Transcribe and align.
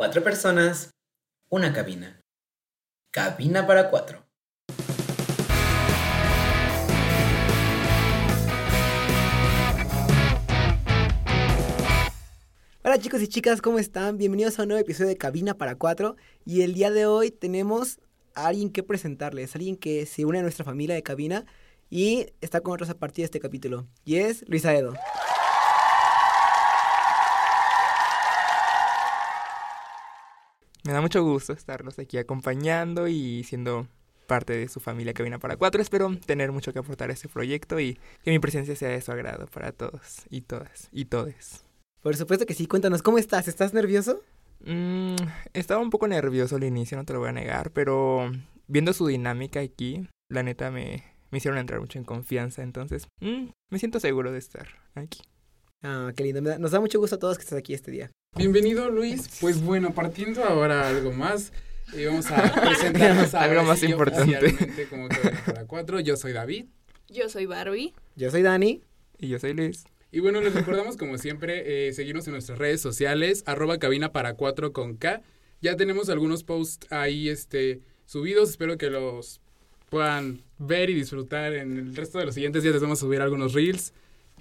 Cuatro 0.00 0.24
personas, 0.24 0.92
una 1.50 1.74
cabina. 1.74 2.22
Cabina 3.12 3.66
para 3.66 3.90
cuatro. 3.90 4.24
Hola 12.82 12.98
chicos 12.98 13.20
y 13.20 13.28
chicas, 13.28 13.60
¿cómo 13.60 13.78
están? 13.78 14.16
Bienvenidos 14.16 14.58
a 14.58 14.62
un 14.62 14.68
nuevo 14.68 14.80
episodio 14.80 15.10
de 15.10 15.18
Cabina 15.18 15.52
para 15.52 15.74
Cuatro. 15.74 16.16
Y 16.46 16.62
el 16.62 16.72
día 16.72 16.90
de 16.90 17.04
hoy 17.04 17.30
tenemos 17.30 18.00
a 18.34 18.46
alguien 18.46 18.70
que 18.70 18.82
presentarles, 18.82 19.54
alguien 19.54 19.76
que 19.76 20.06
se 20.06 20.24
une 20.24 20.38
a 20.38 20.42
nuestra 20.42 20.64
familia 20.64 20.94
de 20.94 21.02
cabina 21.02 21.44
y 21.90 22.28
está 22.40 22.62
con 22.62 22.70
nosotros 22.70 22.88
a 22.88 22.98
partir 22.98 23.24
de 23.24 23.26
este 23.26 23.40
capítulo. 23.40 23.86
Y 24.06 24.16
es 24.16 24.48
Luisa 24.48 24.74
Edo. 24.74 24.94
Me 30.90 30.94
da 30.94 31.00
mucho 31.00 31.22
gusto 31.22 31.52
estarlos 31.52 32.00
aquí 32.00 32.18
acompañando 32.18 33.06
y 33.06 33.44
siendo 33.44 33.86
parte 34.26 34.54
de 34.54 34.66
su 34.66 34.80
familia 34.80 35.14
Cabina 35.14 35.38
para 35.38 35.56
Cuatro. 35.56 35.80
Espero 35.80 36.18
tener 36.18 36.50
mucho 36.50 36.72
que 36.72 36.80
aportar 36.80 37.10
a 37.10 37.12
este 37.12 37.28
proyecto 37.28 37.78
y 37.78 37.96
que 38.24 38.32
mi 38.32 38.40
presencia 38.40 38.74
sea 38.74 38.88
de 38.88 39.00
su 39.00 39.12
agrado 39.12 39.46
para 39.46 39.70
todos 39.70 40.24
y 40.30 40.40
todas 40.40 40.88
y 40.90 41.04
todes. 41.04 41.62
Por 42.02 42.16
supuesto 42.16 42.44
que 42.44 42.54
sí, 42.54 42.66
cuéntanos, 42.66 43.02
¿cómo 43.02 43.18
estás? 43.18 43.46
¿Estás 43.46 43.72
nervioso? 43.72 44.24
Mm, 44.64 45.14
estaba 45.52 45.80
un 45.80 45.90
poco 45.90 46.08
nervioso 46.08 46.56
al 46.56 46.64
inicio, 46.64 46.96
no 46.96 47.04
te 47.04 47.12
lo 47.12 47.20
voy 47.20 47.28
a 47.28 47.34
negar, 47.34 47.70
pero 47.70 48.32
viendo 48.66 48.92
su 48.92 49.06
dinámica 49.06 49.60
aquí, 49.60 50.08
la 50.28 50.42
neta 50.42 50.72
me, 50.72 51.04
me 51.30 51.38
hicieron 51.38 51.60
entrar 51.60 51.78
mucho 51.78 52.00
en 52.00 52.04
confianza, 52.04 52.64
entonces 52.64 53.06
mm, 53.20 53.50
me 53.70 53.78
siento 53.78 54.00
seguro 54.00 54.32
de 54.32 54.38
estar 54.38 54.66
aquí. 54.96 55.20
Ah, 55.84 56.10
qué 56.16 56.24
lindo. 56.24 56.40
Nos 56.58 56.72
da 56.72 56.80
mucho 56.80 56.98
gusto 56.98 57.14
a 57.14 57.20
todos 57.20 57.38
que 57.38 57.44
estés 57.44 57.58
aquí 57.58 57.74
este 57.74 57.92
día. 57.92 58.10
Bienvenido 58.40 58.90
Luis. 58.90 59.28
Pues 59.40 59.60
bueno, 59.60 59.92
partiendo 59.92 60.44
ahora 60.44 60.88
algo 60.88 61.12
más, 61.12 61.52
eh, 61.94 62.06
vamos 62.06 62.30
a 62.30 62.52
presentarnos 62.60 63.34
Algo 63.34 63.58
ahora 63.58 63.62
más 63.64 63.80
sí 63.80 63.86
importante. 63.86 64.86
como 64.88 65.08
Cabina 65.08 65.42
para 65.44 65.66
cuatro. 65.66 65.98
Yo 66.00 66.16
soy 66.16 66.32
David. 66.32 66.66
Yo 67.08 67.28
soy 67.28 67.46
Barbie. 67.46 67.92
Yo 68.14 68.30
soy 68.30 68.42
Dani. 68.42 68.82
Y 69.18 69.28
yo 69.28 69.38
soy 69.40 69.52
Luis. 69.52 69.84
Y 70.12 70.20
bueno, 70.20 70.40
les 70.40 70.54
recordamos 70.54 70.96
como 70.96 71.18
siempre, 71.18 71.88
eh, 71.88 71.92
seguirnos 71.92 72.26
en 72.28 72.32
nuestras 72.32 72.58
redes 72.58 72.80
sociales, 72.80 73.42
arroba 73.46 73.78
cabina 73.78 74.12
para 74.12 74.34
cuatro 74.34 74.72
con 74.72 74.96
K. 74.96 75.22
Ya 75.60 75.76
tenemos 75.76 76.08
algunos 76.08 76.44
posts 76.44 76.86
ahí 76.92 77.28
este, 77.28 77.80
subidos, 78.06 78.50
espero 78.50 78.78
que 78.78 78.90
los 78.90 79.40
puedan 79.88 80.40
ver 80.58 80.88
y 80.88 80.94
disfrutar. 80.94 81.52
En 81.54 81.76
el 81.76 81.96
resto 81.96 82.18
de 82.18 82.26
los 82.26 82.34
siguientes 82.34 82.62
días 82.62 82.74
les 82.74 82.82
vamos 82.82 82.98
a 83.00 83.06
subir 83.06 83.20
algunos 83.20 83.54
reels 83.54 83.92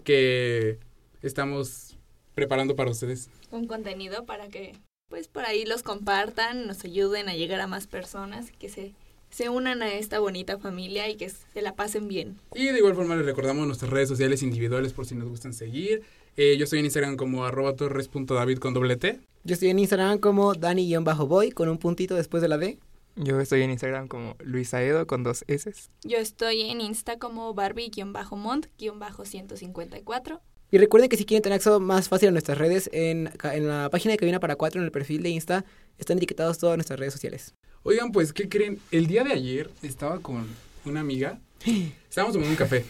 que 0.03 0.77
estamos 1.21 1.97
preparando 2.36 2.75
para 2.75 2.92
ustedes. 2.92 3.30
Un 3.52 3.67
contenido 3.67 4.25
para 4.25 4.50
que 4.50 4.73
pues 5.09 5.28
por 5.28 5.44
ahí 5.44 5.66
los 5.66 5.83
compartan, 5.83 6.67
nos 6.67 6.86
ayuden 6.86 7.28
a 7.30 7.36
llegar 7.36 7.59
a 7.59 7.67
más 7.67 7.88
personas, 7.88 8.52
que 8.52 8.69
se, 8.69 8.94
se 9.31 9.50
unan 9.50 9.81
a 9.81 9.92
esta 9.94 10.19
bonita 10.19 10.59
familia 10.59 11.09
y 11.09 11.16
que 11.16 11.30
se 11.30 11.61
la 11.61 11.75
pasen 11.75 12.08
bien. 12.08 12.38
Y 12.53 12.67
de 12.67 12.77
igual 12.77 12.95
forma 12.95 13.16
les 13.16 13.25
recordamos 13.25 13.66
nuestras 13.66 13.92
redes 13.92 14.08
sociales 14.08 14.44
individuales 14.44 14.94
por 14.94 15.08
si 15.08 15.16
nos 15.16 15.27
gustan 15.27 15.53
seguir. 15.53 16.03
Eh, 16.38 16.55
yo 16.58 16.66
estoy 16.66 16.80
en 16.80 16.86
Instagram 16.86 17.17
como 17.17 17.44
arroba 17.44 17.75
torres.david 17.75 18.59
con 18.59 18.73
doble 18.73 18.95
T. 18.97 19.20
Yo 19.44 19.53
estoy 19.53 19.70
en 19.70 19.80
Instagram 19.80 20.20
como 20.20 20.53
Dani-Boy 20.53 21.52
con 21.52 21.70
un 21.70 21.80
puntito 21.80 22.16
después 22.16 22.42
de 22.42 22.47
la 22.47 22.58
D. 22.58 22.80
Yo 23.16 23.39
estoy 23.42 23.64
en 23.64 23.72
Instagram 23.72 24.08
como 24.08 24.36
Luis 24.39 24.73
Aedo 24.73 25.05
con 25.08 25.23
dos 25.23 25.44
S. 25.47 25.73
Yo 26.03 26.20
estoy 26.20 26.70
en 26.70 26.80
Insta 26.80 27.20
como 27.20 27.53
Barbie-Mont-154. 27.53 30.39
Y 30.72 30.78
recuerden 30.78 31.09
que 31.09 31.17
si 31.17 31.25
quieren 31.25 31.42
tener 31.42 31.56
acceso 31.56 31.80
más 31.80 32.09
fácil 32.09 32.30
a 32.30 32.31
nuestras 32.31 32.58
redes, 32.58 32.89
en, 32.94 33.31
en 33.44 33.67
la 33.67 33.89
página 33.89 34.12
de 34.12 34.17
Cabina 34.17 34.39
para 34.39 34.56
Cuatro, 34.56 34.80
en 34.80 34.86
el 34.86 34.92
perfil 34.92 35.23
de 35.23 35.30
Insta, 35.30 35.66
están 35.98 36.17
etiquetados 36.17 36.58
todas 36.59 36.78
nuestras 36.78 37.00
redes 37.00 37.14
sociales. 37.14 37.56
Oigan, 37.84 38.11
pues, 38.11 38.34
¿qué 38.34 38.50
creen? 38.50 38.80
El 38.92 39.08
día 39.08 39.23
de 39.23 39.34
ayer 39.34 39.70
estaba 39.81 40.20
con 40.20 40.45
una 40.86 41.00
amiga. 41.00 41.39
Estábamos 42.09 42.34
tomando 42.34 42.52
un 42.52 42.56
café. 42.56 42.86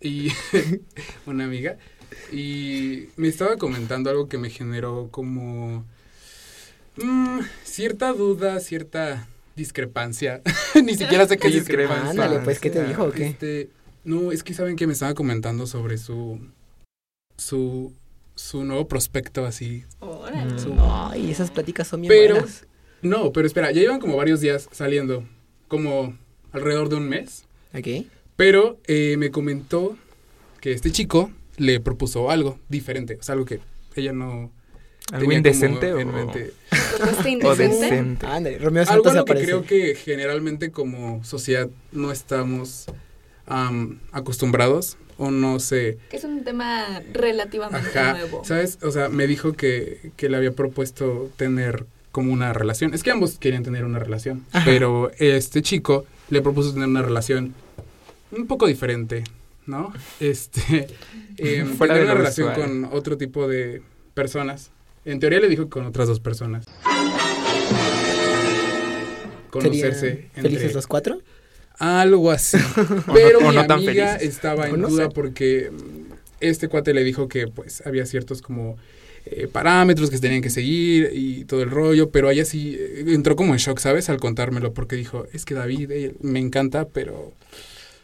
Y 0.00 0.28
una 1.26 1.44
amiga. 1.44 1.76
Y 2.32 3.08
me 3.16 3.28
estaba 3.28 3.56
comentando 3.58 4.08
algo 4.08 4.28
que 4.28 4.38
me 4.38 4.48
generó 4.48 5.08
como 5.10 5.84
mm, 6.96 7.40
cierta 7.64 8.12
duda, 8.14 8.60
cierta 8.60 9.28
discrepancia. 9.56 10.40
Ni 10.82 10.94
siquiera 10.94 11.26
sé 11.28 11.36
qué 11.36 11.48
Discrepancia. 11.48 11.58
discrepancia. 11.58 12.10
Ándale, 12.10 12.38
pues, 12.44 12.60
¿qué 12.60 12.70
te 12.70 12.82
dijo 12.84 13.04
o 13.04 13.10
qué? 13.10 13.26
Este, 13.26 13.68
no, 14.04 14.32
es 14.32 14.42
que 14.42 14.54
saben 14.54 14.76
que 14.76 14.86
me 14.86 14.94
estaba 14.94 15.12
comentando 15.14 15.66
sobre 15.66 15.98
su 15.98 16.40
su 17.38 17.92
su 18.34 18.62
nuevo 18.64 18.86
prospecto 18.86 19.44
así. 19.46 19.84
Órale. 19.98 20.58
Su- 20.60 20.76
Ay, 20.78 21.28
esas 21.30 21.50
pláticas 21.50 21.88
son 21.88 22.02
bien 22.02 22.08
Pero- 22.10 22.34
buenas. 22.36 22.66
No, 23.02 23.32
pero 23.32 23.46
espera, 23.46 23.70
ya 23.72 23.80
llevan 23.80 23.98
como 24.00 24.16
varios 24.16 24.40
días 24.40 24.68
saliendo, 24.72 25.24
como 25.68 26.16
alrededor 26.52 26.88
de 26.88 26.96
un 26.96 27.08
mes. 27.08 27.44
Ok. 27.74 28.06
Pero 28.36 28.78
eh, 28.86 29.16
me 29.18 29.30
comentó 29.30 29.96
que 30.60 30.72
este 30.72 30.90
chico 30.92 31.30
le 31.56 31.80
propuso 31.80 32.30
algo 32.30 32.58
diferente, 32.68 33.16
o 33.20 33.22
sea, 33.24 33.32
algo 33.32 33.44
que 33.44 33.58
ella 33.96 34.12
no 34.12 34.52
¿Algo 35.12 35.32
indecente 35.32 35.92
o, 35.92 35.98
en 36.00 36.12
mente. 36.14 36.52
Propuesta 36.70 37.24
o 37.24 37.28
indecente. 37.28 37.86
decente? 37.86 38.58
Romeo 38.58 38.82
Algo 38.82 38.92
Santos 39.04 39.12
a 39.12 39.16
lo 39.16 39.24
que 39.24 39.32
aparece. 39.32 39.46
creo 39.46 39.64
que 39.64 39.94
generalmente 39.96 40.70
como 40.70 41.24
sociedad 41.24 41.68
no 41.92 42.12
estamos 42.12 42.86
am, 43.46 44.00
acostumbrados 44.12 44.96
o 45.18 45.30
no 45.30 45.58
sé. 45.60 45.98
Que 46.08 46.16
es 46.16 46.24
un 46.24 46.44
tema 46.44 47.02
relativamente 47.12 47.98
Ajá, 47.98 48.12
nuevo. 48.12 48.42
¿sabes? 48.44 48.78
O 48.82 48.90
sea, 48.90 49.08
me 49.08 49.26
dijo 49.26 49.52
que, 49.52 50.12
que 50.16 50.28
le 50.28 50.36
había 50.36 50.52
propuesto 50.52 51.30
tener 51.36 51.84
como 52.12 52.32
una 52.32 52.52
relación. 52.52 52.94
Es 52.94 53.02
que 53.02 53.10
ambos 53.10 53.38
querían 53.38 53.62
tener 53.64 53.84
una 53.84 53.98
relación, 53.98 54.44
Ajá. 54.52 54.64
pero 54.64 55.10
este 55.18 55.60
chico 55.60 56.06
le 56.30 56.40
propuso 56.40 56.72
tener 56.72 56.88
una 56.88 57.02
relación 57.02 57.54
un 58.30 58.46
poco 58.46 58.66
diferente, 58.66 59.24
¿no? 59.66 59.92
Este, 60.20 60.88
eh, 61.36 61.64
Fuera 61.76 61.94
tener 61.94 62.06
de 62.06 62.12
una 62.12 62.20
relación 62.20 62.54
con 62.54 62.84
otro 62.86 63.18
tipo 63.18 63.46
de 63.48 63.82
personas. 64.14 64.70
En 65.04 65.20
teoría 65.20 65.40
le 65.40 65.48
dijo 65.48 65.68
con 65.68 65.86
otras 65.86 66.08
dos 66.08 66.20
personas. 66.20 66.64
Conocerse 69.50 70.00
¿Serían 70.00 70.24
entre 70.34 70.42
¿Felices 70.42 70.74
los 70.74 70.86
cuatro? 70.86 71.20
Algo 71.78 72.30
así. 72.30 72.58
Pero 73.12 73.40
no- 73.40 73.52
mi 73.52 73.54
no 73.54 73.68
amiga 73.68 74.18
felices. 74.18 74.22
estaba 74.22 74.68
en 74.68 74.80
no 74.80 74.88
duda 74.88 75.08
sé. 75.08 75.10
porque 75.10 75.70
mm, 75.72 76.12
este 76.40 76.68
cuate 76.68 76.94
le 76.94 77.04
dijo 77.04 77.28
que 77.28 77.48
pues 77.48 77.82
había 77.86 78.06
ciertos 78.06 78.42
como 78.42 78.76
eh, 79.26 79.48
parámetros 79.48 80.10
que 80.10 80.16
se 80.16 80.22
tenían 80.22 80.42
que 80.42 80.50
seguir 80.50 81.10
y 81.12 81.44
todo 81.44 81.62
el 81.62 81.70
rollo, 81.70 82.10
pero 82.10 82.30
ella 82.30 82.44
sí 82.44 82.76
eh, 82.78 83.04
entró 83.08 83.36
como 83.36 83.52
en 83.52 83.58
shock, 83.58 83.78
¿sabes? 83.78 84.08
Al 84.08 84.18
contármelo 84.20 84.72
porque 84.74 84.96
dijo, 84.96 85.26
es 85.32 85.44
que 85.44 85.54
David 85.54 85.90
eh, 85.90 86.14
me 86.22 86.38
encanta, 86.38 86.88
pero, 86.88 87.32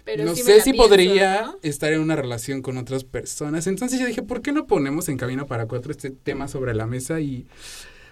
Pero 0.05 0.25
no 0.25 0.35
sí 0.35 0.43
sé 0.43 0.61
si 0.61 0.73
pienso, 0.73 0.83
podría 0.89 1.43
¿no? 1.43 1.59
estar 1.63 1.93
en 1.93 2.01
una 2.01 2.17
relación 2.17 2.61
con 2.63 2.77
otras 2.77 3.05
personas. 3.05 3.67
Entonces 3.67 3.99
yo 4.01 4.07
dije, 4.07 4.23
¿por 4.23 4.43
qué 4.43 4.53
no 4.53 4.67
ponemos 4.67 5.09
en 5.09 5.17
cabina 5.17 5.47
para 5.47 5.67
cuatro 5.67 5.93
este 5.93 6.11
tema 6.11 6.47
sobre 6.49 6.75
la 6.75 6.87
mesa 6.87 7.21
y 7.21 7.47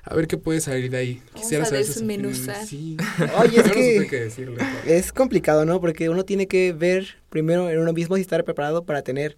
a 0.02 0.14
ver 0.14 0.26
qué 0.26 0.36
puede 0.36 0.60
salir 0.60 0.90
de 0.90 0.96
ahí? 0.96 1.22
Vamos 1.34 1.52
a 1.52 1.56
opiniones. 1.58 1.94
desmenuzar. 1.94 2.66
Sí. 2.66 2.96
Oye, 3.38 3.60
es 3.60 3.66
no 3.66 3.72
supe 3.72 3.74
que 3.74 4.06
qué 4.08 4.20
decirle. 4.20 4.62
es 4.86 5.12
complicado, 5.12 5.64
¿no? 5.64 5.80
Porque 5.80 6.08
uno 6.08 6.24
tiene 6.24 6.46
que 6.48 6.72
ver 6.72 7.16
primero 7.30 7.70
en 7.70 7.78
uno 7.78 7.92
mismo 7.92 8.16
si 8.16 8.22
estar 8.22 8.44
preparado 8.44 8.84
para 8.84 9.02
tener 9.02 9.36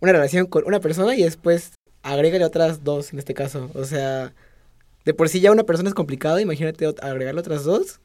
una 0.00 0.12
relación 0.12 0.46
con 0.46 0.64
una 0.66 0.80
persona 0.80 1.16
y 1.16 1.22
después 1.22 1.72
agrégale 2.02 2.44
otras 2.44 2.84
dos 2.84 3.12
en 3.12 3.18
este 3.18 3.34
caso. 3.34 3.70
O 3.74 3.84
sea, 3.84 4.32
de 5.04 5.14
por 5.14 5.28
sí 5.28 5.40
ya 5.40 5.50
una 5.52 5.64
persona 5.64 5.88
es 5.88 5.94
complicado, 5.94 6.38
imagínate 6.38 6.86
agregarle 7.02 7.40
otras 7.40 7.64
dos. 7.64 8.00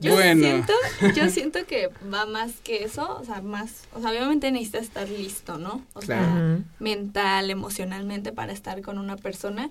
Yo 0.00 0.14
Bueno. 0.14 0.40
siento, 0.46 0.72
yo 1.14 1.28
siento 1.28 1.66
que 1.66 1.90
va 2.12 2.24
más 2.24 2.52
que 2.62 2.84
eso, 2.84 3.18
o 3.20 3.24
sea, 3.24 3.42
más, 3.42 3.82
o 3.94 4.00
sea, 4.00 4.10
obviamente 4.10 4.50
necesitas 4.50 4.82
estar 4.84 5.06
listo, 5.08 5.58
¿no? 5.58 5.84
O 5.92 6.00
sea, 6.00 6.58
mental, 6.78 7.50
emocionalmente 7.50 8.32
para 8.32 8.52
estar 8.52 8.80
con 8.80 8.96
una 8.98 9.16
persona. 9.16 9.70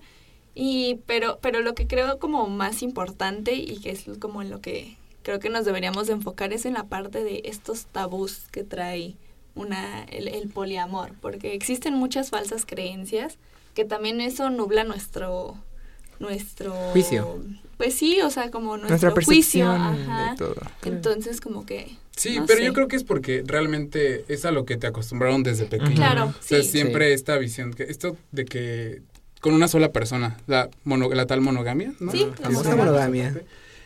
Y 0.55 0.99
pero 1.05 1.39
pero 1.41 1.61
lo 1.61 1.73
que 1.75 1.87
creo 1.87 2.19
como 2.19 2.47
más 2.49 2.81
importante 2.81 3.53
y 3.55 3.79
que 3.79 3.91
es 3.91 4.05
como 4.19 4.41
en 4.41 4.49
lo 4.49 4.59
que 4.61 4.97
creo 5.23 5.40
que 5.40 5.49
nos 5.49 5.66
deberíamos 5.66 6.07
de 6.07 6.13
enfocar 6.13 6.53
es 6.53 6.66
en 6.66 6.73
la 6.73 6.85
parte 6.85 7.23
de 7.23 7.41
estos 7.46 7.85
tabús 7.85 8.41
que 8.51 8.63
trae 8.63 9.16
una 9.55 10.03
el, 10.05 10.28
el 10.28 10.49
poliamor, 10.49 11.13
porque 11.22 11.53
existen 11.53 11.93
muchas 11.93 12.29
falsas 12.29 12.66
creencias 12.66 13.37
que 13.75 13.85
también 13.85 14.22
eso 14.22 14.49
nubla 14.49 14.84
nuestro 14.84 15.55
nuestro 16.19 16.73
Juicio. 16.91 17.40
Pues 17.78 17.93
sí, 17.95 18.19
o 18.22 18.29
sea, 18.29 18.52
como 18.52 18.75
nuestro 18.78 19.09
Nuestra 19.09 19.11
juicio, 19.23 19.66
percepción 19.67 20.09
ajá. 20.09 20.31
de 20.31 20.37
todo. 20.37 20.55
Entonces 20.84 21.40
como 21.40 21.66
que 21.66 21.95
Sí, 22.16 22.37
No 22.37 22.45
pero 22.45 22.59
sé. 22.59 22.66
yo 22.66 22.73
creo 22.73 22.90
que 22.90 22.97
es 22.97 23.05
porque 23.05 23.41
realmente 23.45 24.25
es 24.28 24.43
a 24.43 24.52
lo 24.52 24.66
que 24.66 24.75
te 24.75 24.87
acostumbraron 24.87 25.43
desde 25.43 25.66
pequeño. 25.66 25.95
claro, 25.95 26.25
O 26.37 26.43
sea, 26.43 26.61
sí. 26.61 26.69
siempre 26.72 27.13
esta 27.13 27.37
visión, 27.37 27.73
que 27.73 27.84
esto 27.84 28.17
de 28.34 28.43
que 28.43 29.02
con 29.40 29.53
una 29.53 29.68
sola 29.68 29.91
persona, 29.91 30.38
la, 30.47 30.70
mono- 30.84 31.09
la 31.14 31.26
tal 31.26 31.41
monogamia, 31.41 31.94
¿no? 32.00 32.12
Sí, 32.12 32.26
la 32.40 32.46
famosa 32.47 32.76
monogamia. 32.76 33.34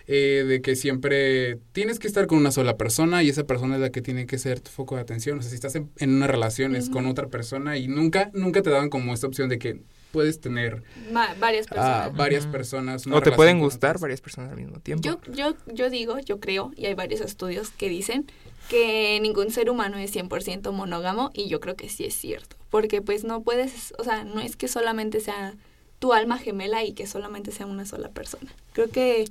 eh, 0.07 0.43
de 0.47 0.61
que 0.61 0.75
siempre 0.75 1.57
tienes 1.71 1.97
que 1.99 2.07
estar 2.07 2.27
con 2.27 2.37
una 2.37 2.51
sola 2.51 2.75
persona 2.77 3.23
y 3.23 3.29
esa 3.29 3.45
persona 3.45 3.75
es 3.75 3.81
la 3.81 3.89
que 3.89 4.01
tiene 4.01 4.25
que 4.25 4.37
ser 4.37 4.59
tu 4.59 4.69
foco 4.71 4.95
de 4.95 5.01
atención. 5.01 5.39
O 5.39 5.41
sea, 5.41 5.49
si 5.49 5.55
estás 5.55 5.75
en, 5.75 5.89
en 5.97 6.09
una 6.13 6.27
relación 6.27 6.75
es 6.75 6.89
con 6.89 7.05
otra 7.05 7.27
persona 7.27 7.77
y 7.77 7.87
nunca, 7.87 8.29
nunca 8.33 8.61
te 8.61 8.69
daban 8.69 8.89
como 8.89 9.13
esta 9.13 9.27
opción 9.27 9.47
de 9.47 9.59
que 9.59 9.81
puedes 10.11 10.41
tener 10.41 10.83
Ma- 11.11 11.33
varias 11.39 11.67
a 11.67 11.69
personas. 11.69 12.17
varias 12.17 12.45
personas. 12.47 13.07
O 13.07 13.21
te 13.21 13.31
pueden 13.31 13.59
gustar 13.59 13.91
otras. 13.91 14.01
varias 14.01 14.21
personas 14.21 14.51
al 14.51 14.57
mismo 14.57 14.79
tiempo. 14.79 15.03
Yo, 15.07 15.19
yo, 15.33 15.55
yo 15.73 15.89
digo, 15.89 16.19
yo 16.19 16.39
creo, 16.39 16.71
y 16.75 16.85
hay 16.87 16.93
varios 16.95 17.21
estudios 17.21 17.69
que 17.69 17.87
dicen 17.89 18.25
que 18.69 19.17
ningún 19.21 19.51
ser 19.51 19.69
humano 19.69 19.97
es 19.97 20.13
100% 20.15 20.71
monógamo 20.71 21.31
y 21.33 21.47
yo 21.47 21.59
creo 21.59 21.75
que 21.75 21.89
sí 21.89 22.05
es 22.05 22.13
cierto, 22.13 22.55
porque 22.73 23.03
pues 23.03 23.23
no 23.23 23.43
puedes, 23.43 23.93
o 23.99 24.03
sea, 24.03 24.23
no 24.23 24.41
es 24.41 24.55
que 24.55 24.67
solamente 24.67 25.19
sea 25.19 25.53
tu 25.99 26.11
alma 26.11 26.39
gemela 26.39 26.83
y 26.83 26.93
que 26.93 27.05
solamente 27.05 27.51
sea 27.51 27.67
una 27.67 27.85
sola 27.85 28.09
persona. 28.09 28.51
Creo 28.71 28.89
que 28.89 29.25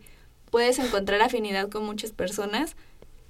puedes 0.52 0.78
encontrar 0.78 1.20
afinidad 1.22 1.68
con 1.68 1.84
muchas 1.84 2.12
personas. 2.12 2.76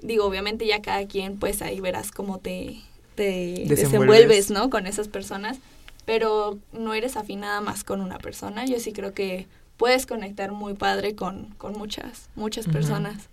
Digo, 0.02 0.26
obviamente 0.26 0.66
ya 0.66 0.82
cada 0.82 1.06
quien 1.06 1.38
pues 1.38 1.62
ahí 1.62 1.80
verás 1.80 2.10
cómo 2.10 2.40
te, 2.40 2.76
te 3.14 3.22
Desenvuelves. 3.22 3.68
desenvuelves, 3.68 4.50
¿no? 4.50 4.68
Con 4.68 4.86
esas 4.86 5.08
personas, 5.08 5.56
pero 6.04 6.58
no 6.74 6.92
eres 6.92 7.16
afín 7.16 7.40
nada 7.40 7.62
más 7.62 7.82
con 7.82 8.02
una 8.02 8.18
persona. 8.18 8.66
Yo 8.66 8.80
sí 8.80 8.92
creo 8.92 9.14
que 9.14 9.46
puedes 9.78 10.04
conectar 10.04 10.52
muy 10.52 10.74
padre 10.74 11.14
con, 11.14 11.54
con 11.56 11.72
muchas, 11.72 12.28
muchas 12.34 12.66
personas. 12.66 13.30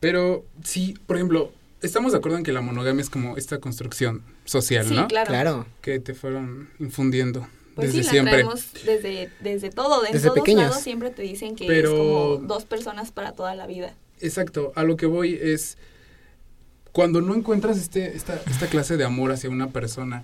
Pero 0.00 0.46
sí, 0.62 0.94
por 1.06 1.16
ejemplo, 1.16 1.52
estamos 1.82 2.12
de 2.12 2.18
acuerdo 2.18 2.38
en 2.38 2.44
que 2.44 2.52
la 2.52 2.62
monogamia 2.62 3.02
es 3.02 3.10
como 3.10 3.36
esta 3.36 3.58
construcción 3.58 4.24
social, 4.44 4.86
Sí, 4.86 4.94
¿no? 4.94 5.06
claro. 5.08 5.28
Claro. 5.28 5.66
Que 5.80 6.00
te 6.00 6.14
fueron 6.14 6.68
infundiendo 6.78 7.46
Pues 7.74 7.88
desde 7.92 8.00
sí, 8.00 8.04
la 8.06 8.10
siempre. 8.12 8.44
desde, 8.84 9.30
desde 9.40 9.70
todo. 9.70 10.04
En 10.06 10.12
Desde 10.12 10.28
todos 10.28 10.40
pequeños. 10.40 10.62
lados 10.68 10.82
siempre 10.82 11.10
te 11.10 11.22
dicen 11.22 11.56
que 11.56 11.66
Pero- 11.66 11.90
es 11.92 11.98
como 11.98 12.36
dos 12.46 12.64
personas 12.64 13.10
para 13.12 13.32
toda 13.32 13.54
la 13.54 13.66
vida. 13.66 13.94
Exacto, 14.20 14.72
a 14.76 14.84
lo 14.84 14.96
que 14.96 15.06
voy 15.06 15.38
es 15.40 15.76
cuando 16.92 17.20
no 17.20 17.34
encuentras 17.34 17.76
este, 17.78 18.16
esta, 18.16 18.40
esta 18.48 18.68
clase 18.68 18.96
de 18.96 19.04
amor 19.04 19.32
hacia 19.32 19.50
una 19.50 19.68
persona, 19.68 20.22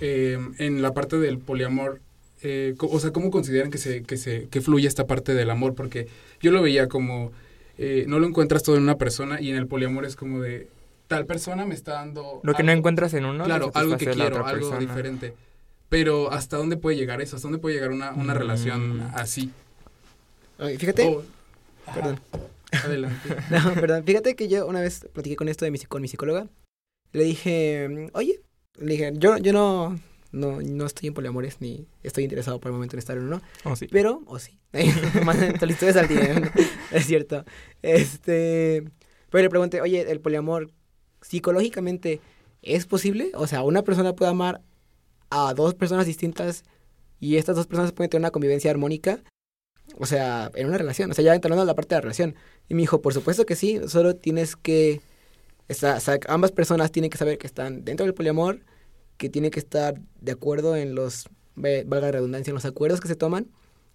eh, 0.00 0.38
en 0.58 0.82
la 0.82 0.92
parte 0.92 1.18
del 1.18 1.38
poliamor, 1.38 2.00
eh, 2.42 2.74
o 2.78 2.98
sea, 2.98 3.12
¿cómo 3.12 3.30
consideran 3.30 3.70
que 3.70 3.78
se, 3.78 4.02
que 4.02 4.16
se, 4.16 4.48
que 4.48 4.60
fluye 4.60 4.88
esta 4.88 5.06
parte 5.06 5.34
del 5.34 5.50
amor? 5.50 5.74
Porque 5.74 6.08
yo 6.40 6.50
lo 6.50 6.62
veía 6.62 6.88
como, 6.88 7.30
eh, 7.78 8.04
no 8.08 8.18
lo 8.18 8.26
encuentras 8.26 8.62
todo 8.64 8.76
en 8.76 8.82
una 8.82 8.98
persona 8.98 9.40
y 9.40 9.50
en 9.50 9.56
el 9.56 9.68
poliamor 9.68 10.04
es 10.04 10.16
como 10.16 10.40
de, 10.40 10.68
tal 11.10 11.26
persona 11.26 11.66
me 11.66 11.74
está 11.74 11.94
dando... 11.94 12.40
Lo 12.44 12.54
que 12.54 12.62
no 12.62 12.70
encuentras 12.70 13.12
en 13.14 13.24
uno, 13.24 13.44
Claro, 13.44 13.72
algo 13.74 13.96
que 13.96 14.06
quiero, 14.06 14.26
otra 14.38 14.48
algo 14.48 14.70
persona. 14.70 14.78
diferente. 14.78 15.34
Pero 15.88 16.30
¿hasta 16.30 16.56
dónde 16.56 16.76
puede 16.76 16.96
llegar 16.96 17.20
eso? 17.20 17.34
¿Hasta 17.34 17.48
dónde 17.48 17.58
puede 17.58 17.74
llegar 17.74 17.90
una, 17.90 18.12
una 18.12 18.32
Mm. 18.32 18.36
relación 18.38 19.00
así? 19.14 19.50
Ay, 20.58 20.78
Fíjate, 20.78 21.04
Oh, 21.06 21.22
perdón. 21.92 22.20
Adelante. 22.84 23.28
No, 23.50 23.74
perdón. 23.74 24.04
Fíjate 24.04 24.36
que 24.36 24.46
yo 24.48 24.66
una 24.68 24.80
vez 24.80 25.04
platiqué 25.12 25.34
con 25.34 25.48
esto 25.48 25.64
de 25.64 25.72
mi, 25.72 25.78
con 25.80 26.00
mi 26.00 26.06
psicóloga. 26.06 26.46
Le 27.12 27.24
dije, 27.24 28.08
oye, 28.12 28.40
le 28.78 28.92
dije, 28.92 29.12
yo, 29.16 29.36
yo 29.38 29.52
no, 29.52 29.98
no, 30.30 30.60
no 30.62 30.86
estoy 30.86 31.08
en 31.08 31.14
poliamores 31.14 31.56
ni 31.60 31.88
estoy 32.04 32.22
interesado 32.22 32.60
por 32.60 32.68
el 32.70 32.74
momento 32.74 32.94
en 32.94 33.00
estar 33.00 33.16
en 33.16 33.24
uno. 33.24 33.42
Oh, 33.64 33.74
sí. 33.74 33.88
Pero, 33.90 34.22
o 34.26 34.38
sí. 34.38 34.60
Solicitudes 35.58 35.96
al 35.96 36.06
día. 36.06 36.52
es 36.92 37.04
cierto. 37.06 37.44
Este. 37.82 38.84
Pero 39.30 39.42
le 39.42 39.50
pregunté, 39.50 39.80
oye, 39.80 40.08
el 40.10 40.20
poliamor 40.20 40.70
psicológicamente 41.22 42.20
es 42.62 42.86
posible? 42.86 43.32
O 43.34 43.46
sea, 43.46 43.62
una 43.62 43.82
persona 43.82 44.14
puede 44.14 44.30
amar 44.30 44.62
a 45.30 45.54
dos 45.54 45.74
personas 45.74 46.06
distintas 46.06 46.64
y 47.18 47.36
estas 47.36 47.56
dos 47.56 47.66
personas 47.66 47.92
pueden 47.92 48.10
tener 48.10 48.22
una 48.22 48.30
convivencia 48.30 48.70
armónica. 48.70 49.22
O 49.98 50.06
sea, 50.06 50.50
en 50.54 50.68
una 50.68 50.78
relación. 50.78 51.10
O 51.10 51.14
sea, 51.14 51.24
ya 51.24 51.34
entrando 51.34 51.62
a 51.62 51.64
la 51.64 51.74
parte 51.74 51.94
de 51.94 51.96
la 51.98 52.02
relación. 52.02 52.34
Y 52.68 52.74
me 52.74 52.82
dijo, 52.82 53.02
por 53.02 53.12
supuesto 53.12 53.44
que 53.44 53.56
sí, 53.56 53.80
solo 53.88 54.16
tienes 54.16 54.56
que. 54.56 55.00
ambas 56.28 56.52
personas 56.52 56.92
tienen 56.92 57.10
que 57.10 57.18
saber 57.18 57.38
que 57.38 57.46
están 57.46 57.84
dentro 57.84 58.06
del 58.06 58.14
poliamor, 58.14 58.60
que 59.16 59.28
tienen 59.28 59.50
que 59.50 59.60
estar 59.60 60.00
de 60.20 60.32
acuerdo 60.32 60.76
en 60.76 60.94
los, 60.94 61.28
valga 61.54 62.00
la 62.00 62.12
redundancia, 62.12 62.50
en 62.50 62.54
los 62.54 62.64
acuerdos 62.64 63.00
que 63.00 63.08
se 63.08 63.16
toman 63.16 63.50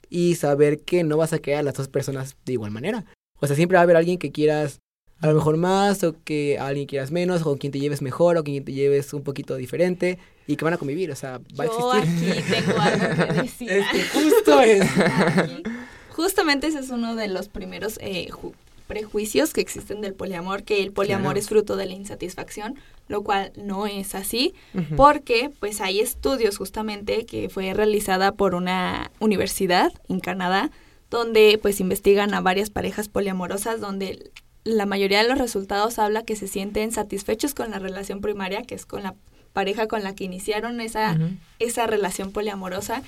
y 0.09 0.35
saber 0.35 0.81
que 0.81 1.03
no 1.03 1.17
vas 1.17 1.33
a 1.33 1.39
quedar 1.39 1.63
las 1.63 1.73
dos 1.73 1.87
personas 1.87 2.37
de 2.45 2.53
igual 2.53 2.71
manera. 2.71 3.05
O 3.39 3.47
sea, 3.47 3.55
siempre 3.55 3.75
va 3.75 3.81
a 3.81 3.83
haber 3.83 3.97
alguien 3.97 4.19
que 4.19 4.31
quieras 4.31 4.79
a 5.21 5.27
lo 5.27 5.33
mejor 5.35 5.57
más 5.57 6.03
o 6.03 6.15
que 6.23 6.57
a 6.59 6.67
alguien 6.67 6.85
quieras 6.87 7.11
menos 7.11 7.41
o 7.41 7.45
con 7.45 7.57
quien 7.57 7.71
te 7.71 7.79
lleves 7.79 8.01
mejor 8.01 8.37
o 8.37 8.43
con 8.43 8.51
quien 8.53 8.65
te 8.65 8.73
lleves 8.73 9.13
un 9.13 9.23
poquito 9.23 9.55
diferente 9.55 10.17
y 10.47 10.55
que 10.57 10.65
van 10.65 10.73
a 10.73 10.77
convivir, 10.77 11.09
o 11.11 11.15
sea, 11.15 11.39
va 11.59 11.65
Yo 11.65 11.91
a 11.93 11.99
existir. 11.99 12.31
aquí 12.33 12.43
tengo 12.51 12.79
algo 12.79 13.25
que 13.33 13.33
decir. 13.41 13.71
Es 13.71 13.87
que 13.91 14.03
justo 14.03 14.61
es. 14.61 14.81
Aquí, 14.97 15.63
justamente 16.11 16.67
ese 16.67 16.79
es 16.79 16.89
uno 16.89 17.15
de 17.15 17.27
los 17.27 17.47
primeros 17.49 17.97
eh, 18.01 18.27
ju- 18.29 18.53
prejuicios 18.87 19.51
que 19.53 19.61
existen 19.61 20.01
del 20.01 20.13
poliamor, 20.13 20.61
que 20.63 20.83
el 20.83 20.91
poliamor 20.91 21.25
Claro. 21.33 21.39
es 21.39 21.47
fruto 21.49 21.75
de 21.75 21.87
la 21.87 21.93
insatisfacción, 21.93 22.75
lo 23.07 23.23
cual 23.23 23.51
no 23.57 23.87
es 23.87 24.13
así, 24.13 24.53
porque 24.95 25.49
pues 25.59 25.81
hay 25.81 25.99
estudios 25.99 26.57
justamente 26.59 27.25
que 27.25 27.49
fue 27.49 27.73
realizada 27.73 28.33
por 28.33 28.53
una 28.53 29.09
universidad 29.19 29.91
en 30.07 30.19
Canadá, 30.19 30.69
donde 31.09 31.57
pues 31.59 31.79
investigan 31.79 32.33
a 32.35 32.41
varias 32.41 32.69
parejas 32.69 33.09
poliamorosas, 33.09 33.79
donde 33.81 34.29
la 34.65 34.85
mayoría 34.85 35.21
de 35.21 35.29
los 35.29 35.37
resultados 35.37 35.99
habla 35.99 36.23
que 36.23 36.35
se 36.35 36.47
sienten 36.47 36.91
satisfechos 36.91 37.53
con 37.53 37.71
la 37.71 37.79
relación 37.79 38.19
primaria, 38.19 38.63
que 38.63 38.75
es 38.75 38.85
con 38.85 39.03
la 39.03 39.15
pareja 39.53 39.87
con 39.87 40.03
la 40.03 40.13
que 40.13 40.25
iniciaron 40.25 40.81
esa 40.81 41.17
esa 41.59 41.87
relación 41.87 42.31
poliamorosa, 42.33 43.03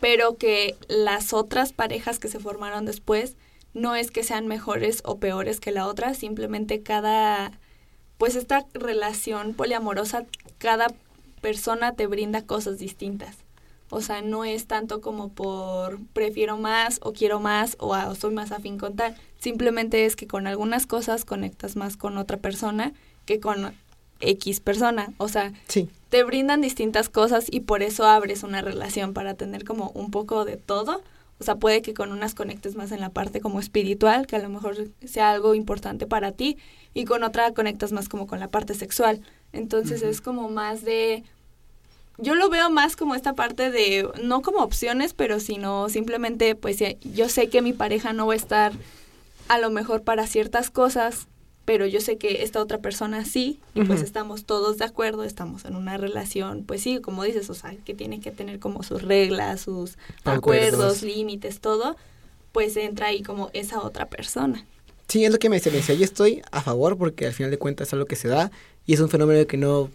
pero 0.00 0.36
que 0.36 0.76
las 0.88 1.32
otras 1.32 1.72
parejas 1.72 2.18
que 2.18 2.28
se 2.28 2.40
formaron 2.40 2.84
después 2.84 3.36
no 3.74 3.94
es 3.94 4.10
que 4.10 4.24
sean 4.24 4.48
mejores 4.48 5.02
o 5.04 5.18
peores 5.18 5.60
que 5.60 5.72
la 5.72 5.86
otra, 5.86 6.14
simplemente 6.14 6.82
cada, 6.82 7.52
pues 8.18 8.34
esta 8.34 8.66
relación 8.74 9.54
poliamorosa, 9.54 10.26
cada 10.58 10.88
persona 11.40 11.92
te 11.92 12.06
brinda 12.06 12.42
cosas 12.42 12.78
distintas. 12.78 13.36
O 13.90 14.00
sea, 14.00 14.20
no 14.22 14.44
es 14.44 14.66
tanto 14.66 15.00
como 15.00 15.30
por 15.30 15.98
prefiero 16.12 16.58
más 16.58 17.00
o 17.02 17.12
quiero 17.12 17.40
más 17.40 17.76
o, 17.80 17.94
ah, 17.94 18.08
o 18.08 18.14
soy 18.14 18.34
más 18.34 18.52
afín 18.52 18.78
con 18.78 18.96
tal. 18.96 19.16
Simplemente 19.38 20.04
es 20.04 20.14
que 20.16 20.26
con 20.26 20.46
algunas 20.46 20.86
cosas 20.86 21.24
conectas 21.24 21.76
más 21.76 21.96
con 21.96 22.18
otra 22.18 22.36
persona 22.36 22.92
que 23.24 23.40
con 23.40 23.72
X 24.20 24.60
persona. 24.60 25.12
O 25.18 25.28
sea, 25.28 25.52
Sí. 25.68 25.88
te 26.10 26.22
brindan 26.24 26.60
distintas 26.60 27.08
cosas 27.08 27.46
y 27.50 27.60
por 27.60 27.82
eso 27.82 28.04
abres 28.04 28.42
una 28.42 28.60
relación 28.62 29.14
para 29.14 29.34
tener 29.34 29.64
como 29.64 29.90
un 29.90 30.10
poco 30.10 30.44
de 30.44 30.56
todo. 30.56 31.02
O 31.40 31.44
sea, 31.44 31.54
puede 31.54 31.82
que 31.82 31.94
con 31.94 32.10
unas 32.10 32.34
conectes 32.34 32.74
más 32.74 32.90
en 32.90 33.00
la 33.00 33.10
parte 33.10 33.40
como 33.40 33.60
espiritual, 33.60 34.26
que 34.26 34.34
a 34.36 34.40
lo 34.40 34.48
mejor 34.48 34.76
sea 35.06 35.30
algo 35.30 35.54
importante 35.54 36.06
para 36.06 36.32
ti, 36.32 36.58
y 36.94 37.04
con 37.04 37.22
otra 37.22 37.52
conectas 37.54 37.92
más 37.92 38.08
como 38.08 38.26
con 38.26 38.40
la 38.40 38.48
parte 38.48 38.74
sexual. 38.74 39.20
Entonces 39.52 40.02
es 40.02 40.20
como 40.20 40.48
más 40.48 40.82
de... 40.82 41.22
Yo 42.18 42.34
lo 42.34 42.48
veo 42.50 42.68
más 42.68 42.96
como 42.96 43.14
esta 43.14 43.34
parte 43.34 43.70
de, 43.70 44.08
no 44.22 44.42
como 44.42 44.58
opciones, 44.58 45.14
pero 45.14 45.40
sino 45.40 45.88
simplemente, 45.88 46.54
pues 46.54 46.78
yo 47.14 47.28
sé 47.28 47.48
que 47.48 47.62
mi 47.62 47.72
pareja 47.72 48.12
no 48.12 48.26
va 48.26 48.32
a 48.32 48.36
estar 48.36 48.72
a 49.48 49.58
lo 49.58 49.70
mejor 49.70 50.02
para 50.02 50.26
ciertas 50.26 50.70
cosas, 50.70 51.28
pero 51.64 51.86
yo 51.86 52.00
sé 52.00 52.18
que 52.18 52.42
esta 52.42 52.60
otra 52.60 52.78
persona 52.78 53.24
sí, 53.24 53.60
y 53.74 53.84
pues 53.84 54.02
estamos 54.02 54.44
todos 54.44 54.78
de 54.78 54.84
acuerdo, 54.86 55.22
estamos 55.22 55.64
en 55.64 55.76
una 55.76 55.96
relación, 55.96 56.64
pues 56.64 56.82
sí, 56.82 56.98
como 57.00 57.24
dices, 57.24 57.50
o 57.50 57.54
sea, 57.54 57.74
que 57.84 57.94
tiene 57.94 58.20
que 58.20 58.30
tener 58.30 58.58
como 58.58 58.82
sus 58.82 59.02
reglas, 59.02 59.60
sus 59.60 59.96
Acuerdos. 60.24 60.38
acuerdos, 60.38 61.02
límites, 61.02 61.60
todo, 61.60 61.96
pues 62.52 62.76
entra 62.76 63.08
ahí 63.08 63.22
como 63.22 63.50
esa 63.52 63.80
otra 63.80 64.08
persona. 64.08 64.64
Sí, 65.08 65.24
es 65.24 65.32
lo 65.32 65.38
que 65.38 65.48
me 65.48 65.56
decía. 65.56 65.72
Me 65.72 65.78
decía, 65.78 65.94
yo 65.94 66.04
estoy 66.04 66.42
a 66.50 66.60
favor 66.62 66.98
porque 66.98 67.26
al 67.26 67.32
final 67.32 67.50
de 67.50 67.58
cuentas 67.58 67.88
es 67.88 67.92
algo 67.94 68.06
que 68.06 68.16
se 68.16 68.28
da 68.28 68.50
y 68.84 68.94
es 68.94 69.00
un 69.00 69.08
fenómeno 69.08 69.46
que 69.46 69.56
no, 69.56 69.90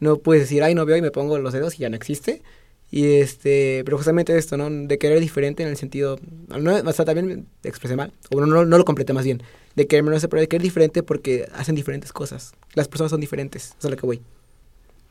no 0.00 0.16
puedes 0.16 0.42
decir, 0.44 0.62
ay, 0.62 0.74
no 0.74 0.84
veo 0.86 0.96
y 0.96 1.02
me 1.02 1.10
pongo 1.10 1.38
los 1.38 1.52
dedos 1.52 1.74
y 1.76 1.78
ya 1.78 1.88
no 1.90 1.96
existe. 1.96 2.42
Y 2.90 3.20
este, 3.20 3.82
pero 3.84 3.96
justamente 3.96 4.36
esto, 4.36 4.56
¿no? 4.56 4.68
De 4.68 4.98
querer 4.98 5.20
diferente 5.20 5.62
en 5.62 5.68
el 5.68 5.76
sentido, 5.76 6.18
no, 6.48 6.74
o 6.74 6.92
sea, 6.92 7.04
también 7.04 7.46
expresé 7.62 7.94
mal, 7.94 8.12
o 8.34 8.40
no, 8.40 8.46
no, 8.46 8.64
no 8.64 8.78
lo 8.78 8.84
completé 8.84 9.12
más 9.12 9.24
bien, 9.24 9.40
de 9.76 9.86
querer 9.86 10.02
menos, 10.02 10.26
pero 10.28 10.40
de 10.40 10.48
querer 10.48 10.62
diferente 10.62 11.04
porque 11.04 11.46
hacen 11.54 11.76
diferentes 11.76 12.12
cosas. 12.12 12.52
Las 12.74 12.88
personas 12.88 13.10
son 13.10 13.20
diferentes, 13.20 13.66
eso 13.66 13.76
es 13.78 13.84
a 13.84 13.90
lo 13.90 13.96
que 13.96 14.06
voy. 14.06 14.20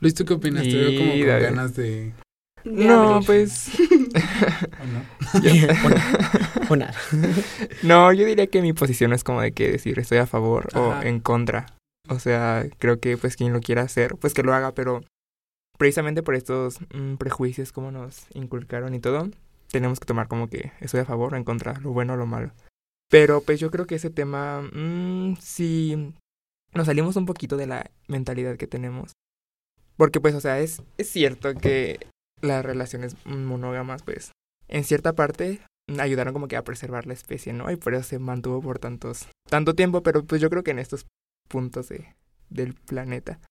Luis, 0.01 0.13
¿tú 0.13 0.25
qué 0.25 0.33
opinas? 0.33 0.63
Te 0.63 0.75
veo 0.75 0.99
como 0.99 1.13
Y, 1.13 1.19
con 1.19 1.27
David. 1.29 1.43
ganas 1.43 1.75
de... 1.75 2.11
No, 2.65 3.13
abrir. 3.13 3.25
pues 3.25 3.69
¿o 4.81 4.85
no? 4.85 5.05
o, 5.85 5.89
nada, 5.89 6.59
o 6.69 6.75
nada. 6.75 6.93
No, 7.83 8.11
yo 8.11 8.25
diría 8.25 8.47
que 8.47 8.61
mi 8.61 8.73
posición 8.73 9.11
no 9.11 9.15
es 9.15 9.23
como 9.23 9.41
de 9.41 9.53
que 9.53 9.71
decir 9.71 9.97
estoy 9.99 10.17
a 10.17 10.25
favor 10.27 10.67
o 10.75 11.01
en 11.01 11.21
contra. 11.21 11.67
O 12.09 12.19
sea, 12.19 12.65
creo 12.79 12.99
que 12.99 13.17
pues 13.17 13.35
quien 13.35 13.53
lo 13.53 13.61
quiera 13.61 13.83
hacer, 13.83 14.15
pues 14.17 14.33
que 14.33 14.43
lo 14.43 14.53
haga, 14.53 14.73
pero 14.73 15.01
precisamente 15.77 16.23
por 16.23 16.35
estos 16.35 16.79
mm, 16.93 17.15
prejuicios 17.15 17.71
como 17.71 17.91
nos 17.91 18.25
inculcaron 18.33 18.95
y 18.95 18.99
todo, 18.99 19.29
tenemos 19.71 19.99
que 19.99 20.05
tomar 20.05 20.27
como 20.27 20.49
que 20.49 20.71
estoy 20.81 21.01
a 21.01 21.05
favor 21.05 21.33
o 21.33 21.37
en 21.37 21.43
contra, 21.43 21.79
lo 21.79 21.91
bueno 21.91 22.13
o 22.13 22.17
lo 22.17 22.25
malo. 22.25 22.51
Pero 23.09 23.41
pues 23.41 23.59
yo 23.59 23.69
creo 23.69 23.85
que 23.85 23.95
ese 23.95 24.09
tema, 24.09 24.61
mm, 24.61 25.37
sí, 25.39 26.13
nos 26.73 26.87
salimos 26.87 27.15
un 27.15 27.25
poquito 27.25 27.57
de 27.57 27.67
la 27.67 27.91
mentalidad 28.07 28.57
que 28.57 28.67
tenemos. 28.67 29.13
Porque 29.95 30.19
pues, 30.19 30.33
o 30.33 30.41
sea, 30.41 30.59
es, 30.59 30.81
es 30.97 31.09
cierto 31.09 31.53
que 31.55 31.99
las 32.41 32.63
relaciones 32.63 33.15
monógamas, 33.25 34.01
pues, 34.03 34.31
en 34.67 34.83
cierta 34.83 35.13
parte 35.13 35.61
ayudaron 35.99 36.33
como 36.33 36.47
que 36.47 36.55
a 36.55 36.63
preservar 36.63 37.07
la 37.07 37.13
especie, 37.13 37.53
¿no? 37.53 37.71
Y 37.71 37.75
por 37.75 37.93
eso 37.93 38.03
se 38.03 38.19
mantuvo 38.19 38.61
por 38.61 38.79
tantos, 38.79 39.27
tanto 39.49 39.75
tiempo, 39.75 40.03
pero 40.03 40.23
pues 40.23 40.41
yo 40.41 40.49
creo 40.49 40.63
que 40.63 40.71
en 40.71 40.79
estos 40.79 41.05
puntos 41.49 41.89
de, 41.89 42.15
del 42.49 42.73
planeta. 42.73 43.41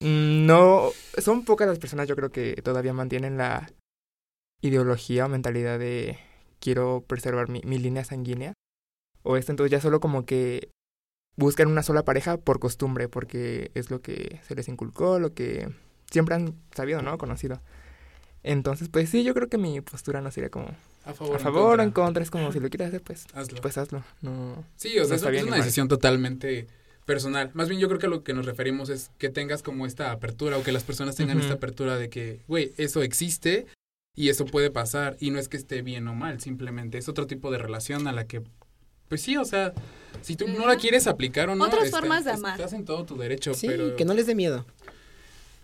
mm, 0.00 0.46
No, 0.46 0.90
son 1.18 1.44
pocas 1.44 1.68
las 1.68 1.78
personas 1.78 2.08
yo 2.08 2.16
creo 2.16 2.32
que 2.32 2.54
todavía 2.62 2.92
mantienen 2.92 3.36
la, 3.38 3.70
ideología 4.60 5.26
o 5.26 5.28
mentalidad 5.28 5.78
de 5.78 6.18
quiero 6.58 7.04
preservar 7.06 7.48
mi, 7.48 7.60
mi 7.64 7.78
línea 7.78 8.02
sanguínea. 8.04 8.54
O 9.22 9.36
esto 9.36 9.52
entonces 9.52 9.70
ya 9.70 9.80
solo 9.80 10.00
como 10.00 10.24
que 10.24 10.70
buscan 11.36 11.68
una 11.68 11.82
sola 11.82 12.04
pareja 12.04 12.36
por 12.38 12.60
costumbre, 12.60 13.08
porque 13.08 13.70
es 13.74 13.90
lo 13.90 14.00
que 14.00 14.40
se 14.46 14.54
les 14.54 14.68
inculcó, 14.68 15.18
lo 15.18 15.34
que 15.34 15.68
siempre 16.10 16.34
han 16.34 16.54
sabido, 16.74 17.02
¿no? 17.02 17.18
Conocido. 17.18 17.60
Entonces, 18.42 18.88
pues 18.88 19.08
sí, 19.10 19.24
yo 19.24 19.34
creo 19.34 19.48
que 19.48 19.58
mi 19.58 19.80
postura 19.80 20.20
no 20.20 20.30
sería 20.30 20.50
como 20.50 20.68
A 21.04 21.14
favor. 21.14 21.36
a 21.36 21.38
favor 21.38 21.80
o 21.80 21.82
en 21.82 21.90
contra, 21.90 22.22
es 22.22 22.30
como 22.30 22.52
si 22.52 22.60
lo 22.60 22.68
quieres 22.68 22.88
hacer, 22.88 23.02
pues, 23.02 23.26
Hazlo. 23.34 23.60
pues 23.60 23.78
hazlo. 23.78 24.04
No. 24.20 24.64
Sí, 24.76 24.98
o 24.98 25.04
sea, 25.04 25.16
es, 25.16 25.42
una 25.44 25.56
decisión 25.56 25.88
totalmente 25.88 26.66
personal. 27.04 27.50
Más 27.54 27.68
bien 27.68 27.80
yo 27.80 27.88
creo 27.88 27.98
que 28.00 28.06
a 28.06 28.10
lo 28.10 28.22
que 28.24 28.34
nos 28.34 28.46
referimos 28.46 28.88
es 28.88 29.10
que 29.18 29.28
tengas 29.28 29.62
como 29.62 29.86
esta 29.86 30.10
apertura 30.12 30.56
o 30.58 30.62
que 30.62 30.72
las 30.72 30.84
personas 30.84 31.16
tengan 31.16 31.38
esta 31.40 31.54
apertura 31.54 31.96
de 31.98 32.08
que, 32.08 32.40
güey, 32.48 32.72
eso 32.76 33.02
existe 33.02 33.66
y 34.16 34.28
eso 34.28 34.44
puede 34.46 34.70
pasar 34.70 35.16
y 35.20 35.30
no 35.30 35.38
es 35.38 35.48
que 35.48 35.56
esté 35.56 35.82
bien 35.82 36.06
o 36.08 36.14
mal, 36.14 36.40
simplemente 36.40 36.98
es 36.98 37.08
otro 37.08 37.26
tipo 37.26 37.50
de 37.50 37.58
relación 37.58 38.06
a 38.06 38.12
la 38.12 38.26
que, 38.26 38.42
pues 39.08 39.20
sí, 39.22 39.36
o 39.36 39.44
sea, 39.44 39.72
si 40.22 40.36
tú 40.36 40.46
no 40.48 40.66
la 40.66 40.76
quieres 40.76 41.06
aplicar 41.06 41.48
o 41.50 41.56
no, 41.56 41.64
Otras 41.64 41.84
está- 41.86 41.98
formas 41.98 42.24
de 42.24 42.30
amar. 42.32 42.58
Estás 42.58 42.72
en 42.72 42.84
todo 42.84 43.04
tu 43.04 43.16
derecho, 43.16 43.52
Sí, 43.54 43.66
pero... 43.66 43.96
que 43.96 44.04
no 44.04 44.14
les 44.14 44.26
dé 44.26 44.34
miedo. 44.34 44.64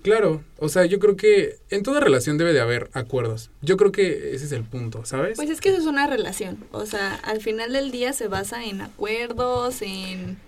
Claro, 0.03 0.43
o 0.59 0.71
sea, 0.71 0.87
yo 0.87 0.99
creo 0.99 1.15
que 1.15 1.59
en 1.69 1.83
toda 1.83 2.01
relación 2.01 2.39
debe 2.39 2.55
de 2.55 2.61
haber 2.61 2.89
acuerdos. 2.95 3.51
Yo 3.61 3.77
creo 3.77 3.93
que 3.93 4.35
ese 4.35 4.47
es 4.47 4.53
el 4.53 4.65
punto, 4.65 5.05
¿sabes? 5.05 5.37
Pues 5.37 5.51
es 5.51 5.61
que 5.61 5.69
eso 5.69 5.79
es 5.79 5.85
una 5.87 6.07
relación. 6.07 6.65
O 6.73 6.87
sea, 6.87 7.17
al 7.17 7.43
final 7.43 7.75
del 7.75 7.91
día 7.91 8.15
se 8.15 8.27
basa 8.27 8.65
en 8.65 8.81
acuerdos, 8.81 9.83
en, 9.83 10.39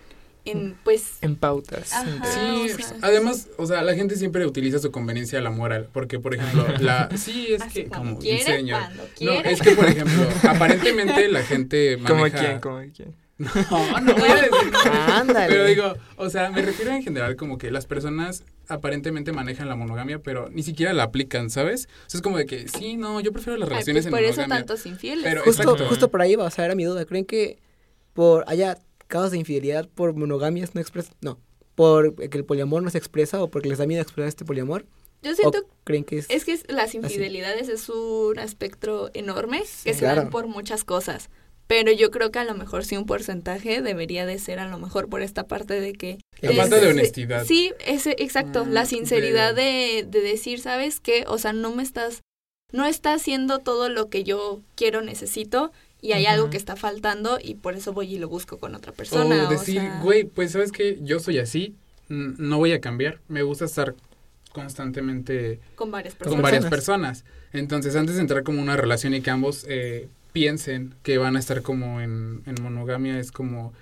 en 0.45 0.77
pues... 0.83 1.19
En 1.21 1.37
pautas. 1.37 1.93
Ajá. 1.93 2.25
Sí, 2.25 2.73
o 2.73 2.77
sea, 2.77 2.97
además, 3.03 3.49
o 3.59 3.67
sea, 3.67 3.83
la 3.83 3.95
gente 3.95 4.17
siempre 4.17 4.45
utiliza 4.47 4.79
su 4.79 4.91
conveniencia 4.91 5.39
a 5.39 5.43
la 5.43 5.51
moral, 5.51 5.89
porque 5.93 6.19
por 6.19 6.35
ejemplo, 6.35 6.67
la 6.81 7.09
sí 7.17 7.55
es 7.55 7.63
así 7.63 7.85
que 7.85 7.89
como 7.91 8.19
quiere, 8.19 8.65
cuando 8.69 9.03
No, 9.21 9.33
es 9.33 9.61
que 9.61 9.73
por 9.73 9.87
ejemplo, 9.89 10.27
aparentemente 10.49 11.29
la 11.29 11.43
gente 11.43 11.97
maneja 11.97 12.09
¿Como 12.13 12.31
quién? 12.31 12.61
¿Como 12.61 12.79
quién? 12.95 13.23
No, 13.43 14.01
no 14.01 14.15
voy 14.15 14.29
a 14.29 14.35
decir 14.37 14.73
Ándale. 15.09 15.47
Pero 15.49 15.65
digo, 15.65 15.95
o 16.17 16.31
sea, 16.31 16.51
me 16.51 16.63
refiero 16.63 16.93
en 16.93 17.03
general 17.03 17.35
como 17.35 17.59
que 17.59 17.71
las 17.73 17.87
personas 17.87 18.45
aparentemente 18.69 19.33
manejan 19.33 19.69
la 19.69 19.75
monogamia, 19.75 20.21
pero 20.21 20.49
ni 20.51 20.63
siquiera 20.63 20.93
la 20.93 21.05
aplican, 21.05 21.51
¿sabes? 21.51 21.89
O 22.07 22.11
sea, 22.11 22.19
es 22.19 22.23
como 22.23 22.39
de 22.39 22.47
que 22.47 22.69
sí, 22.69 22.97
no, 22.97 23.21
yo 23.21 23.33
prefiero 23.33 23.57
las 23.59 23.69
Ay, 23.69 23.75
relaciones 23.75 24.05
pues 24.05 24.11
por 24.11 24.19
en 24.21 24.25
eso 24.27 24.41
monogamia. 24.43 24.65
tantos 24.67 24.87
infieles. 24.87 25.25
Pero- 25.25 25.43
Justo, 25.43 25.63
Exacto. 25.63 25.87
justo 25.89 26.11
por 26.11 26.23
ahí 26.23 26.37
va, 26.37 26.45
o 26.45 26.51
sea, 26.51 26.65
era 26.67 26.75
mi 26.77 26.85
duda. 26.85 27.05
¿Creen 27.05 27.25
que 27.25 27.59
por 28.13 28.45
haya 28.47 28.79
casos 29.12 29.31
de 29.33 29.38
infidelidad 29.38 29.88
por 29.88 30.14
monogamias 30.14 30.75
no 30.75 30.81
expresas, 30.81 31.12
no, 31.21 31.38
por 31.75 32.14
que 32.16 32.38
el 32.38 32.45
poliamor 32.45 32.83
no 32.83 32.90
se 32.90 32.99
expresa 32.99 33.42
o 33.42 33.50
porque 33.50 33.69
les 33.69 33.78
da 33.78 33.87
miedo 33.87 34.02
expresar 34.02 34.28
este 34.28 34.45
poliamor? 34.45 34.87
Yo 35.23 35.31
¿O 35.31 35.35
siento 35.35 35.66
creen 35.85 36.02
que 36.04 36.19
es, 36.19 36.26
Es 36.31 36.45
que 36.45 36.52
es- 36.52 36.64
las 36.69 36.95
infidelidades 36.95 37.69
es 37.69 37.88
un 37.88 38.38
espectro 38.38 39.11
enorme 39.14 39.61
que 39.85 39.92
se 39.95 40.00
Claro. 40.00 40.23
dan 40.23 40.31
por 40.31 40.47
muchas 40.49 40.83
cosas. 40.85 41.31
Pero 41.69 41.92
yo 41.92 42.11
creo 42.11 42.33
que 42.33 42.40
a 42.40 42.45
lo 42.45 42.54
mejor 42.54 42.85
sí 42.85 42.97
un 42.97 43.07
porcentaje 43.07 43.81
debería 43.83 44.26
de 44.26 44.38
ser 44.40 44.59
a 44.59 44.69
lo 44.69 44.78
mejor 44.78 45.09
por 45.09 45.23
esta 45.23 45.47
parte 45.47 45.81
de 45.81 45.92
que... 45.92 46.19
La 46.40 46.50
es- 46.50 46.57
falta 46.57 46.81
de 46.81 46.88
honestidad. 46.88 47.47
Sí, 47.47 47.73
ese, 47.87 48.16
exacto. 48.19 48.64
Mm, 48.64 48.71
la 48.73 48.85
sinceridad 48.85 49.54
de, 49.54 50.04
de 50.07 50.21
decir, 50.21 50.59
¿sabes 50.61 50.99
qué? 51.00 51.25
O 51.28 51.38
sea, 51.38 51.52
no 51.52 51.73
me 51.73 51.83
estás... 51.85 52.21
No 52.73 52.85
está 52.87 53.14
haciendo 53.14 53.59
todo 53.61 53.88
lo 53.88 54.09
que 54.09 54.25
yo 54.25 54.61
quiero, 54.75 55.02
necesito 55.02 55.73
y 56.02 56.12
hay 56.12 56.26
algo 56.26 56.50
que 56.50 56.56
está 56.56 56.75
faltando 56.75 57.38
y 57.42 57.54
por 57.54 57.75
eso 57.75 57.92
voy 57.92 58.16
y 58.16 58.18
lo 58.18 58.28
busco 58.28 58.59
con 58.59 58.75
otra 58.75 58.92
persona. 58.92 59.47
o 59.47 59.50
decir, 59.50 59.80
sea, 59.80 60.00
güey, 60.02 60.25
pues 60.25 60.50
sabes 60.50 60.73
que 60.73 60.99
yo 61.00 61.21
soy 61.21 61.38
así, 61.38 61.76
no 62.09 62.59
voy 62.59 62.73
a 62.73 62.80
cambiar, 62.80 63.21
me 63.28 63.42
gusta 63.42 63.64
estar 63.64 63.94
constantemente 64.52 65.61
con 65.76 65.90
varias 65.92 66.14
personas. 66.14 66.35
con 66.35 66.42
varias 66.42 66.66
personas. 66.66 67.23
personas. 67.23 67.42
Entonces, 67.52 67.94
antes 67.94 68.16
de 68.16 68.21
entrar 68.21 68.42
como 68.42 68.61
una 68.61 68.76
relación 68.76 69.14
y 69.14 69.21
que 69.21 69.30
ambos 69.30 69.64
eh, 69.68 70.09
piensen 70.32 70.94
que 71.04 71.18
van 71.18 71.37
a 71.37 71.38
estar 71.38 71.62
como 71.62 72.00
en, 72.00 72.42
en 72.47 72.61
monogamia, 72.61 73.18
es 73.21 73.30
como, 73.30 73.73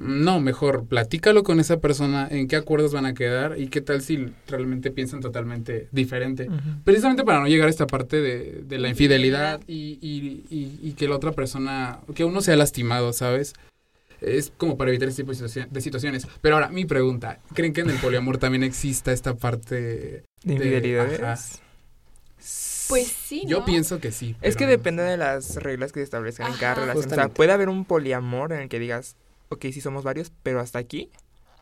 no, 0.00 0.40
mejor 0.40 0.86
platícalo 0.86 1.42
con 1.42 1.60
esa 1.60 1.80
persona, 1.80 2.28
en 2.30 2.48
qué 2.48 2.56
acuerdos 2.56 2.92
van 2.92 3.06
a 3.06 3.14
quedar 3.14 3.58
y 3.58 3.68
qué 3.68 3.80
tal 3.80 4.00
si 4.02 4.32
realmente 4.46 4.90
piensan 4.90 5.20
totalmente 5.20 5.88
diferente. 5.92 6.48
Precisamente 6.84 7.24
para 7.24 7.40
no 7.40 7.48
llegar 7.48 7.66
a 7.66 7.70
esta 7.70 7.86
parte 7.86 8.20
de, 8.20 8.62
de 8.64 8.78
la 8.78 8.88
infidelidad 8.88 9.60
y, 9.66 9.98
y, 10.00 10.44
y, 10.50 10.78
y 10.82 10.92
que 10.92 11.08
la 11.08 11.16
otra 11.16 11.32
persona, 11.32 11.98
que 12.14 12.24
uno 12.24 12.40
sea 12.40 12.56
lastimado, 12.56 13.12
¿sabes? 13.12 13.54
Es 14.20 14.52
como 14.56 14.76
para 14.76 14.90
evitar 14.90 15.08
este 15.08 15.22
tipo 15.22 15.32
de 15.32 15.38
situa- 15.46 15.68
de 15.68 15.80
situaciones. 15.80 16.26
Pero 16.40 16.56
ahora, 16.56 16.68
mi 16.70 16.84
pregunta, 16.84 17.38
¿creen 17.54 17.72
que 17.72 17.82
en 17.82 17.90
el 17.90 17.96
poliamor 17.98 18.38
también 18.38 18.64
exista 18.64 19.12
esta 19.12 19.34
parte? 19.34 20.24
¿De 20.42 20.54
infidelidades? 20.54 21.20
ajá. 21.20 21.36
Pues 22.88 23.08
sí, 23.08 23.42
Yo 23.46 23.64
pienso 23.66 24.00
que 24.00 24.12
sí. 24.12 24.34
Es 24.40 24.56
que 24.56 24.66
depende 24.66 25.02
de 25.02 25.16
las 25.18 25.56
reglas 25.56 25.92
que 25.92 26.00
se 26.00 26.04
establezcan 26.04 26.50
en 26.52 26.58
cada 26.58 26.74
relación. 26.76 27.12
O 27.12 27.14
sea, 27.14 27.28
puede 27.28 27.52
haber 27.52 27.68
un 27.68 27.84
poliamor 27.84 28.52
en 28.52 28.60
el 28.60 28.68
que 28.70 28.78
digas, 28.78 29.16
ok, 29.48 29.66
sí 29.72 29.80
somos 29.80 30.04
varios, 30.04 30.32
pero 30.42 30.60
hasta 30.60 30.78
aquí. 30.78 31.10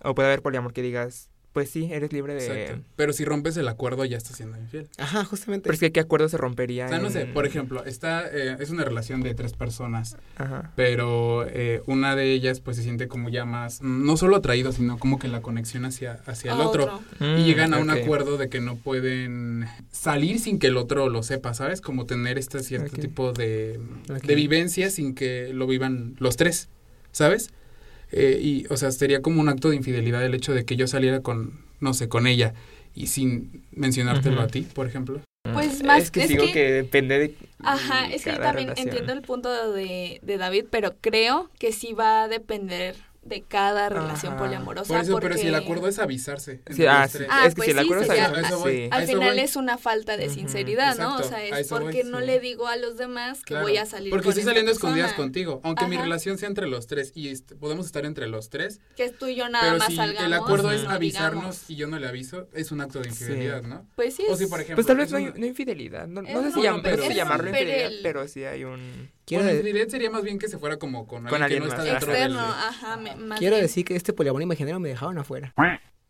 O 0.02 0.14
puede 0.14 0.28
haber 0.28 0.42
poliamor 0.42 0.72
que 0.72 0.82
digas, 0.82 1.30
pues 1.56 1.70
sí, 1.70 1.88
eres 1.90 2.12
libre 2.12 2.34
de... 2.34 2.46
Exacto. 2.46 2.84
Pero 2.96 3.14
si 3.14 3.24
rompes 3.24 3.56
el 3.56 3.66
acuerdo 3.66 4.04
ya 4.04 4.18
estás 4.18 4.36
siendo 4.36 4.58
infiel. 4.58 4.90
Ajá, 4.98 5.24
justamente. 5.24 5.62
Pero 5.64 5.72
es 5.72 5.80
que 5.80 5.90
qué 5.90 6.00
acuerdo 6.00 6.28
se 6.28 6.36
rompería 6.36 6.84
O 6.84 6.88
sea, 6.90 6.98
no 6.98 7.08
sé, 7.08 7.24
por 7.24 7.46
ejemplo, 7.46 7.82
está, 7.86 8.28
eh, 8.30 8.58
es 8.60 8.68
una 8.68 8.84
relación 8.84 9.22
de 9.22 9.34
tres 9.34 9.54
personas, 9.54 10.18
Ajá. 10.36 10.72
pero 10.76 11.46
eh, 11.48 11.80
una 11.86 12.14
de 12.14 12.30
ellas 12.30 12.60
pues 12.60 12.76
se 12.76 12.82
siente 12.82 13.08
como 13.08 13.30
ya 13.30 13.46
más, 13.46 13.80
no 13.80 14.18
solo 14.18 14.36
atraído, 14.36 14.70
sino 14.70 14.98
como 14.98 15.18
que 15.18 15.28
la 15.28 15.40
conexión 15.40 15.86
hacia, 15.86 16.20
hacia 16.26 16.52
el 16.52 16.60
otro. 16.60 17.00
Y 17.20 17.24
Mm, 17.24 17.44
llegan 17.46 17.72
a 17.72 17.78
un 17.78 17.88
acuerdo 17.88 18.36
de 18.36 18.50
que 18.50 18.60
no 18.60 18.76
pueden 18.76 19.64
salir 19.90 20.38
sin 20.40 20.58
que 20.58 20.66
el 20.66 20.76
otro 20.76 21.08
lo 21.08 21.22
sepa, 21.22 21.54
¿sabes? 21.54 21.80
Como 21.80 22.04
tener 22.04 22.36
este 22.36 22.62
cierto 22.62 22.94
tipo 22.98 23.32
de, 23.32 23.80
de 24.08 24.34
vivencia 24.34 24.90
sin 24.90 25.14
que 25.14 25.54
lo 25.54 25.66
vivan 25.66 26.16
los 26.18 26.36
tres, 26.36 26.68
¿sabes? 27.12 27.50
Eh, 28.18 28.38
y, 28.40 28.66
o 28.70 28.76
sea, 28.76 28.90
sería 28.90 29.20
como 29.20 29.40
un 29.40 29.48
acto 29.48 29.68
de 29.70 29.76
infidelidad 29.76 30.24
el 30.24 30.34
hecho 30.34 30.54
de 30.54 30.64
que 30.64 30.76
yo 30.76 30.86
saliera 30.86 31.20
con, 31.20 31.60
no 31.80 31.92
sé, 31.92 32.08
con 32.08 32.26
ella 32.26 32.54
y 32.94 33.08
sin 33.08 33.62
mencionártelo 33.72 34.40
a 34.40 34.46
ti, 34.46 34.62
por 34.62 34.86
ejemplo. 34.86 35.20
Pues 35.52 35.84
más- 35.84 36.04
Es 36.04 36.10
que 36.10 36.22
es 36.22 36.28
digo 36.28 36.46
que- 36.46 36.52
que, 36.52 36.72
depende 36.72 37.18
de 37.18 37.34
Ajá, 37.62 38.06
es 38.06 38.24
que 38.24 38.32
yo 38.32 38.38
también 38.38 38.68
relación. 38.68 38.88
entiendo 38.88 39.12
el 39.12 39.22
punto 39.22 39.72
de, 39.72 40.18
de 40.22 40.36
David, 40.38 40.64
pero 40.70 40.94
creo 41.00 41.50
que 41.58 41.72
sí 41.72 41.92
va 41.92 42.24
a 42.24 42.28
depender 42.28 42.96
de 43.28 43.42
cada 43.42 43.88
relación 43.88 44.34
Ajá. 44.34 44.42
poliamorosa. 44.44 44.88
Por 44.92 45.02
eso, 45.02 45.18
pero 45.20 45.36
si 45.36 45.46
el 45.48 45.54
acuerdo 45.54 45.88
es 45.88 45.98
avisarse. 45.98 46.60
Sí, 46.70 46.86
ah, 46.86 47.06
sí. 47.08 47.18
Ah, 47.28 47.46
es 47.46 47.54
que 47.54 47.56
pues 47.56 47.66
si 47.66 47.70
el 47.72 47.78
sí, 47.78 47.84
acuerdo 47.84 48.02
es 48.04 48.10
sí. 48.10 48.18
a 48.18 48.26
Al 48.26 49.02
eso 49.02 49.12
final 49.12 49.34
voy. 49.34 49.40
es 49.40 49.56
una 49.56 49.78
falta 49.78 50.16
de 50.16 50.28
sinceridad, 50.30 50.96
¿no? 50.98 51.16
O 51.16 51.22
sea, 51.22 51.44
es 51.44 51.68
voy, 51.70 51.80
porque 51.82 52.04
no 52.04 52.20
sí. 52.20 52.26
le 52.26 52.40
digo 52.40 52.66
a 52.68 52.76
los 52.76 52.96
demás 52.96 53.38
que 53.40 53.54
Claro, 53.54 53.64
voy 53.66 53.76
a 53.76 53.86
salir 53.86 54.10
Porque 54.10 54.24
con 54.24 54.30
estoy 54.30 54.44
saliendo 54.44 54.72
escondidas 54.72 55.12
contigo. 55.14 55.60
Aunque 55.64 55.86
mi 55.86 55.96
relación 55.96 56.38
sea 56.38 56.48
entre 56.48 56.66
los 56.68 56.86
tres 56.86 57.12
y 57.14 57.28
est- 57.28 57.52
podemos 57.54 57.86
estar 57.86 58.04
entre 58.04 58.26
los 58.28 58.50
tres, 58.50 58.80
Que 58.96 59.10
tú 59.10 59.26
y 59.26 59.34
yo 59.34 59.48
nada 59.48 59.64
pero 59.64 59.78
más 59.78 59.88
si 59.88 59.96
salgamos. 59.96 60.26
el 60.26 60.32
acuerdo 60.34 60.70
es 60.72 60.84
no 60.84 60.90
avisarnos 60.90 61.42
digamos. 61.42 61.70
y 61.70 61.76
yo 61.76 61.86
no 61.86 61.98
le 61.98 62.06
aviso, 62.08 62.48
es 62.52 62.70
un 62.72 62.80
acto 62.80 63.00
de 63.00 63.08
infidelidad, 63.08 63.62
¿no? 63.62 63.86
Pues 63.96 64.14
sí. 64.14 64.24
O 64.28 64.36
si, 64.36 64.44
es- 64.44 64.50
por 64.50 64.60
ejemplo. 64.60 64.76
Pues 64.76 64.86
tal 64.86 64.96
vez 64.96 65.06
es 65.06 65.12
no, 65.12 65.18
hay, 65.18 65.48
infidelidad. 65.48 66.06
No, 66.06 66.20
Es 66.22 66.28
sé 66.28 66.52
si, 66.52 66.62
llamarlo 66.62 67.48
infidelidad, 67.48 67.86
el- 67.92 68.00
pero 68.02 68.28
sí 68.28 68.44
hay 68.44 68.64
un... 68.64 69.10
Quiero, 69.26 69.42
Bueno, 69.42 69.54
de- 69.54 69.58
infidelidad 69.60 69.90
sería 69.90 70.08
más 70.10 70.22
bien 70.22 70.38
que 70.38 70.48
se 70.48 70.56
fuera 70.56 70.78
como 70.78 71.06
con 71.06 71.26
alguien, 71.26 71.30
Con 71.30 71.42
alguien 71.42 71.62
que 71.62 71.68
no 71.68 71.72
está 71.72 71.84
dentro 71.84 72.12
del... 72.12 72.22
externo, 72.22 72.40
ajá, 72.42 72.96
me- 72.96 73.16
más 73.16 73.38
quiero 73.40 73.56
bien. 73.56 73.66
decir 73.66 73.84
que 73.84 73.96
este 73.96 74.12
poliamor 74.12 74.40
imaginario 74.40 74.78
me 74.80 74.88
dejaron 74.88 75.18
afuera. 75.18 75.52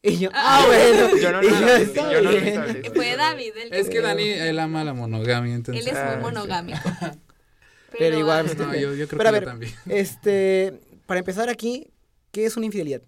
Y 0.03 0.19
yo, 0.19 0.29
Ah, 0.35 0.61
ah, 0.63 0.67
bueno. 0.67 1.17
Yo 1.19 1.33
no 1.33 1.43
y 1.43 1.49
lo 1.51 1.67
está 1.67 2.13
yo 2.13 2.23
no 2.23 2.31
lo. 2.31 2.95
Fue 2.95 3.17
David 3.17 3.53
el 3.57 3.73
Es 3.73 3.87
que 3.89 3.95
Pero- 3.97 4.07
Dani, 4.09 4.29
él 4.29 4.59
ama 4.59 4.85
la 4.85 4.93
monogamia, 4.93 5.55
entonces... 5.55 5.85
Él 5.85 5.93
es 5.93 5.99
Ah, 5.99 6.05
muy 6.07 6.17
sí. 6.17 6.21
monogámico. 6.23 6.79
Pero 7.99 8.19
igual, 8.19 8.47
ah, 8.51 8.55
No, 8.59 8.75
yo, 8.75 8.95
yo 8.95 9.09
creo 9.09 9.19
Pero 9.19 9.29
a 9.31 9.33
que 9.33 9.39
ver, 9.41 9.43
yo 9.45 9.49
también. 9.51 9.73
Este, 9.89 10.75
para 11.07 11.21
empezar 11.21 11.49
aquí, 11.49 11.91
¿qué 12.33 12.45
es 12.45 12.57
una 12.59 12.67
infidelidad? 12.67 13.01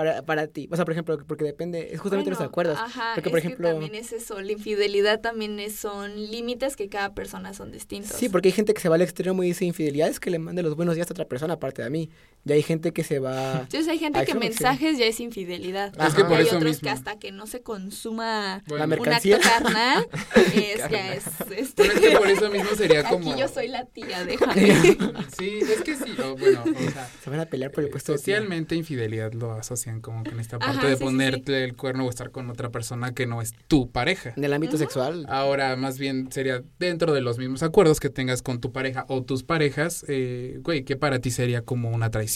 Para, 0.00 0.22
para 0.22 0.46
ti. 0.46 0.66
O 0.72 0.76
sea, 0.76 0.86
por 0.86 0.92
ejemplo, 0.92 1.18
porque 1.26 1.44
depende, 1.44 1.92
es 1.92 2.00
justamente 2.00 2.30
Bueno, 2.30 2.40
los 2.40 2.48
acuerdos. 2.48 2.78
Ajá, 2.78 3.12
Porque, 3.14 3.28
es 3.28 3.32
por 3.32 3.40
que 3.42 3.46
ejemplo- 3.48 3.68
también 3.72 3.94
es 3.94 4.14
eso, 4.14 4.40
la 4.40 4.50
infidelidad 4.50 5.20
también 5.20 5.60
es- 5.60 5.74
son 5.76 6.16
límites 6.30 6.74
que 6.74 6.88
cada 6.88 7.12
persona 7.14 7.52
son 7.52 7.70
distintos. 7.70 8.12
Sí, 8.16 8.30
porque 8.30 8.48
hay 8.48 8.52
gente 8.52 8.72
que 8.72 8.80
se 8.80 8.88
va 8.88 8.94
al 8.94 9.02
extremo 9.02 9.42
y 9.42 9.48
dice 9.48 9.66
infidelidad 9.66 10.08
es 10.08 10.18
que 10.18 10.30
le 10.30 10.38
mande 10.38 10.62
los 10.62 10.74
buenos 10.74 10.94
días 10.94 11.10
a 11.10 11.12
otra 11.12 11.26
persona 11.26 11.52
aparte 11.54 11.82
de 11.82 11.90
mí. 11.90 12.08
Y 12.44 12.52
hay 12.52 12.62
gente 12.62 12.92
que 12.92 13.04
se 13.04 13.18
va... 13.18 13.60
Entonces 13.60 13.86
hay 13.88 13.98
gente 13.98 14.24
que 14.24 14.34
mensajes 14.34 14.96
ya 14.98 15.04
es 15.04 15.20
infidelidad. 15.20 15.92
Es 16.00 16.14
que 16.14 16.22
Y 16.22 16.24
por 16.24 16.34
hay 16.38 16.46
eso 16.46 16.56
otros 16.56 16.70
mismo. 16.70 16.82
que 16.82 16.90
hasta 16.90 17.18
que 17.18 17.32
no 17.32 17.46
se 17.46 17.62
consuma 17.62 18.62
Bueno, 18.66 18.78
La 18.82 18.86
mercancía. 18.86 19.36
un 19.36 19.42
acto 19.44 19.64
carnal, 19.64 20.08
es, 20.54 20.78
ya 20.90 21.12
es... 21.14 21.26
Este, 21.50 21.72
Pero 21.76 21.92
es 21.92 22.00
que 22.00 22.16
por 22.16 22.26
eso 22.28 22.50
mismo 22.50 22.70
sería 22.76 23.04
como... 23.04 23.30
Aquí 23.30 23.40
yo 23.40 23.46
soy 23.48 23.68
la 23.68 23.84
tía, 23.84 24.24
déjame. 24.24 24.96
Sí, 25.38 25.58
es 25.60 25.82
que 25.82 25.96
sí, 25.96 26.14
o 26.22 26.34
bueno, 26.36 26.64
o 26.64 26.90
sea... 26.90 27.10
se 27.22 27.30
van 27.30 27.40
a 27.40 27.46
pelear 27.46 27.72
por 27.72 27.84
el 27.84 27.90
puesto. 27.90 28.16
Socialmente 28.16 28.74
infidelidad 28.74 29.32
lo 29.34 29.52
asocian 29.52 30.00
como 30.00 30.22
que 30.22 30.30
en 30.30 30.40
esta 30.40 30.58
parte 30.58 30.78
Ajá, 30.78 30.86
de 30.88 30.94
sí, 30.94 30.98
sí, 30.98 31.04
ponerte 31.04 31.62
el 31.64 31.76
cuerno 31.76 32.06
o 32.06 32.10
estar 32.10 32.30
con 32.30 32.48
otra 32.48 32.70
persona 32.70 33.12
que 33.12 33.26
no 33.26 33.42
es 33.42 33.52
tu 33.68 33.90
pareja. 33.90 34.32
En 34.36 34.44
el 34.44 34.52
ámbito 34.54 34.78
sexual. 34.78 35.26
Ahora, 35.28 35.76
más 35.76 35.98
bien 35.98 36.32
sería 36.32 36.62
dentro 36.78 37.12
de 37.12 37.20
los 37.20 37.36
mismos 37.38 37.62
acuerdos 37.62 38.00
que 38.00 38.08
tengas 38.08 38.40
con 38.40 38.60
tu 38.60 38.72
pareja 38.72 39.04
o 39.08 39.22
tus 39.22 39.42
parejas, 39.42 40.06
eh, 40.08 40.58
güey, 40.62 40.84
que 40.84 40.96
para 40.96 41.18
ti 41.18 41.30
sería 41.30 41.62
como 41.62 41.90
una 41.90 42.10
traición 42.10 42.29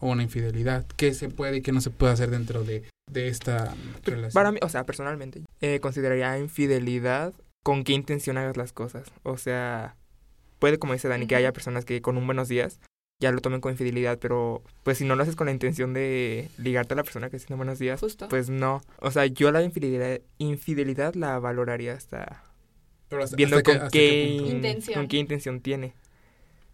o 0.00 0.08
una 0.10 0.22
infidelidad, 0.22 0.86
qué 0.96 1.14
se 1.14 1.28
puede 1.28 1.58
y 1.58 1.62
qué 1.62 1.72
no 1.72 1.80
se 1.80 1.90
puede 1.90 2.12
hacer 2.12 2.30
dentro 2.30 2.62
de, 2.64 2.84
de 3.10 3.28
esta 3.28 3.74
relación. 4.04 4.32
Para 4.32 4.52
mí, 4.52 4.58
o 4.62 4.68
sea, 4.68 4.84
personalmente, 4.84 5.42
eh, 5.60 5.80
consideraría 5.80 6.38
infidelidad 6.38 7.32
con 7.62 7.84
qué 7.84 7.92
intención 7.92 8.36
hagas 8.38 8.56
las 8.56 8.72
cosas. 8.72 9.10
O 9.22 9.36
sea, 9.38 9.96
puede, 10.58 10.78
como 10.78 10.92
dice 10.92 11.08
Dani, 11.08 11.26
que 11.26 11.36
haya 11.36 11.52
personas 11.52 11.84
que 11.84 12.02
con 12.02 12.16
un 12.18 12.26
buenos 12.26 12.48
días 12.48 12.80
ya 13.22 13.30
lo 13.32 13.40
tomen 13.40 13.60
con 13.62 13.72
infidelidad, 13.72 14.18
pero 14.18 14.62
pues 14.82 14.98
si 14.98 15.04
no 15.04 15.14
lo 15.16 15.22
haces 15.22 15.36
con 15.36 15.46
la 15.46 15.52
intención 15.52 15.94
de 15.94 16.50
ligarte 16.58 16.92
a 16.94 16.96
la 16.96 17.04
persona 17.04 17.30
que 17.30 17.36
está 17.36 17.54
buenos 17.54 17.78
días, 17.78 18.00
Justo. 18.00 18.28
pues 18.28 18.50
no. 18.50 18.82
O 18.98 19.10
sea, 19.10 19.24
yo 19.26 19.50
la 19.52 19.62
infidelidad, 19.62 20.20
infidelidad 20.38 21.14
la 21.14 21.38
valoraría 21.38 21.94
hasta 21.94 22.42
Pero 23.08 23.22
hasta- 23.24 23.36
viendo 23.36 23.56
hasta 23.56 23.70
con, 23.72 23.76
hasta 23.80 23.90
qué. 23.90 24.24
Intención. 24.24 24.94
con 25.00 25.08
qué 25.08 25.16
intención 25.16 25.60
tiene. 25.60 25.94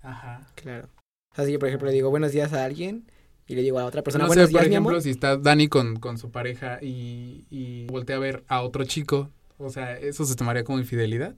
Ajá. 0.02 0.48
Claro. 0.56 0.88
Así 1.34 1.52
que, 1.52 1.58
por 1.58 1.68
ejemplo, 1.68 1.88
le 1.88 1.94
digo 1.94 2.10
buenos 2.10 2.32
días 2.32 2.52
a 2.52 2.64
alguien 2.64 3.04
y 3.46 3.54
le 3.54 3.62
digo 3.62 3.78
a 3.78 3.84
otra 3.84 4.02
persona 4.02 4.24
no 4.24 4.28
buenos 4.28 4.48
sé, 4.48 4.52
por 4.52 4.62
mi 4.62 4.68
ejemplo, 4.68 4.90
amor. 4.90 5.02
si 5.02 5.10
está 5.10 5.36
Dani 5.36 5.68
con, 5.68 5.96
con 5.96 6.18
su 6.18 6.30
pareja 6.30 6.78
y, 6.82 7.46
y 7.50 7.86
voltea 7.86 8.16
a 8.16 8.20
ver 8.20 8.44
a 8.48 8.62
otro 8.62 8.84
chico, 8.84 9.30
o 9.58 9.70
sea, 9.70 9.96
¿eso 9.98 10.24
se 10.24 10.34
tomaría 10.36 10.64
como 10.64 10.78
infidelidad? 10.78 11.36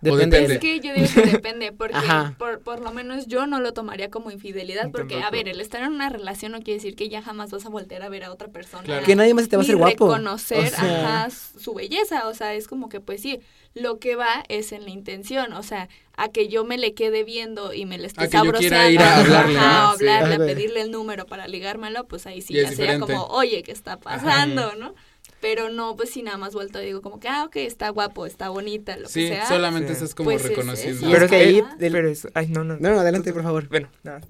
Depende. 0.00 0.36
depende. 0.40 0.54
Es 0.54 0.60
que 0.60 0.80
yo 0.80 0.92
digo 0.94 1.06
que 1.14 1.30
depende, 1.32 1.72
porque 1.78 1.96
por, 2.38 2.60
por 2.60 2.80
lo 2.80 2.92
menos 2.92 3.26
yo 3.26 3.46
no 3.46 3.60
lo 3.60 3.72
tomaría 3.72 4.10
como 4.10 4.30
infidelidad, 4.30 4.90
porque, 4.90 5.22
a 5.22 5.30
ver, 5.30 5.48
el 5.48 5.60
estar 5.60 5.82
en 5.82 5.92
una 5.92 6.08
relación 6.10 6.52
no 6.52 6.58
quiere 6.58 6.74
decir 6.74 6.94
que 6.96 7.08
ya 7.08 7.22
jamás 7.22 7.50
vas 7.50 7.64
a 7.64 7.70
voltear 7.70 8.02
a 8.02 8.08
ver 8.08 8.24
a 8.24 8.32
otra 8.32 8.48
persona. 8.48 8.82
Claro. 8.82 9.06
Que 9.06 9.16
nadie 9.16 9.32
más 9.34 9.48
te 9.48 9.56
va 9.56 9.62
a 9.62 9.64
hacer 9.64 9.76
guapo. 9.76 9.90
reconocer 10.08 10.64
O 10.66 10.68
sea- 10.68 11.22
ajá, 11.24 11.30
su 11.30 11.74
belleza, 11.74 12.28
o 12.28 12.34
sea, 12.34 12.54
es 12.54 12.68
como 12.68 12.88
que 12.88 13.00
pues 13.00 13.22
sí, 13.22 13.40
lo 13.74 13.98
que 13.98 14.16
va 14.16 14.44
es 14.48 14.72
en 14.72 14.84
la 14.84 14.90
intención, 14.90 15.52
o 15.54 15.62
sea, 15.62 15.88
a 16.18 16.28
que 16.28 16.48
yo 16.48 16.64
me 16.64 16.78
le 16.78 16.94
quede 16.94 17.24
viendo 17.24 17.74
y 17.74 17.84
me 17.84 17.98
le 17.98 18.06
esté 18.06 18.24
A 18.24 18.28
que 18.28 18.36
yo 18.38 18.52
quiera 18.52 18.76
sabroseando, 18.78 18.90
ir 18.92 19.00
a 19.02 19.16
hablarle, 19.18 19.58
ajá, 19.58 19.66
¿no? 19.66 19.72
a 19.74 19.90
hablarle, 19.92 20.36
Sí. 20.36 20.42
a 20.42 20.46
pedirle 20.46 20.80
el 20.82 20.90
número 20.90 21.26
para 21.26 21.46
ligármelo, 21.48 22.06
pues 22.06 22.26
ahí 22.26 22.40
sí 22.40 22.54
ya 22.54 22.68
sería 22.68 22.92
diferente. 22.92 23.12
como, 23.12 23.24
oye, 23.26 23.62
¿qué 23.62 23.72
está 23.72 23.98
pasando, 23.98 24.74
no? 24.76 24.94
Pero 25.40 25.68
no, 25.68 25.96
pues 25.96 26.10
si 26.10 26.22
nada 26.22 26.38
más 26.38 26.54
vuelto 26.54 26.80
y 26.82 26.86
digo 26.86 27.02
como 27.02 27.20
que, 27.20 27.28
ah, 27.28 27.44
ok, 27.44 27.56
está 27.56 27.90
guapo, 27.90 28.24
está 28.26 28.48
bonita, 28.48 28.96
lo 28.96 29.06
Sí, 29.08 29.22
que 29.22 29.28
sea. 29.34 29.46
solamente 29.48 29.88
Sí. 29.88 29.92
estás 29.94 30.14
como 30.14 30.30
Pues 30.30 30.42
es 30.44 30.48
reconociendo. 30.50 30.98
eso. 30.98 31.08
Y 31.08 31.12
Pero 31.12 31.24
es 31.26 31.30
que 31.30 31.36
ahí... 31.36 31.62
Del- 31.78 31.92
Pero 31.92 32.08
es, 32.08 32.26
ay, 32.34 32.48
no, 32.48 32.64
no. 32.64 32.76
No, 32.78 32.90
no, 32.90 33.00
adelante, 33.00 33.32
por 33.32 33.42
favor. 33.42 33.68
Bueno, 33.68 33.88
nada 34.02 34.20
más. 34.20 34.28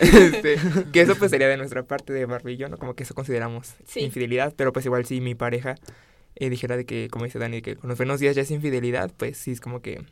Este, 0.00 0.56
que 0.92 1.00
eso 1.02 1.14
pues 1.16 1.30
sería 1.30 1.48
de 1.48 1.56
nuestra 1.56 1.82
parte 1.84 2.12
de 2.12 2.24
Barbie 2.26 2.56
¿no? 2.68 2.76
Como 2.78 2.94
que 2.94 3.04
eso 3.04 3.14
consideramos 3.14 3.74
Sí. 3.86 4.00
infidelidad, 4.00 4.52
pero 4.56 4.72
pues 4.72 4.84
igual 4.86 5.04
si 5.06 5.20
mi 5.20 5.34
pareja 5.34 5.76
eh, 6.36 6.48
dijera 6.50 6.76
de 6.76 6.84
que, 6.86 7.08
como 7.10 7.24
dice 7.24 7.38
Dani, 7.38 7.60
que 7.62 7.76
con 7.76 7.88
los 7.88 7.98
buenos 7.98 8.18
días 8.20 8.34
ya 8.36 8.42
es 8.42 8.50
infidelidad, 8.50 9.10
pues 9.16 9.36
sí 9.38 9.50
es 9.52 9.60
como 9.60 9.80
que 9.82 10.04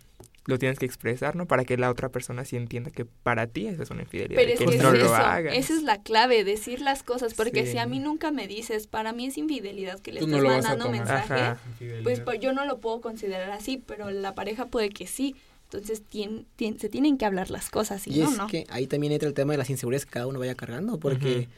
lo 0.49 0.59
tienes 0.59 0.79
que 0.79 0.87
expresar, 0.87 1.37
¿no? 1.37 1.47
Para 1.47 1.65
que 1.65 1.77
la 1.77 1.91
otra 1.91 2.09
persona 2.09 2.45
sí 2.45 2.57
entienda 2.57 2.91
que 2.91 3.05
para 3.05 3.47
ti 3.47 3.67
eso 3.67 3.83
es 3.83 3.91
una 3.91 4.03
infidelidad. 4.03 4.41
Pero 4.41 4.53
es 4.55 4.59
que 4.59 4.65
que 4.67 4.77
es 4.77 4.83
no 4.83 4.93
lo 4.93 5.05
eso, 5.05 5.15
hagas. 5.15 5.55
esa 5.55 5.75
es 5.75 5.83
la 5.83 6.03
clave, 6.03 6.43
decir 6.43 6.81
las 6.81 7.03
cosas, 7.03 7.35
porque 7.35 7.67
Sí. 7.67 7.73
si 7.73 7.79
a 7.79 7.87
mí 7.87 8.01
nunca 8.01 8.31
me 8.33 8.49
dices, 8.49 8.87
para 8.87 9.13
mí 9.13 9.27
es 9.27 9.37
infidelidad 9.37 10.01
que 10.01 10.11
le 10.11 10.21
Tú 10.21 10.27
no 10.27 10.39
a 10.39 10.43
mandando 10.43 10.89
mensaje, 10.91 11.35
Ajá. 11.35 11.59
Pues, 12.03 12.21
pues 12.21 12.41
yo 12.41 12.53
no 12.55 12.65
lo 12.65 12.79
puedo 12.79 13.01
considerar 13.03 13.51
así, 13.51 13.77
pero 13.87 14.11
la 14.11 14.35
pareja 14.35 14.67
puede 14.67 14.89
que 14.89 15.07
sí. 15.07 15.37
Entonces 15.65 16.03
tien- 16.03 16.47
tien- 16.59 16.79
se 16.79 16.89
tienen 16.89 17.19
que 17.19 17.27
hablar 17.27 17.51
las 17.51 17.69
cosas, 17.69 18.07
y, 18.07 18.15
Y 18.17 18.21
no, 18.23 18.31
es 18.31 18.39
no. 18.39 18.47
que 18.47 18.65
ahí 18.71 18.87
también 18.87 19.13
entra 19.13 19.29
el 19.29 19.35
tema 19.35 19.53
de 19.53 19.59
las 19.59 19.69
inseguridades 19.69 20.07
que 20.07 20.13
cada 20.13 20.27
uno 20.27 20.39
vaya 20.39 20.55
cargando, 20.55 20.99
porque, 20.99 21.49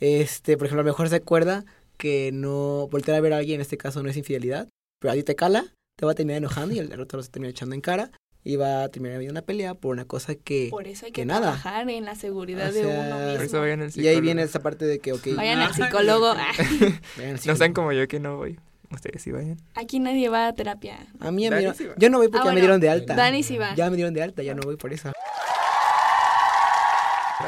este, 0.00 0.56
por 0.56 0.66
ejemplo, 0.66 0.80
a 0.80 0.84
lo 0.84 0.90
mejor 0.90 1.08
se 1.08 1.14
acuerda 1.16 1.64
que 1.96 2.30
no 2.32 2.88
voltear 2.90 3.16
a 3.16 3.20
ver 3.20 3.32
a 3.32 3.36
alguien, 3.36 3.56
en 3.56 3.60
este 3.60 3.76
caso 3.76 4.02
no 4.02 4.08
es 4.10 4.16
infidelidad, 4.16 4.66
pero 5.00 5.12
a 5.12 5.14
ti 5.14 5.22
te 5.22 5.36
cala, 5.36 5.66
te 5.96 6.06
va 6.06 6.12
a 6.12 6.14
terminar 6.14 6.38
enojando 6.38 6.74
y 6.74 6.78
el 6.78 6.90
el 6.92 7.00
otro 7.00 7.22
se 7.22 7.30
termina 7.30 7.50
echando 7.50 7.74
en 7.74 7.80
cara 7.82 8.10
va 8.56 8.84
a 8.84 8.88
terminar 8.88 9.16
habiendo 9.16 9.32
una 9.32 9.42
pelea 9.42 9.74
por 9.74 9.92
una 9.92 10.04
cosa 10.06 10.34
que... 10.34 10.68
Por 10.70 10.86
eso 10.88 11.06
hay 11.06 11.12
que 11.12 11.22
que, 11.22 11.26
nada. 11.26 11.40
trabajar 11.40 11.88
en 11.90 12.04
la 12.04 12.14
seguridad 12.14 12.70
O 12.70 12.72
de 12.72 12.82
sea, 12.84 13.00
uno 13.00 13.16
Por 13.18 13.30
eso 13.34 13.42
mismo. 13.42 13.60
vayan 13.60 13.80
al 13.82 13.88
Y 13.88 13.90
psicólogo. 13.92 14.14
ahí 14.16 14.20
viene 14.22 14.42
esa 14.42 14.60
parte 14.60 14.84
de 14.86 14.98
que, 14.98 15.12
ok, 15.12 15.26
Vayan 15.36 15.58
al 15.60 15.74
psicólogo. 15.74 16.34
vayan 16.34 16.48
al 16.48 16.56
No 17.32 17.38
sean 17.38 17.38
psicólogo. 17.56 17.74
como 17.74 17.92
yo 17.92 18.08
que 18.08 18.18
no 18.20 18.36
voy. 18.36 18.58
Ustedes 18.90 19.22
sí 19.22 19.30
vayan. 19.30 19.56
Aquí 19.74 20.00
nadie 20.00 20.28
va 20.28 20.48
a 20.48 20.52
terapia. 20.54 21.06
A 21.20 21.30
mí, 21.30 21.46
a 21.46 21.50
mí 21.52 21.64
no- 21.64 21.74
sí 21.74 21.86
yo 21.96 22.10
no 22.10 22.18
voy 22.18 22.26
porque 22.28 22.38
Ah, 22.38 22.44
ya 22.44 22.44
me 22.46 22.52
bueno, 22.54 22.60
dieron 22.60 22.80
de 22.80 22.88
alta. 22.90 23.14
Dani 23.14 23.42
sí 23.42 23.56
va. 23.56 23.74
Ya 23.76 23.88
me 23.88 23.96
dieron 23.96 24.14
de 24.14 24.22
alta, 24.22 24.42
ya 24.42 24.54
no 24.54 24.62
voy 24.62 24.76
por 24.76 24.92
eso. 24.92 25.12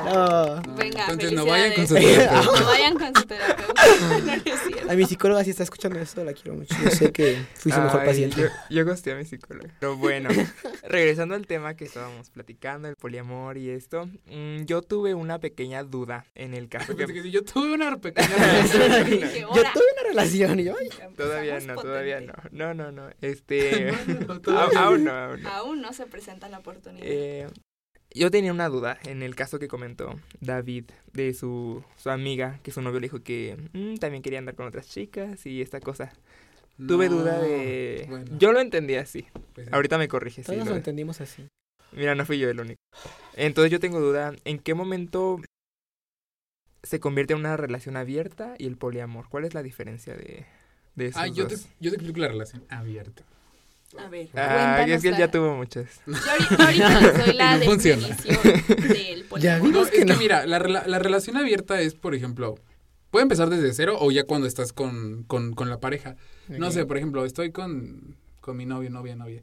No. 0.04 0.62
Venga, 0.76 1.02
entonces 1.02 1.32
no 1.32 1.46
vayan 1.46 1.72
con 1.74 1.86
su 1.86 1.94
terapeuta. 1.94 2.42
No 2.60 2.66
vayan 2.66 2.94
con 2.98 3.14
su 3.14 3.26
terapeuta. 3.26 3.82
No, 4.00 4.18
no 4.20 4.32
es 4.32 4.60
cierto. 4.66 4.90
A 4.90 4.94
mi 4.94 5.04
psicóloga 5.04 5.44
si 5.44 5.50
está 5.50 5.62
escuchando 5.62 5.98
esto, 5.98 6.24
la 6.24 6.32
quiero 6.32 6.54
mucho. 6.54 6.74
Yo 6.82 6.90
sé 6.90 7.12
que 7.12 7.36
fui 7.54 7.72
su 7.72 7.80
mejor 7.80 8.00
Ay, 8.00 8.06
paciente. 8.08 8.40
Yo, 8.40 8.48
yo 8.70 8.84
gusté 8.84 9.12
a 9.12 9.16
mi 9.16 9.24
psicóloga. 9.24 9.68
Pero 9.80 9.96
bueno, 9.96 10.30
regresando 10.82 11.34
al 11.34 11.46
tema 11.46 11.74
que 11.74 11.84
estábamos 11.84 12.30
platicando, 12.30 12.88
el 12.88 12.96
poliamor 12.96 13.58
y 13.58 13.70
esto, 13.70 14.06
mm, 14.26 14.64
yo 14.64 14.82
tuve 14.82 15.14
una 15.14 15.38
pequeña 15.38 15.82
duda 15.84 16.24
en 16.34 16.54
el 16.54 16.68
caso 16.68 16.96
Pensé 16.96 17.12
que... 17.22 17.30
yo 17.30 17.44
tuve 17.44 17.72
una 17.74 17.96
pequeña 17.98 18.28
relación. 18.36 19.10
Dije, 19.10 19.40
Yo 19.40 19.62
tuve 19.72 19.84
una 20.00 20.08
relación 20.08 20.60
y 20.60 20.64
yo, 20.64 20.74
Todavía 21.16 21.60
no, 21.60 21.76
todavía 21.76 22.18
potente. 22.20 22.48
no. 22.52 22.74
No, 22.74 22.74
no, 22.74 22.92
no. 22.92 23.10
Este... 23.20 23.92
No, 24.12 24.34
no, 24.34 24.40
todavía. 24.40 24.80
aún 24.84 25.04
no, 25.04 25.12
aún 25.12 25.42
no. 25.42 25.48
Aún 25.50 25.80
no 25.80 25.92
se 25.92 26.06
presenta 26.06 26.48
la 26.48 26.58
oportunidad. 26.58 27.04
Eh, 27.06 27.46
yo 28.14 28.30
tenía 28.30 28.52
una 28.52 28.68
duda 28.68 28.98
en 29.04 29.22
el 29.22 29.34
caso 29.34 29.58
que 29.58 29.68
comentó 29.68 30.18
David 30.40 30.86
de 31.12 31.34
su, 31.34 31.84
su 31.96 32.10
amiga, 32.10 32.58
que 32.62 32.70
su 32.70 32.82
novio 32.82 33.00
le 33.00 33.06
dijo 33.06 33.22
que 33.22 33.56
mm, 33.72 33.96
también 33.96 34.22
quería 34.22 34.38
andar 34.38 34.54
con 34.54 34.66
otras 34.66 34.88
chicas 34.88 35.44
y 35.46 35.62
esta 35.62 35.80
cosa. 35.80 36.12
Tuve 36.88 37.08
duda 37.08 37.38
de... 37.40 38.06
bueno, 38.08 38.38
Yo 38.38 38.52
lo 38.52 38.60
entendí 38.60 38.94
así. 38.96 39.26
pues, 39.54 39.72
Ahorita 39.72 39.98
me 39.98 40.08
corrige. 40.08 40.42
todos 40.42 40.58
sí, 40.58 40.64
lo 40.64 40.70
lo- 40.70 40.76
entendimos 40.76 41.20
así. 41.20 41.46
Mira, 41.92 42.14
no 42.14 42.24
fui 42.24 42.38
yo 42.38 42.48
el 42.50 42.58
único. 42.58 42.80
Entonces 43.34 43.70
yo 43.70 43.78
tengo 43.78 44.00
duda, 44.00 44.34
¿en 44.44 44.58
qué 44.58 44.74
momento 44.74 45.38
se 46.82 46.98
convierte 47.00 47.34
en 47.34 47.40
una 47.40 47.56
relación 47.56 47.96
abierta 47.96 48.54
y 48.58 48.66
el 48.66 48.76
poliamor? 48.76 49.28
¿Cuál 49.28 49.44
es 49.44 49.54
la 49.54 49.62
diferencia 49.62 50.14
de, 50.16 50.46
de 50.96 51.06
esos 51.06 51.22
Ah, 51.22 51.26
yo 51.28 51.46
te, 51.46 51.56
yo 51.80 51.90
te 51.90 51.96
explico 51.96 52.18
la 52.20 52.28
relación 52.28 52.64
abierta. 52.68 53.22
A 53.98 54.08
ver, 54.08 54.28
Ah, 54.34 54.84
es 54.88 55.02
que 55.02 55.08
él 55.08 55.16
ya 55.18 55.30
tuvo 55.30 55.54
muchas. 55.54 56.00
Yo 56.06 56.14
ahorita, 56.14 57.24
doy 57.24 57.32
la 57.34 57.56
No 57.58 57.64
funciona. 57.64 58.08
definición 58.08 58.88
del 58.88 59.24
poliamor. 59.24 59.40
Ya. 59.40 59.58
No, 59.58 59.64
Vimos 59.64 59.92
es 59.92 60.04
que 60.04 60.14
mira, 60.16 60.46
la, 60.46 60.58
rela- 60.58 60.86
la 60.86 60.98
relación 60.98 61.36
abierta 61.36 61.80
es, 61.80 61.94
por 61.94 62.14
ejemplo, 62.14 62.54
puede 63.10 63.24
empezar 63.24 63.50
desde 63.50 63.72
cero 63.74 63.96
o 64.00 64.10
ya 64.10 64.24
cuando 64.24 64.46
estás 64.46 64.72
con, 64.72 65.24
con, 65.24 65.52
con 65.54 65.68
la 65.68 65.78
pareja. 65.80 66.16
No 66.48 66.70
sé, 66.70 66.86
por 66.86 66.96
ejemplo, 66.96 67.24
estoy 67.24 67.52
con, 67.52 68.16
con 68.40 68.56
mi 68.56 68.64
novio, 68.66 68.90
novia, 68.90 69.14
novia. 69.16 69.42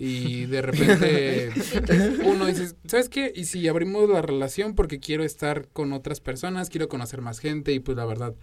Y 0.00 0.46
de 0.46 0.62
repente 0.62 1.50
uno 2.24 2.46
dice, 2.46 2.72
¿sabes 2.86 3.08
qué? 3.08 3.32
Y 3.34 3.46
si 3.46 3.66
abrimos 3.66 4.08
la 4.08 4.22
relación 4.22 4.76
porque 4.76 5.00
quiero 5.00 5.24
estar 5.24 5.66
con 5.72 5.92
otras 5.92 6.20
personas, 6.20 6.70
quiero 6.70 6.88
conocer 6.88 7.20
más 7.20 7.40
gente 7.40 7.72
y 7.72 7.80
pues 7.80 7.96
la 7.96 8.04
verdad, 8.04 8.34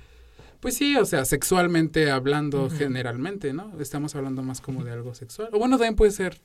pues 0.59 0.75
sí, 0.75 0.95
o 0.97 1.05
sea, 1.05 1.25
sexualmente 1.25 2.11
hablando 2.11 2.69
generalmente, 2.69 3.53
¿no? 3.53 3.79
Estamos 3.79 4.15
hablando 4.15 4.41
más 4.43 4.61
como 4.61 4.83
de 4.83 4.91
algo 4.91 5.13
sexual. 5.15 5.49
O 5.53 5.59
bueno, 5.59 5.77
también 5.77 5.95
puede 5.95 6.11
ser 6.11 6.39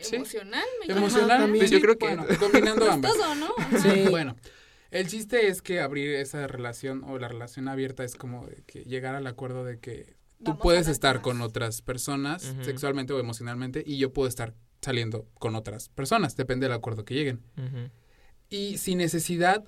Sí. 0.00 0.16
Emocional, 0.16 0.64
me 0.86 0.92
emocional. 0.94 1.38
también. 1.42 1.60
pues 1.60 1.70
Yo 1.70 1.80
creo 1.80 1.96
que- 1.96 2.06
bueno, 2.06 2.26
combinando 2.40 2.80
Pues 2.80 2.90
ambas. 2.92 3.12
todo, 3.14 3.34
¿no? 3.36 3.48
Sí. 3.82 4.06
Bueno, 4.10 4.36
el 4.90 5.06
chiste 5.06 5.46
es 5.46 5.62
que 5.62 5.80
abrir 5.80 6.14
esa 6.16 6.46
relación 6.48 7.04
o 7.04 7.18
la 7.18 7.28
relación 7.28 7.68
abierta 7.68 8.02
es 8.02 8.16
como 8.16 8.46
de 8.46 8.62
que 8.66 8.80
llegar 8.84 9.14
al 9.14 9.26
acuerdo 9.28 9.64
de 9.64 9.78
que 9.78 10.16
tú 10.38 10.50
Vamos 10.52 10.62
puedes 10.62 10.88
estar 10.88 11.16
más. 11.16 11.22
con 11.24 11.40
otras 11.40 11.82
personas 11.82 12.52
sexualmente 12.62 13.12
o 13.12 13.20
emocionalmente 13.20 13.84
y 13.86 13.96
yo 13.98 14.12
puedo 14.12 14.28
estar 14.28 14.54
saliendo 14.80 15.28
con 15.38 15.54
otras 15.54 15.88
personas, 15.90 16.34
depende 16.36 16.66
del 16.66 16.72
acuerdo 16.74 17.04
que 17.04 17.14
lleguen. 17.14 17.40
Y 18.50 18.78
sin 18.78 18.98
necesidad 18.98 19.62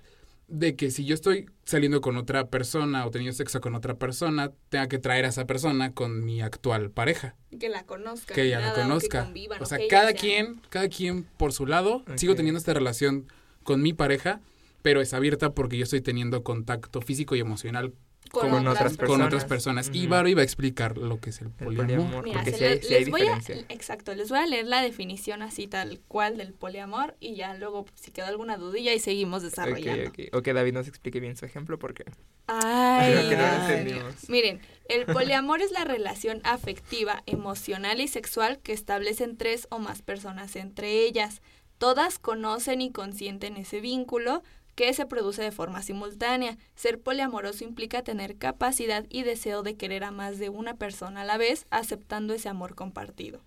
de 0.46 0.76
que 0.76 0.90
si 0.90 1.04
yo 1.04 1.14
estoy 1.14 1.46
saliendo 1.64 2.00
con 2.00 2.16
otra 2.16 2.48
persona 2.48 3.06
o 3.06 3.10
teniendo 3.10 3.36
sexo 3.36 3.60
con 3.60 3.74
otra 3.74 3.94
persona, 3.94 4.52
tenga 4.68 4.88
que 4.88 4.98
traer 4.98 5.24
a 5.24 5.28
esa 5.28 5.46
persona 5.46 5.92
con 5.94 6.24
mi 6.24 6.42
actual 6.42 6.90
pareja, 6.90 7.34
Que 7.58 7.68
la 7.68 7.84
conozca. 7.86 8.34
que 8.34 8.42
ella 8.42 8.60
nada, 8.60 8.76
la 8.76 8.84
o 8.84 8.88
conozca. 8.88 9.24
convivan, 9.24 9.62
o 9.62 9.66
sea, 9.66 9.78
que 9.78 9.88
cada 9.88 10.12
quien, 10.12 10.60
cada 10.68 10.88
quien 10.88 11.24
por 11.38 11.52
su 11.52 11.66
lado, 11.66 12.04
sigo 12.16 12.34
teniendo 12.34 12.58
esta 12.58 12.74
relación 12.74 13.26
con 13.62 13.80
mi 13.80 13.92
pareja, 13.94 14.40
pero 14.82 15.00
es 15.00 15.14
abierta 15.14 15.54
porque 15.54 15.78
yo 15.78 15.84
estoy 15.84 16.02
teniendo 16.02 16.42
contacto 16.44 17.00
físico 17.00 17.34
y 17.34 17.40
emocional 17.40 17.94
sean 18.32 18.50
con 18.50 18.66
otras 18.66 18.88
con 18.90 18.96
Personas. 18.96 19.26
otras 19.26 19.44
personas. 19.44 19.90
Y 19.92 20.00
Ujú. 20.02 20.10
Varo 20.10 20.28
iba 20.28 20.40
a 20.40 20.44
explicar 20.44 20.96
lo 20.98 21.20
que 21.20 21.30
es 21.30 21.40
el 21.40 21.48
El 21.60 21.76
poliamor. 21.76 22.24
Mira, 22.24 22.42
porque 22.42 22.52
sí 22.56 22.64
hay, 22.64 22.80
les 22.80 23.10
voy 23.10 23.22
a, 23.22 23.36
diferencia. 23.36 23.66
exacto, 23.68 24.14
les 24.14 24.28
voy 24.28 24.38
a 24.38 24.46
leer 24.46 24.66
la 24.66 24.82
definición 24.82 25.42
así 25.42 25.66
tal 25.66 26.00
cual 26.08 26.36
del 26.36 26.52
poliamor 26.52 27.16
y 27.20 27.34
ya 27.36 27.54
luego 27.54 27.86
si 27.94 28.10
queda 28.10 28.28
alguna 28.28 28.56
dudilla 28.56 28.92
y 28.94 28.98
seguimos 28.98 29.42
desarrollando. 29.42 30.10
Ok, 30.10 30.18
ok. 30.28 30.34
O 30.36 30.42
que 30.42 30.52
David 30.52 30.72
nos 30.74 30.88
explique 30.88 31.20
bien 31.20 31.36
su 31.36 31.44
ejemplo 31.44 31.78
porque 31.78 32.04
Ay, 32.46 33.12
creo 33.12 33.28
que 33.30 33.36
no 33.36 33.42
lo 33.42 33.48
ay. 33.48 33.72
entendimos. 33.72 34.28
Miren, 34.28 34.60
el 34.88 35.06
poliamor 35.12 35.62
es 35.62 35.70
la 35.70 35.84
relación 35.84 36.40
afectiva, 36.44 37.22
emocional 37.26 38.00
y 38.00 38.08
sexual 38.08 38.58
que 38.58 38.72
establecen 38.72 39.36
tres 39.36 39.66
o 39.70 39.78
más 39.78 40.02
personas 40.02 40.56
entre 40.56 41.02
ellas. 41.04 41.40
Todas 41.78 42.18
conocen 42.18 42.80
y 42.80 42.92
consienten 42.92 43.56
ese 43.56 43.80
vínculo 43.80 44.42
que 44.74 44.92
se 44.92 45.06
produce 45.06 45.42
de 45.42 45.52
forma 45.52 45.82
simultánea. 45.82 46.56
Ser 46.74 47.00
poliamoroso 47.00 47.64
implica 47.64 48.02
tener 48.02 48.36
capacidad 48.36 49.06
y 49.08 49.22
deseo 49.22 49.62
de 49.62 49.76
querer 49.76 50.04
a 50.04 50.10
más 50.10 50.38
de 50.38 50.48
una 50.48 50.74
persona 50.76 51.20
a 51.20 51.24
la 51.24 51.38
vez, 51.38 51.66
aceptando 51.70 52.34
ese 52.34 52.48
amor 52.48 52.74
compartido. 52.74 53.40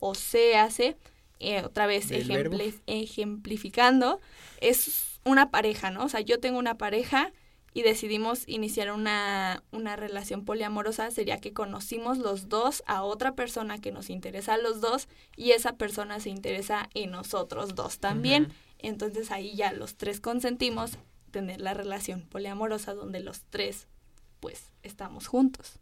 O 0.00 0.14
se 0.14 0.56
hace, 0.56 0.96
eh, 1.40 1.62
otra 1.64 1.86
vez 1.86 2.10
ejempli- 2.54 2.80
ejemplificando, 2.86 4.20
es 4.60 5.20
una 5.24 5.50
pareja, 5.50 5.90
¿no? 5.90 6.04
O 6.04 6.08
sea, 6.08 6.20
yo 6.20 6.38
tengo 6.40 6.58
una 6.58 6.76
pareja 6.78 7.32
y 7.74 7.82
decidimos 7.82 8.48
iniciar 8.48 8.92
una, 8.92 9.62
una 9.72 9.94
relación 9.94 10.44
poliamorosa, 10.44 11.10
sería 11.10 11.38
que 11.38 11.52
conocimos 11.52 12.18
los 12.18 12.48
dos 12.48 12.82
a 12.86 13.02
otra 13.02 13.34
persona 13.34 13.78
que 13.78 13.92
nos 13.92 14.08
interesa 14.08 14.54
a 14.54 14.58
los 14.58 14.80
dos 14.80 15.06
y 15.36 15.50
esa 15.50 15.76
persona 15.76 16.18
se 16.18 16.30
interesa 16.30 16.88
en 16.94 17.10
nosotros 17.10 17.74
dos 17.74 17.98
también. 17.98 18.52
Entonces 18.78 19.30
ahí 19.30 19.54
ya 19.56 19.72
los 19.72 19.96
tres 19.96 20.20
consentimos 20.20 20.92
tener 21.30 21.60
la 21.60 21.74
relación 21.74 22.22
poliamorosa 22.28 22.94
donde 22.94 23.20
los 23.20 23.42
tres 23.50 23.86
pues 24.40 24.70
estamos 24.82 25.26
juntos. 25.26 25.80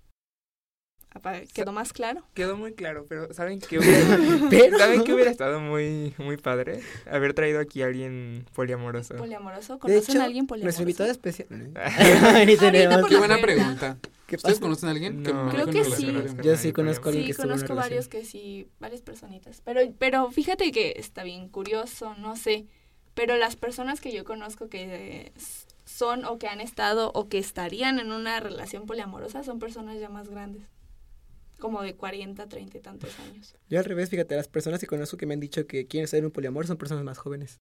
¿Quedó 1.54 1.72
más 1.72 1.94
claro? 1.94 2.26
Quedó 2.34 2.58
muy 2.58 2.74
claro, 2.74 3.06
pero 3.08 3.32
¿saben 3.32 3.58
qué 3.60 3.78
hubiera, 3.78 4.18
Pero- 4.50 4.78
¿saben 4.78 5.02
qué 5.02 5.14
hubiera 5.14 5.30
estado 5.30 5.60
muy, 5.60 6.14
muy 6.18 6.36
padre? 6.36 6.82
Haber 7.10 7.32
traído 7.32 7.58
aquí 7.58 7.80
a 7.82 7.86
alguien 7.86 8.44
poliamoroso. 8.54 9.16
¿Poliamoroso? 9.16 9.74
De 9.74 9.78
¿Conocen 9.80 10.10
hecho, 10.10 10.20
a 10.20 10.24
alguien 10.24 10.46
poliamoroso? 10.46 10.64
nuestro 10.66 10.82
invitado 10.82 11.10
especial. 11.10 11.48
Tenemos. 11.48 13.08
Qué 13.08 13.16
buena 13.16 13.38
puerta. 13.38 13.40
pregunta. 13.40 13.98
¿Qué 14.26 14.36
¿Ustedes 14.36 14.58
conocen 14.60 14.88
a 14.88 14.92
alguien 14.92 15.22
No. 15.22 15.48
Creo 15.50 15.66
que 15.68 15.84
sí. 15.84 16.12
Yo 16.42 16.56
sí 16.56 16.72
conozco 16.72 17.08
a 17.08 17.12
alguien 17.12 17.28
Sí, 17.28 17.32
que 17.32 17.40
una 17.42 17.48
conozco 17.54 17.68
relación. 17.68 17.76
varios 17.90 18.08
que 18.08 18.24
sí, 18.24 18.68
varias 18.78 19.00
personitas. 19.00 19.62
Pero, 19.64 19.80
pero 19.98 20.30
fíjate 20.30 20.70
que 20.70 20.94
está 20.98 21.22
bien 21.24 21.48
curioso, 21.48 22.14
no 22.16 22.36
sé. 22.36 22.66
Pero 23.16 23.36
las 23.38 23.56
personas 23.56 24.00
que 24.00 24.12
yo 24.12 24.24
conozco 24.24 24.68
que 24.68 24.84
eh, 25.24 25.32
son 25.86 26.26
o 26.26 26.38
que 26.38 26.48
han 26.48 26.60
estado 26.60 27.10
o 27.14 27.28
que 27.28 27.38
estarían 27.38 27.98
en 27.98 28.12
una 28.12 28.38
relación 28.40 28.84
poliamorosa 28.84 29.42
son 29.42 29.58
personas 29.58 29.98
ya 29.98 30.10
más 30.10 30.28
grandes. 30.28 30.62
Como 31.58 31.80
de 31.80 31.94
40, 31.94 32.46
30 32.46 32.76
y 32.76 32.80
tantos 32.82 33.18
años. 33.18 33.56
Yo 33.70 33.78
al 33.78 33.86
revés, 33.86 34.10
fíjate, 34.10 34.36
las 34.36 34.48
personas 34.48 34.78
que 34.80 34.86
conozco 34.86 35.16
que 35.16 35.24
me 35.24 35.32
han 35.32 35.40
dicho 35.40 35.66
que 35.66 35.86
quieren 35.86 36.06
ser 36.06 36.26
un 36.26 36.30
poliamor 36.30 36.66
son 36.66 36.76
personas 36.76 37.02
más 37.04 37.16
jóvenes. 37.16 37.58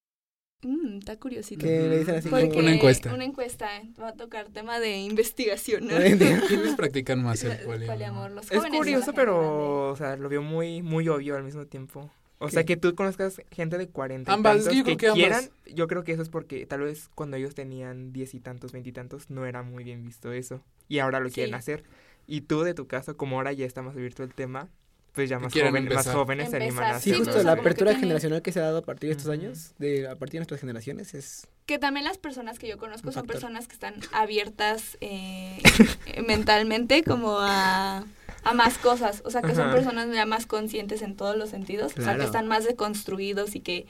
Mm, 0.62 0.98
está 0.98 1.18
curiosito. 1.18 1.66
Que 1.66 1.88
le 1.88 2.00
dicen 2.00 2.16
así 2.16 2.28
Porque. 2.28 2.60
Una 2.60 2.74
encuesta. 2.74 3.14
Una 3.14 3.24
encuesta. 3.24 3.78
eh, 3.78 3.94
Va 3.98 4.10
a 4.10 4.14
tocar 4.14 4.50
tema 4.50 4.82
de 4.82 4.98
investigación. 4.98 5.88
¿no? 5.88 5.96
¿Quiénes 6.48 6.76
practican 6.76 7.24
más 7.24 7.42
el 7.46 7.58
poliamor? 7.60 7.88
Poliamor, 7.96 8.32
los 8.32 8.52
Es 8.52 8.58
jóvenes 8.58 8.78
curioso, 8.78 9.14
pero, 9.14 9.92
o 9.92 9.96
sea, 9.96 10.18
lo 10.18 10.28
veo 10.28 10.42
muy, 10.42 10.82
muy 10.82 11.08
obvio 11.08 11.38
al 11.38 11.44
mismo 11.44 11.66
tiempo. 11.66 12.12
O 12.38 12.50
sea, 12.50 12.66
que 12.66 12.76
tú 12.78 12.94
conozcas 12.96 13.42
gente 13.52 13.78
de 13.78 13.88
40 13.88 14.30
y 14.30 14.34
Ambas, 14.34 14.58
tantos 14.58 14.74
yo 14.76 14.84
creo 14.84 14.98
que 14.98 15.08
ambas. 15.08 15.18
quieran, 15.18 15.50
yo 15.74 15.88
creo 15.88 16.04
que 16.04 16.12
eso 16.12 16.22
es 16.22 16.30
porque 16.30 16.66
tal 16.66 16.82
vez 16.82 17.10
cuando 17.16 17.38
ellos 17.38 17.56
tenían 17.56 18.12
10 18.12 18.34
y 18.36 18.40
tantos, 18.40 18.72
20 18.74 18.90
y 18.90 18.92
tantos, 18.92 19.30
no 19.30 19.46
era 19.46 19.64
muy 19.64 19.84
bien 19.84 20.04
visto 20.04 20.32
eso. 20.34 20.62
Y 20.88 21.00
ahora 21.00 21.20
lo 21.20 21.30
quieren 21.30 21.56
hacer. 21.56 21.84
Y 22.28 22.42
tú, 22.42 22.62
de 22.64 22.74
tu 22.74 22.88
caso, 22.88 23.16
como 23.18 23.38
ahora 23.38 23.54
ya 23.54 23.66
está 23.66 23.82
más 23.82 23.96
abierto 23.96 24.24
el 24.24 24.34
tema, 24.34 24.70
pues 25.16 25.30
ya 25.30 25.40
más, 25.40 25.52
joven- 25.54 25.72
más 25.72 25.82
empezar. 25.94 26.14
jóvenes 26.16 26.50
se 26.50 26.58
animan 26.58 26.84
a 26.84 26.88
Empezar, 26.90 27.02
Sí, 27.02 27.14
justo 27.14 27.32
o 27.32 27.34
sea, 27.34 27.44
la 27.44 27.54
que 27.56 27.62
apertura 27.62 27.92
tiene- 27.92 28.02
generacional 28.02 28.42
que 28.42 28.52
se 28.52 28.60
ha 28.60 28.64
dado 28.64 28.78
a 28.80 28.82
partir 28.84 29.10
de 29.10 29.16
estos 29.16 29.30
años, 29.32 29.72
de, 29.80 30.08
a 30.08 30.16
partir 30.16 30.34
de 30.34 30.40
nuestras 30.40 30.60
generaciones, 30.60 31.14
es... 31.14 31.48
Que 31.66 31.80
también 31.80 32.04
las 32.06 32.18
personas 32.20 32.60
que 32.60 32.68
yo 32.68 32.78
conozco 32.78 33.12
son 33.12 33.26
personas 33.26 33.68
que 33.68 33.74
están 33.74 33.96
abiertas 34.12 34.98
eh, 35.02 35.58
mentalmente 36.28 37.04
como 37.04 37.38
a, 37.40 38.04
a 38.44 38.54
más 38.54 38.78
cosas. 38.78 39.22
O 39.26 39.32
sea, 39.32 39.42
que 39.42 39.56
son 39.56 39.72
personas 39.72 40.08
ya 40.14 40.26
más 40.26 40.46
conscientes 40.46 41.02
en 41.02 41.16
todos 41.16 41.36
los 41.38 41.50
sentidos. 41.50 41.94
O 41.98 42.02
sea, 42.02 42.18
que 42.18 42.24
están 42.24 42.48
más 42.48 42.66
deconstruidos 42.66 43.56
y 43.56 43.62
que, 43.62 43.88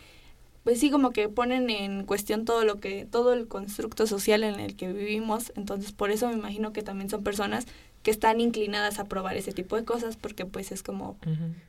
pues 0.64 0.80
sí, 0.80 0.90
como 0.90 1.12
que 1.12 1.28
ponen 1.30 1.70
en 1.70 2.06
cuestión 2.06 2.46
todo 2.46 2.64
lo 2.64 2.80
que, 2.80 3.06
todo 3.06 3.34
el 3.34 3.48
constructo 3.48 4.08
social 4.08 4.44
en 4.44 4.60
el 4.60 4.76
que 4.76 4.92
vivimos. 4.94 5.52
Entonces, 5.56 5.92
por 5.92 6.12
eso 6.12 6.28
me 6.30 6.34
imagino 6.36 6.72
que 6.72 6.82
también 6.82 7.10
son 7.10 7.24
personas 7.24 7.66
que 8.06 8.12
están 8.12 8.40
inclinadas 8.40 9.00
a 9.00 9.06
probar 9.06 9.36
ese 9.36 9.52
tipo 9.52 9.76
de 9.76 9.84
cosas 9.84 10.16
porque 10.16 10.46
pues 10.46 10.72
es 10.72 10.84
como 10.84 11.18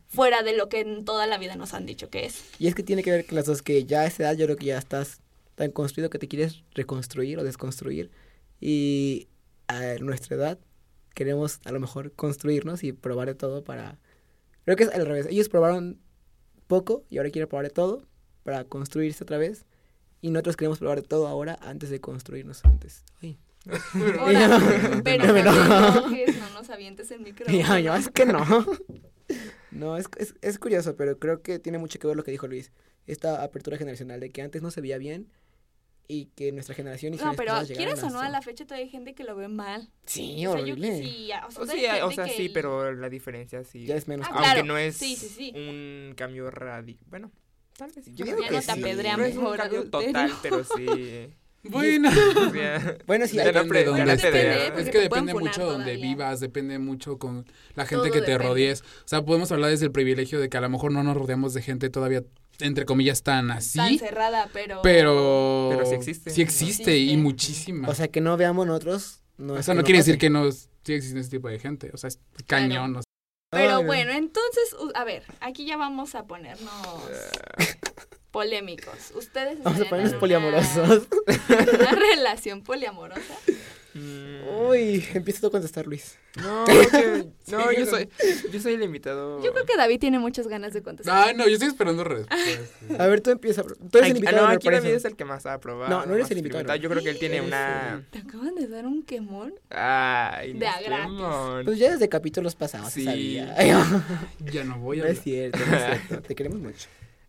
fuera 0.07 0.42
de 0.42 0.55
lo 0.55 0.68
que 0.68 0.81
en 0.81 1.07
toda 1.07 1.27
la 1.27 1.38
vida 1.38 1.57
nos 1.57 1.72
han 1.72 1.87
dicho 1.87 2.11
que 2.11 2.27
es. 2.27 2.44
Y 2.59 2.66
es 2.66 2.75
que 2.75 2.83
tiene 2.83 3.03
que 3.03 3.11
ver 3.11 3.25
que 3.25 3.35
las 3.35 3.46
dos, 3.46 3.62
que 3.62 3.87
ya 3.87 4.03
a 4.03 4.07
esa 4.07 4.25
edad 4.25 4.37
yo 4.37 4.44
creo 4.44 4.59
que 4.59 4.66
ya 4.66 4.77
estás 4.77 5.22
tan 5.55 5.70
construido 5.70 6.11
que 6.11 6.18
te 6.18 6.29
quieres 6.29 6.62
reconstruir 6.75 7.38
o 7.38 7.42
desconstruir. 7.42 8.11
Y 8.61 9.29
a 9.66 9.94
nuestra 10.01 10.37
edad 10.37 10.59
queremos 11.14 11.61
a 11.64 11.72
lo 11.72 11.81
mejor 11.81 12.12
construirnos 12.12 12.85
y 12.85 12.92
probar 12.92 13.29
de 13.29 13.35
todo 13.35 13.64
para... 13.64 13.99
Creo 14.66 14.77
que 14.77 14.83
es 14.83 14.90
al 14.90 15.07
revés. 15.07 15.29
Ellos 15.31 15.49
probaron 15.49 15.99
poco 16.66 17.03
y 17.09 17.16
ahora 17.16 17.31
quieren 17.31 17.49
probar 17.49 17.64
de 17.64 17.70
todo 17.70 18.07
para 18.42 18.64
construirse 18.64 19.25
otra 19.25 19.38
vez. 19.38 19.64
Y 20.20 20.33
nosotros 20.33 20.59
queremos 20.59 20.81
probar 20.81 21.01
de 21.01 21.09
todo 21.09 21.29
ahora 21.29 21.59
antes 21.62 21.88
de 21.88 21.99
construirnos 21.99 22.62
antes. 22.66 23.05
Ay. 23.22 23.38
Pero 23.92 24.16
No 24.16 24.26
me 24.26 24.88
no 24.88 25.02
te 25.02 25.40
enojo. 25.40 26.09
enojes, 26.09 26.38
no 26.38 26.50
nos 26.50 26.70
avientes 26.70 27.11
el 27.11 27.20
micrófono. 27.22 27.59
Ya, 27.59 27.79
ya, 27.81 27.96
es 27.96 28.09
que 28.09 28.24
no. 28.26 28.44
No, 29.72 29.98
es, 29.98 30.07
es, 30.18 30.35
es 30.40 30.59
curioso, 30.59 30.96
pero 30.96 31.18
creo 31.18 31.42
que 31.42 31.59
tiene 31.59 31.76
mucho 31.79 31.98
que 31.98 32.07
ver 32.07 32.16
lo 32.16 32.22
que 32.24 32.31
dijo 32.31 32.46
Luis. 32.46 32.70
Esta 33.07 33.42
apertura 33.42 33.76
generacional 33.76 34.20
de 34.20 34.31
que 34.31 34.40
antes 34.40 34.62
no 34.62 34.70
se 34.70 34.81
veía 34.81 34.96
bien 34.96 35.29
y 36.09 36.26
que 36.37 36.50
nuestra 36.52 36.74
generación 36.74 37.12
y 37.12 37.16
No, 37.18 37.35
pero 37.35 37.52
quieras 37.66 38.02
o 38.05 38.09
no, 38.11 38.20
a 38.20 38.31
la 38.31 38.40
fecha 38.40 38.64
todavía 38.64 38.85
hay 38.87 38.90
gente 38.90 39.14
que 39.14 39.24
lo 39.24 39.37
ve 39.37 39.48
mal. 39.48 39.90
Sí, 40.07 40.46
O 40.46 40.52
sea, 40.52 40.61
yo 40.64 40.72
horrible. 40.74 40.98
sí, 41.02 41.24
o 41.24 41.50
sea, 41.50 41.62
O 41.62 41.66
sea, 41.66 42.07
o 42.07 42.11
sea, 42.12 42.29
sí, 42.29 42.46
el- 42.46 42.52
pero 42.52 42.94
la 42.94 43.11
diferencia 43.11 43.64
sí. 43.64 43.85
Ya 43.85 43.96
es 43.96 44.09
menos. 44.09 44.26
Ah, 44.29 44.31
Aunque 44.31 44.44
claro. 44.44 44.64
no 44.64 44.79
es 44.79 44.96
Sí, 44.96 45.14
sí, 45.16 45.29
sí. 45.29 45.52
un 45.55 46.14
cambio 46.16 46.50
radical. 46.50 47.05
Bueno, 47.11 47.31
tal 47.76 47.90
vez. 47.90 48.07
Yo 48.14 48.24
digo 48.24 48.38
ya 48.40 48.48
que 48.48 48.55
no 48.55 48.61
te 48.61 48.72
sí. 48.72 48.81
apedrea 48.81 49.16
No 49.16 49.24
es 49.24 49.37
un 49.37 49.42
mejor 49.42 49.59
cambio 49.59 49.81
adulterio. 49.81 50.07
total, 50.12 50.33
pero 50.40 50.64
sí. 50.64 51.35
Bueno. 51.70 52.09
o 52.11 52.50
sea, 52.50 52.96
Bueno, 53.07 53.26
sí, 53.26 53.37
Depende 53.37 53.85
no 53.85 53.92
dónde 53.92 54.16
te 54.16 54.26
Depende. 54.31 54.66
¿eh? 54.66 54.72
Es 54.79 54.90
que 54.90 54.98
depende 54.98 55.35
mucho 55.35 55.64
donde 55.64 55.85
todavía. 55.85 56.07
vivas, 56.09 56.40
depende 56.40 56.79
mucho 56.79 57.18
con 57.18 57.46
la 57.74 57.85
gente 57.87 58.09
Todo 58.09 58.12
que 58.12 58.20
te 58.20 58.33
depende. 58.33 58.48
rodees. 58.48 58.83
O 58.83 59.09
sea, 59.09 59.24
podemos 59.24 59.50
hablar 59.52 59.70
desde 59.70 59.87
el 59.87 59.92
privilegio 59.92 60.40
de 60.40 60.48
que 60.48 60.57
a 60.57 60.61
lo 60.61 60.68
mejor 60.68 60.92
no 60.92 61.02
nos 61.02 61.16
rodeamos 61.16 61.55
de 61.55 61.62
gente 61.62 61.90
todavía, 61.90 62.22
entre 62.61 62.85
comillas, 62.85 63.22
tan 63.22 63.50
así. 63.50 63.79
Tan 63.79 63.98
cerrada, 63.98 64.48
pero... 64.52 64.81
pero... 64.83 65.68
Pero 65.70 65.87
sí 65.87 65.94
existe. 65.94 66.31
Sí 66.31 66.42
existe, 66.42 66.98
y 66.98 67.16
muchísima. 67.16 67.88
o 67.88 67.94
sea, 67.94 68.09
que 68.09 68.20
no 68.20 68.37
veamos 68.37 68.66
nosotros. 68.66 69.22
No 69.38 69.55
o 69.55 69.62
sea, 69.62 69.74
no 69.74 69.83
quiere 69.85 69.98
decir 69.98 70.18
que 70.18 70.31
no 70.31 70.50
sí 70.50 70.94
existe 70.94 71.20
ese 71.20 71.31
tipo 71.31 71.48
de 71.48 71.59
gente. 71.59 71.90
O 71.92 71.96
sea, 71.96 72.09
es 72.09 72.18
cañón. 72.46 72.96
o 72.96 73.02
sea. 73.02 73.07
Pero 73.50 73.83
bueno, 73.85 74.12
entonces, 74.12 74.74
a 74.94 75.05
ver, 75.05 75.22
aquí 75.40 75.66
ya 75.66 75.76
vamos 75.76 76.14
a 76.14 76.26
ponernos 76.26 76.70
polémicos. 78.37 79.12
Ustedes 79.14 79.62
Vamos 79.62 79.81
a 79.81 79.85
ponernos 79.87 80.12
poliamorosos. 80.14 81.07
Una, 81.49 81.92
relación 81.92 82.61
poliamorosa. 82.62 83.35
mm, 83.94 84.37
Uy, 84.68 85.03
empieza 85.14 85.40
tú 85.40 85.46
a 85.46 85.51
contestar, 85.51 85.87
Luis. 85.87 86.18
No, 86.37 86.64
que- 86.66 87.29
no, 87.46 87.70
Sí, 87.70 87.77
yo 87.79 87.87
soy, 87.87 88.11
yo 88.53 88.61
soy 88.61 88.75
el 88.75 88.83
invitado. 88.83 89.42
Yo 89.42 89.55
creo 89.55 89.64
que 89.64 89.75
David 89.75 89.99
tiene 90.01 90.18
muchas 90.18 90.49
ganas 90.49 90.75
de 90.75 90.83
contestar. 90.83 91.29
Ay, 91.29 91.35
no, 91.35 91.46
yo 91.49 91.55
estoy 91.55 91.68
esperando 91.68 92.05
respuestas. 92.05 93.01
A 93.01 93.07
ver, 93.07 93.22
tú 93.22 93.31
empieza. 93.31 93.62
Tú 93.62 93.96
eres 93.96 94.11
el 94.11 94.16
invitado. 94.18 94.44
ah, 94.44 94.49
no, 94.51 94.55
aquí 94.55 94.68
David 94.68 94.90
es 94.90 95.07
el 95.07 95.16
que 95.16 95.25
más 95.25 95.46
ha 95.46 95.55
aprobado. 95.55 95.88
No, 95.88 96.05
no 96.05 96.14
eres 96.14 96.31
el 96.31 96.37
invitado. 96.37 96.77
Yo 96.77 96.90
creo 96.90 97.03
que 97.03 97.09
él 97.09 97.18
tiene 97.18 97.40
una. 97.40 98.05
Te 98.11 98.18
acaban 98.18 98.55
de 98.55 98.68
dar 98.68 98.85
un 98.85 99.03
quemón. 99.03 99.55
Ay, 99.70 100.53
De 100.53 100.66
a 100.66 100.79
gratis. 100.83 101.64
Pues 101.64 101.79
ya 101.79 101.90
desde 101.92 102.07
capítulos 102.11 102.55
pasados 102.55 102.92
Sí. 102.92 103.05
sabía. 103.05 103.55
ya 104.40 104.62
no 104.64 104.79
voy 104.79 105.01
a 105.01 105.05
no 105.05 105.09
es 105.09 105.22
cierto, 105.22 105.59
no 105.59 105.75
es 105.75 105.85
cierto. 106.07 106.22
Te 106.29 106.35
queremos 106.35 106.59
mucho. 106.59 106.87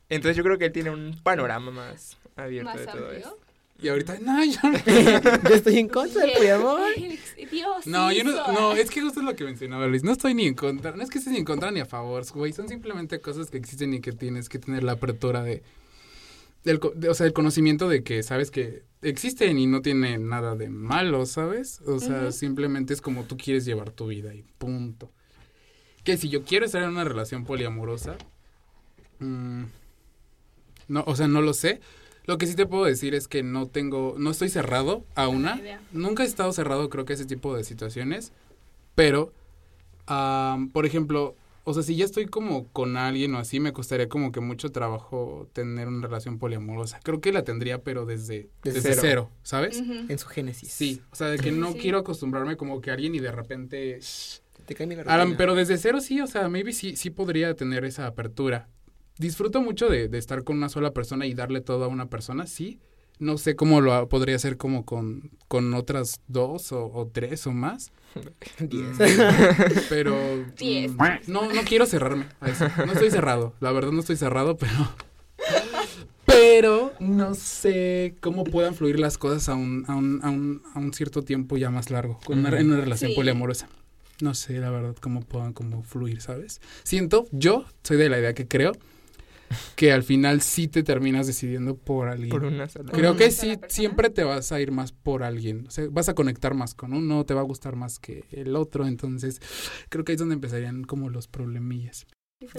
Entonces 0.09 0.37
yo 0.37 0.43
creo 0.43 0.57
que 0.57 0.65
él 0.65 0.71
tiene 0.71 0.89
un 0.89 1.19
panorama 1.23 1.71
más 1.71 2.17
abierto 2.35 2.69
Más 2.69 2.79
de 2.79 2.85
todo 2.85 2.95
amplio. 2.97 3.11
esto. 3.17 3.37
Y 3.79 3.89
ahorita, 3.89 4.17
no, 4.21 4.43
yo 4.43 4.59
no. 4.63 4.77
Yo 5.49 5.55
estoy 5.55 5.77
en 5.77 5.87
contra 5.87 6.21
del 6.23 6.31
poliamor. 6.33 6.81
Dios. 7.51 7.85
No, 7.85 8.11
yo 8.11 8.23
no, 8.23 8.51
no, 8.51 8.73
es 8.73 8.89
que 8.89 9.01
justo 9.01 9.19
es 9.19 9.25
lo 9.25 9.35
que 9.35 9.43
mencionaba 9.43 9.85
Luis. 9.85 10.03
No 10.03 10.11
estoy 10.13 10.33
ni 10.33 10.47
en 10.47 10.55
contra, 10.55 10.95
no 10.95 11.03
es 11.03 11.11
que 11.11 11.19
estés 11.19 11.31
ni 11.31 11.39
en 11.39 11.45
contra 11.45 11.69
ni 11.69 11.79
a 11.79 11.85
favor, 11.85 12.25
güey. 12.33 12.53
Son 12.53 12.67
simplemente 12.67 13.19
cosas 13.21 13.51
que 13.51 13.57
existen 13.59 13.93
y 13.93 13.99
que 14.01 14.13
tienes 14.13 14.49
que 14.49 14.57
tener 14.57 14.81
la 14.83 14.93
apertura 14.93 15.43
de, 15.43 15.61
del, 16.63 16.79
co- 16.79 16.91
de- 16.95 17.09
o 17.09 17.13
sea, 17.13 17.27
el 17.27 17.33
conocimiento 17.33 17.87
de 17.87 18.01
que 18.03 18.23
sabes 18.23 18.49
que 18.49 18.81
existen 19.03 19.59
y 19.59 19.67
no 19.67 19.83
tienen 19.83 20.27
nada 20.27 20.55
de 20.55 20.69
malo, 20.69 21.27
¿sabes? 21.27 21.81
O 21.85 21.99
sea, 21.99 22.31
simplemente 22.31 22.95
es 22.95 23.01
como 23.01 23.25
tú 23.25 23.37
quieres 23.37 23.63
llevar 23.63 23.91
tu 23.91 24.07
vida 24.07 24.33
y 24.33 24.41
punto. 24.57 25.11
Que 26.03 26.17
si 26.17 26.29
yo 26.29 26.43
quiero 26.43 26.65
estar 26.65 26.81
en 26.81 26.89
una 26.89 27.03
relación 27.03 27.45
poliamorosa, 27.45 28.17
mm, 29.19 29.63
no, 30.87 31.03
o 31.07 31.15
sea, 31.15 31.27
no 31.27 31.41
lo 31.41 31.53
sé. 31.53 31.79
Lo 32.25 32.37
que 32.37 32.45
sí 32.47 32.55
te 32.55 32.65
puedo 32.65 32.83
decir 32.85 33.15
es 33.15 33.27
que 33.27 33.41
no 33.43 33.67
tengo, 33.67 34.15
no 34.17 34.31
estoy 34.31 34.49
cerrado 34.49 35.05
a 35.15 35.27
una. 35.29 35.57
idea. 35.57 35.81
Nunca 35.93 36.23
he 36.23 36.25
estado 36.25 36.51
cerrado, 36.51 36.89
creo 36.89 37.05
que 37.05 37.13
a 37.13 37.15
ese 37.15 37.25
tipo 37.25 37.55
de 37.55 37.63
situaciones. 37.63 38.33
Pero, 38.95 39.31
am, 40.07 40.69
por 40.69 40.85
ejemplo, 40.85 41.35
o 41.63 41.73
sea, 41.73 41.83
si 41.83 41.95
ya 41.95 42.05
estoy 42.05 42.25
como 42.27 42.67
con 42.67 42.97
alguien 42.97 43.33
o 43.35 43.37
así, 43.39 43.59
me 43.59 43.73
costaría 43.73 44.09
como 44.09 44.31
que 44.31 44.39
mucho 44.39 44.71
trabajo 44.71 45.47
tener 45.53 45.87
una 45.87 46.07
relación 46.07 46.37
poliamorosa. 46.39 46.99
Creo 47.03 47.21
que 47.21 47.31
la 47.31 47.43
tendría, 47.43 47.81
pero 47.83 48.05
desde, 48.05 48.49
Desde 48.63 48.79
desde 48.81 48.89
cero. 48.93 49.01
cero. 49.01 49.29
¿sabes? 49.43 49.77
En 49.79 50.17
su 50.17 50.27
génesis. 50.27 50.71
Sí, 50.71 51.01
o 51.11 51.15
sea, 51.15 51.27
de 51.27 51.37
que 51.37 51.51
no 51.51 51.73
Sí. 51.73 51.79
quiero 51.79 51.99
acostumbrarme 51.99 52.57
como 52.57 52.81
que 52.81 52.89
a 52.89 52.93
alguien 52.93 53.15
y 53.15 53.19
de 53.19 53.31
repente... 53.31 53.99
Te 54.65 54.75
cae 54.75 54.87
la 54.87 54.95
rutina. 55.23 55.37
pero 55.37 55.55
desde 55.55 55.77
cero 55.77 56.01
sí, 56.01 56.19
o 56.19 56.27
sea, 56.27 56.49
maybe 56.49 56.73
sí, 56.73 56.97
sí 56.97 57.09
podría 57.09 57.53
tener 57.55 57.85
esa 57.85 58.05
apertura. 58.05 58.67
Disfruto 59.17 59.61
mucho 59.61 59.87
de, 59.89 60.07
de 60.07 60.17
estar 60.17 60.43
con 60.43 60.57
una 60.57 60.69
sola 60.69 60.91
persona 60.93 61.25
y 61.25 61.33
darle 61.33 61.61
todo 61.61 61.85
a 61.85 61.87
una 61.87 62.09
persona, 62.09 62.45
sí. 62.47 62.79
No 63.19 63.39
sé 63.39 63.55
cómo 63.55 63.81
lo 63.81 64.07
podría 64.09 64.35
hacer 64.35 64.57
como 64.57 64.85
con, 64.85 65.31
con 65.47 65.73
otras 65.73 66.21
dos 66.27 66.71
o, 66.71 66.85
o 66.93 67.07
tres 67.07 67.47
o 67.47 67.51
más. 67.51 67.91
Diez. 68.59 68.97
Mm, 68.99 69.79
pero 69.89 70.15
Diez. 70.57 70.91
mm, 70.91 70.97
no, 71.31 71.51
no 71.51 71.61
quiero 71.63 71.87
cerrarme 71.87 72.27
a 72.41 72.49
eso. 72.49 72.67
No 72.85 72.93
estoy 72.93 73.09
cerrado, 73.09 73.53
la 73.59 73.71
verdad 73.71 73.91
no 73.91 74.01
estoy 74.01 74.17
cerrado, 74.17 74.55
pero... 74.57 74.73
Pero 76.25 76.93
no 76.99 77.33
sé 77.35 78.15
cómo 78.19 78.43
puedan 78.43 78.75
fluir 78.75 78.99
las 78.99 79.17
cosas 79.17 79.47
a 79.49 79.55
un, 79.55 79.85
a 79.87 79.95
un, 79.95 80.19
a 80.23 80.29
un, 80.29 80.61
a 80.75 80.79
un 80.79 80.93
cierto 80.93 81.23
tiempo 81.23 81.57
ya 81.57 81.69
más 81.71 81.89
largo, 81.89 82.19
con 82.25 82.39
una, 82.39 82.49
en 82.59 82.67
una 82.71 82.81
relación 82.81 83.11
Sí. 83.11 83.15
poliamorosa. 83.15 83.69
No 84.21 84.33
sé, 84.33 84.59
la 84.59 84.69
verdad, 84.69 84.95
cómo 84.99 85.21
puedan 85.21 85.53
como 85.53 85.83
fluir, 85.83 86.21
¿sabes? 86.21 86.59
Siento, 86.83 87.27
yo 87.31 87.65
soy 87.83 87.97
de 87.97 88.09
la 88.09 88.19
idea 88.19 88.33
que 88.33 88.47
creo 88.47 88.73
que 89.75 89.91
al 89.91 90.03
final 90.03 90.41
sí 90.41 90.67
te 90.67 90.83
terminas 90.83 91.27
decidiendo 91.27 91.75
por 91.75 92.09
alguien. 92.09 92.29
Por 92.29 92.43
una 92.45 92.67
sola. 92.67 92.91
Creo 92.91 93.11
una 93.11 93.17
que 93.19 93.31
sola 93.31 93.53
sí, 93.53 93.57
persona. 93.59 93.69
siempre 93.75 94.09
te 94.09 94.23
vas 94.23 94.51
a 94.51 94.59
ir 94.59 94.71
más 94.71 94.91
por 94.91 95.23
alguien. 95.23 95.65
O 95.67 95.71
sea, 95.71 95.85
vas 95.89 96.09
a 96.09 96.13
conectar 96.15 96.53
más 96.53 96.73
con 96.73 96.93
uno, 96.93 97.25
te 97.25 97.33
va 97.33 97.41
a 97.41 97.43
gustar 97.45 97.75
más 97.75 97.99
que 97.99 98.23
el 98.31 98.55
otro. 98.55 98.87
Entonces, 98.87 99.41
creo 99.89 100.03
que 100.03 100.11
ahí 100.11 100.15
es 100.15 100.19
donde 100.19 100.35
empezarían 100.35 100.83
como 100.83 101.09
los 101.09 101.27
problemillas. 101.27 102.05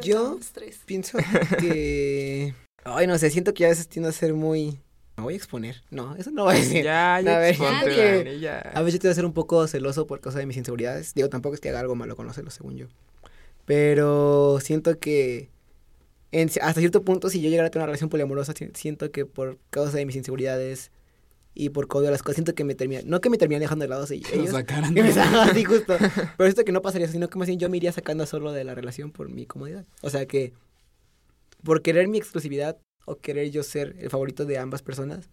Yo-. 0.03 0.39
Pienso 0.87 1.19
que... 1.59 2.55
Ay, 2.85 3.07
no 3.07 3.19
sé, 3.19 3.31
siento 3.31 3.53
que 3.55 3.67
a 3.67 3.69
veces 3.69 3.89
tiendo 3.89 4.09
a 4.09 4.13
ser 4.13 4.33
muy... 4.35 4.81
Me 5.17 5.25
voy 5.25 5.35
a 5.35 5.37
exponer. 5.37 5.83
No, 5.91 6.15
eso 6.15 6.31
no 6.31 6.45
voy 6.45 6.55
a 6.55 6.59
decir. 6.59 6.85
Ya, 6.85 7.17
A 7.17 7.21
ya 7.21 7.39
ver, 7.39 7.51
exponte, 7.51 7.85
que- 8.25 8.39
ya. 8.41 8.59
A 8.61 8.83
veces 8.83 8.95
yo 8.95 9.01
tiendo 9.01 9.13
a 9.13 9.15
ser 9.17 9.25
un 9.25 9.33
poco 9.33 9.67
celoso 9.67 10.07
por 10.07 10.21
causa 10.21 10.39
de 10.39 10.47
mis 10.47 10.57
inseguridades. 10.57 11.13
Digo, 11.15 11.29
tampoco 11.29 11.55
es 11.57 11.61
que 11.61 11.69
haga 11.71 11.81
algo 11.81 11.97
malo 11.97 12.15
con 12.15 12.25
los 12.27 12.37
celos, 12.37 12.55
según 12.55 12.77
yo. 12.77 12.87
Pero 13.65 14.59
siento 14.63 14.99
que 14.99 15.51
en, 16.33 16.49
hasta 16.49 16.81
cierto 16.81 17.03
punto, 17.03 17.29
si 17.31 17.41
yo 17.41 17.49
llegara 17.51 17.69
a 17.69 17.71
tener 17.71 17.83
una 17.83 17.87
relación 17.87 18.11
poliamorosa, 18.11 18.53
si- 18.53 18.69
siento 18.75 19.11
que 19.11 19.25
por 19.27 19.59
causa 19.71 19.97
de 19.97 20.05
mis 20.07 20.17
inseguridades 20.17 20.91
y 21.55 21.71
por 21.71 21.89
código 21.89 22.07
de 22.07 22.13
las 22.13 22.23
cosas, 22.23 22.37
siento 22.37 22.55
que 22.55 22.65
me 22.65 22.75
termina, 22.75 23.01
no 23.05 23.21
que 23.21 23.31
me 23.31 23.39
terminan 23.39 23.61
dejando 23.63 23.83
de 23.85 23.89
lado 23.89 24.07
ellos, 24.11 24.51
sacaran. 24.51 24.95
que 24.95 25.03
me 25.03 25.13
sacan 25.13 25.49
así 25.51 25.65
justo, 25.65 25.97
pero 26.37 26.49
siento 26.49 26.65
que 26.65 26.73
no 26.73 26.83
pasaría 26.83 27.09
sino 27.09 27.29
que 27.29 27.39
más 27.39 27.49
bien 27.49 27.59
yo 27.59 27.69
me 27.71 27.77
iría 27.79 27.93
sacando 27.93 28.27
solo 28.27 28.53
de 28.53 28.65
la 28.65 28.75
relación 28.75 29.11
por 29.11 29.29
mi 29.29 29.47
comodidad. 29.47 29.85
O 30.03 30.11
sea 30.11 30.27
que 30.27 30.53
por 31.65 31.83
querer 31.83 32.09
mi 32.09 32.19
exclusividad 32.19 32.77
o 33.07 33.17
querer 33.17 33.51
yo 33.51 33.63
ser 33.63 33.97
el 33.99 34.11
favorito 34.11 34.45
de 34.45 34.59
ambas 34.59 34.83
personas, 34.83 35.31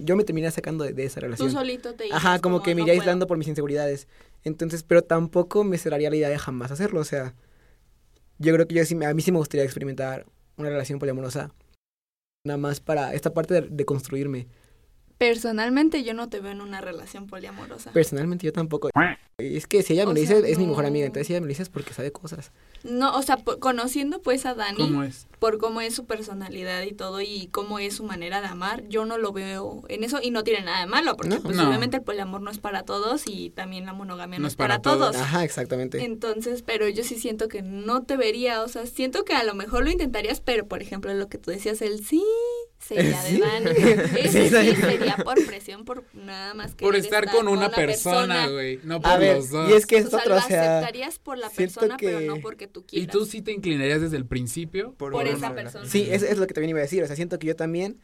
yo 0.00 0.16
me 0.16 0.24
terminaría 0.24 0.50
sacando 0.52 0.84
de, 0.84 0.92
de 0.92 1.04
esa 1.04 1.20
Tú 1.20 1.26
relación. 1.26 1.50
solito 1.50 1.94
te 1.94 2.04
Ajá, 2.12 2.38
como 2.38 2.62
que 2.62 2.74
me 2.74 2.80
no 2.80 2.84
iría 2.84 2.94
puedo. 2.94 3.00
aislando 3.02 3.26
por 3.26 3.36
mis 3.38 3.48
inseguridades. 3.48 4.06
Entonces, 4.44 4.82
pero 4.82 5.02
tampoco 5.02 5.64
me 5.64 5.76
cerraría 5.78 6.10
la 6.10 6.16
idea 6.16 6.28
de 6.28 6.38
jamás 6.38 6.70
hacerlo. 6.70 7.00
O 7.00 7.04
sea, 7.04 7.34
yo 8.38 8.52
creo 8.54 8.66
que 8.68 8.74
yo 8.74 8.84
sí, 8.84 8.94
me- 8.94 9.06
a 9.06 9.14
mí 9.14 9.22
sí 9.22 9.32
me 9.32 9.38
gustaría 9.38 9.64
experimentar 9.64 10.26
una 10.56 10.68
relación 10.68 10.98
poliamorosa. 10.98 11.52
Nada 12.44 12.58
más 12.58 12.80
para 12.80 13.14
esta 13.14 13.34
parte 13.34 13.54
de, 13.54 13.68
de 13.68 13.84
construirme. 13.84 14.48
Personalmente 15.18 16.04
yo 16.04 16.12
no 16.14 16.28
te 16.28 16.40
veo 16.40 16.52
en 16.52 16.60
una 16.60 16.80
relación 16.80 17.26
poliamorosa. 17.26 17.90
Personalmente 17.92 18.44
yo 18.46 18.52
tampoco. 18.52 18.90
Es 19.38 19.66
que 19.66 19.82
si 19.82 19.94
ella 19.94 20.04
me 20.04 20.12
O 20.12 20.14
lo 20.14 20.20
sea, 20.20 20.36
dice, 20.36 20.50
es 20.52 20.58
mi 20.58 20.66
mejor 20.66 20.84
amiga. 20.86 21.06
Entonces 21.06 21.26
si 21.26 21.32
ella 21.32 21.40
me 21.40 21.46
lo 21.46 21.50
dice 21.50 21.62
es 21.62 21.68
porque 21.70 21.94
sabe 21.94 22.12
cosas. 22.12 22.52
No, 22.84 23.16
o 23.16 23.22
sea, 23.22 23.38
conociendo 23.58 24.20
pues 24.22 24.46
a 24.46 24.54
Dani 24.54 24.76
¿Cómo 24.78 25.02
es? 25.02 25.26
por 25.38 25.58
cómo 25.58 25.80
es 25.80 25.94
su 25.94 26.04
personalidad 26.06 26.82
y 26.82 26.92
todo 26.92 27.20
y 27.20 27.48
cómo 27.50 27.78
es 27.78 27.96
su 27.96 28.04
manera 28.04 28.40
de 28.40 28.46
amar, 28.46 28.86
yo 28.88 29.04
no 29.06 29.18
lo 29.18 29.32
veo 29.32 29.82
en 29.88 30.04
eso 30.04 30.18
y 30.22 30.30
no 30.30 30.44
tiene 30.44 30.62
nada 30.64 30.80
de 30.80 30.86
malo, 30.86 31.16
porque 31.16 31.36
No. 31.36 31.42
pues 31.42 31.56
No. 31.56 31.66
obviamente 31.68 31.96
el 31.98 32.02
poliamor 32.02 32.40
no 32.42 32.50
es 32.50 32.58
para 32.58 32.82
todos 32.84 33.24
y 33.26 33.50
también 33.50 33.84
la 33.86 33.92
monogamia 33.94 34.38
no, 34.38 34.42
No 34.42 34.48
es 34.48 34.52
es 34.52 34.56
para, 34.56 34.80
para 34.80 34.82
todos. 34.82 35.12
todos. 35.12 35.16
Ajá, 35.16 35.44
exactamente. 35.44 36.04
Entonces, 36.04 36.62
pero 36.62 36.88
yo 36.88 37.04
sí 37.04 37.16
siento 37.16 37.48
que 37.48 37.62
no 37.62 38.02
te 38.04 38.16
vería, 38.16 38.62
o 38.62 38.68
sea, 38.68 38.86
siento 38.86 39.24
que 39.24 39.34
a 39.34 39.44
lo 39.44 39.54
mejor 39.54 39.84
lo 39.84 39.90
intentarías, 39.90 40.40
pero 40.40 40.66
por 40.66 40.80
ejemplo 40.82 41.12
lo 41.14 41.28
que 41.28 41.38
tú 41.38 41.50
decías, 41.50 41.82
el 41.82 42.04
sí 42.04 42.22
sería 42.86 43.20
Sí. 43.22 43.34
de 43.34 43.40
Dani. 43.40 43.70
Ese 44.20 44.48
Sí, 44.48 44.48
sí, 44.48 44.70
sí. 44.74 44.82
sería 44.82 45.16
por 45.16 45.44
presión, 45.46 45.84
por 45.84 46.04
nada 46.14 46.54
más 46.54 46.74
que 46.74 46.84
Por 46.84 46.96
estar 46.96 47.30
con 47.30 47.48
una 47.48 47.70
persona, 47.70 48.48
güey. 48.48 48.80
No 48.84 49.00
por 49.00 49.10
A 49.10 49.16
ver, 49.18 49.36
los 49.36 49.50
dos. 49.50 49.70
y 49.70 49.72
es 49.74 49.86
que 49.86 49.96
O 49.96 49.98
es 49.98 50.08
sea, 50.10 50.18
otro, 50.20 50.34
lo 50.34 50.40
o 50.40 50.42
sea... 50.42 50.78
aceptarías 50.78 51.18
por 51.18 51.38
la 51.38 51.50
persona, 51.50 51.96
pero 51.98 52.20
no 52.20 52.36
porque 52.40 52.66
tú 52.66 52.80
¿Y 52.80 52.84
quieras. 53.06 53.12
tú 53.12 53.26
sí 53.26 53.42
te 53.42 53.52
inclinarías 53.52 54.00
desde 54.00 54.16
el 54.16 54.26
principio? 54.26 54.92
Por 54.94 55.26
esa 55.26 55.54
persona. 55.54 55.86
Sí, 55.88 56.06
es, 56.10 56.22
es 56.22 56.38
lo 56.38 56.46
que 56.46 56.54
también 56.54 56.70
iba 56.70 56.78
a 56.78 56.82
decir. 56.82 57.02
O 57.02 57.06
sea, 57.06 57.16
siento 57.16 57.38
que 57.38 57.46
yo 57.48 57.56
también, 57.56 57.98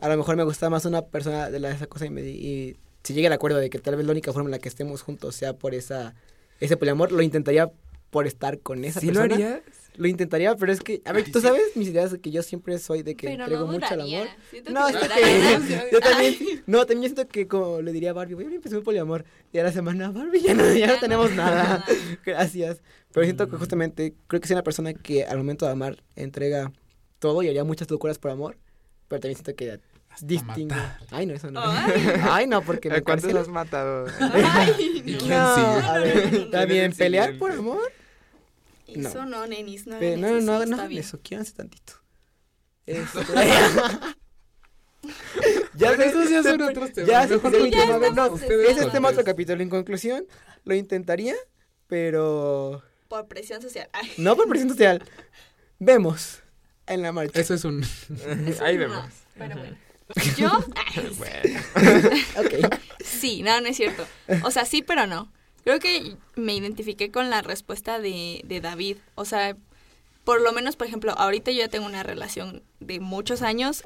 a 0.00 0.08
lo 0.08 0.16
mejor 0.16 0.36
me 0.36 0.44
gusta 0.44 0.68
más 0.70 0.84
una 0.84 1.02
persona 1.02 1.50
de 1.50 1.60
la, 1.60 1.70
esa 1.70 1.86
cosa 1.86 2.06
y, 2.06 2.10
me, 2.10 2.22
y 2.22 2.76
si 3.04 3.14
llega 3.14 3.28
el 3.28 3.32
acuerdo 3.32 3.58
de 3.58 3.70
que 3.70 3.78
tal 3.78 3.96
vez 3.96 4.04
la 4.04 4.12
única 4.12 4.32
forma 4.32 4.48
en 4.48 4.52
la 4.52 4.58
que 4.58 4.68
estemos 4.68 5.02
juntos 5.02 5.34
sea 5.34 5.54
por 5.54 5.74
esa 5.74 6.14
ese 6.60 6.76
poliamor, 6.76 7.12
lo 7.12 7.22
intentaría 7.22 7.70
por 8.10 8.26
estar 8.26 8.58
con 8.58 8.84
esa 8.84 9.00
¿Sí 9.00 9.06
lo 9.06 9.20
persona. 9.20 9.34
harías? 9.34 9.60
Lo 9.98 10.08
intentaría, 10.08 10.54
pero 10.56 10.72
es 10.72 10.80
que, 10.80 11.02
a 11.04 11.12
ver, 11.12 11.30
tú 11.30 11.40
sabes 11.40 11.60
mis 11.74 11.88
ideas 11.88 12.12
de 12.12 12.20
que 12.20 12.30
yo 12.30 12.42
siempre 12.42 12.78
soy 12.78 13.02
de 13.02 13.14
que 13.16 13.26
pero 13.28 13.42
entrego 13.42 13.66
no 13.66 13.72
mucho 13.72 13.86
al 13.90 14.00
amor. 14.02 14.28
Siento 14.50 14.70
No, 14.72 14.86
que 14.86 14.92
es 14.94 15.62
que 15.62 15.88
yo 15.92 16.00
también, 16.00 16.36
no, 16.66 16.86
también 16.86 17.12
siento 17.14 17.28
que 17.30 17.46
como 17.48 17.82
le 17.82 17.92
diría 17.92 18.10
a 18.10 18.12
Barbie, 18.12 18.34
voy 18.34 18.44
a 18.44 18.54
empezar 18.54 18.78
un 18.78 18.84
poliamor. 18.84 19.24
Y 19.52 19.58
a 19.58 19.64
la 19.64 19.72
semana, 19.72 20.10
Barbie, 20.10 20.40
ya 20.40 20.54
no, 20.54 20.72
ya 20.72 20.86
no 20.86 20.98
tenemos 21.00 21.32
nada. 21.32 21.84
Gracias. 22.24 22.80
Pero 23.12 23.24
siento 23.24 23.48
que 23.48 23.56
Mm. 23.56 23.58
justamente, 23.58 24.14
creo 24.28 24.40
que 24.40 24.46
soy 24.48 24.54
una 24.54 24.62
persona 24.62 24.94
que 24.94 25.24
al 25.24 25.36
momento 25.38 25.66
de 25.66 25.72
amar 25.72 26.02
entrega 26.16 26.72
todo 27.18 27.42
y 27.42 27.48
haría 27.48 27.64
muchas 27.64 27.90
locuras 27.90 28.18
por 28.18 28.30
amor. 28.30 28.56
Pero 29.08 29.20
también 29.20 29.36
siento 29.36 29.54
que 29.56 29.80
matar. 30.44 30.98
Ay, 31.10 31.26
no, 31.26 31.34
eso 31.34 31.50
no. 31.50 31.60
Ay. 31.64 31.92
Ay, 32.30 32.46
no, 32.46 32.62
porque 32.62 32.88
me 32.88 32.96
¿A 32.96 33.02
cuántos 33.02 33.32
has 33.34 33.48
matado? 33.48 34.06
Ay, 34.20 35.02
¿Y 35.04 35.12
no. 35.12 35.18
quién 35.18 35.30
No, 35.30 35.54
sigue? 35.54 35.86
a 35.88 35.98
ver, 35.98 36.50
también 36.50 36.92
pelear 36.92 37.36
por 37.38 37.50
amor. 37.52 37.92
Eso 38.88 39.24
no, 39.26 39.46
nenis, 39.46 39.86
no. 39.86 39.98
Pe- 39.98 40.08
hagan 40.14 40.20
no, 40.20 40.28
no, 40.28 40.36
eso, 40.38 40.46
no, 40.46 40.76
no, 40.76 40.82
eso, 40.98 41.20
tantito. 41.54 41.94
Este, 42.86 43.20
ya 45.74 45.88
Bueno, 45.88 46.02
sé, 46.02 46.08
esos 46.08 46.30
ya 46.30 46.42
se- 46.42 46.50
son 46.50 46.62
otros 46.62 46.92
temas. 46.92 47.08
Ya, 47.10 47.28
se 47.28 47.34
Mejor 47.34 47.54
un 47.54 47.70
ya 47.70 47.80
tema, 47.86 47.98
no, 48.10 48.36
ese 48.36 48.70
es 48.80 48.92
tema 48.92 49.08
otro 49.10 49.24
capítulo. 49.24 49.62
En 49.62 49.68
conclusión, 49.70 50.26
lo 50.64 50.74
intentaría, 50.74 51.34
pero 51.86 52.82
Por 53.08 53.28
presión 53.28 53.62
social. 53.62 53.88
Ay, 53.92 54.10
no 54.16 54.36
por 54.36 54.48
presión 54.48 54.70
social. 54.70 55.02
Vemos 55.78 56.40
en 56.86 57.02
la 57.02 57.12
marcha. 57.12 57.38
Eso 57.40 57.54
es 57.54 57.64
un... 57.64 57.84
Ahí 58.62 58.76
vemos. 58.76 59.04
pero 59.36 59.56
bueno. 59.56 59.76
Yo, 60.38 60.50
ay, 60.96 61.10
Bueno. 61.18 61.60
Ok. 62.38 62.74
sí, 63.04 63.42
no, 63.42 63.60
no 63.60 63.68
es 63.68 63.76
cierto. 63.76 64.06
O 64.42 64.50
sea, 64.50 64.64
sí, 64.64 64.82
pero 64.82 65.06
no. 65.06 65.30
Creo 65.64 65.78
que 65.80 66.16
me 66.36 66.54
identifiqué 66.54 67.10
con 67.10 67.30
la 67.30 67.42
respuesta 67.42 67.98
de, 67.98 68.40
de 68.44 68.60
David. 68.60 68.96
O 69.16 69.24
sea, 69.24 69.56
por 70.24 70.40
lo 70.40 70.52
menos, 70.52 70.76
por 70.76 70.86
ejemplo, 70.86 71.12
ahorita 71.16 71.50
yo 71.50 71.58
ya 71.58 71.68
tengo 71.68 71.86
una 71.86 72.02
relación 72.02 72.62
de 72.80 73.00
muchos 73.00 73.42
años. 73.42 73.82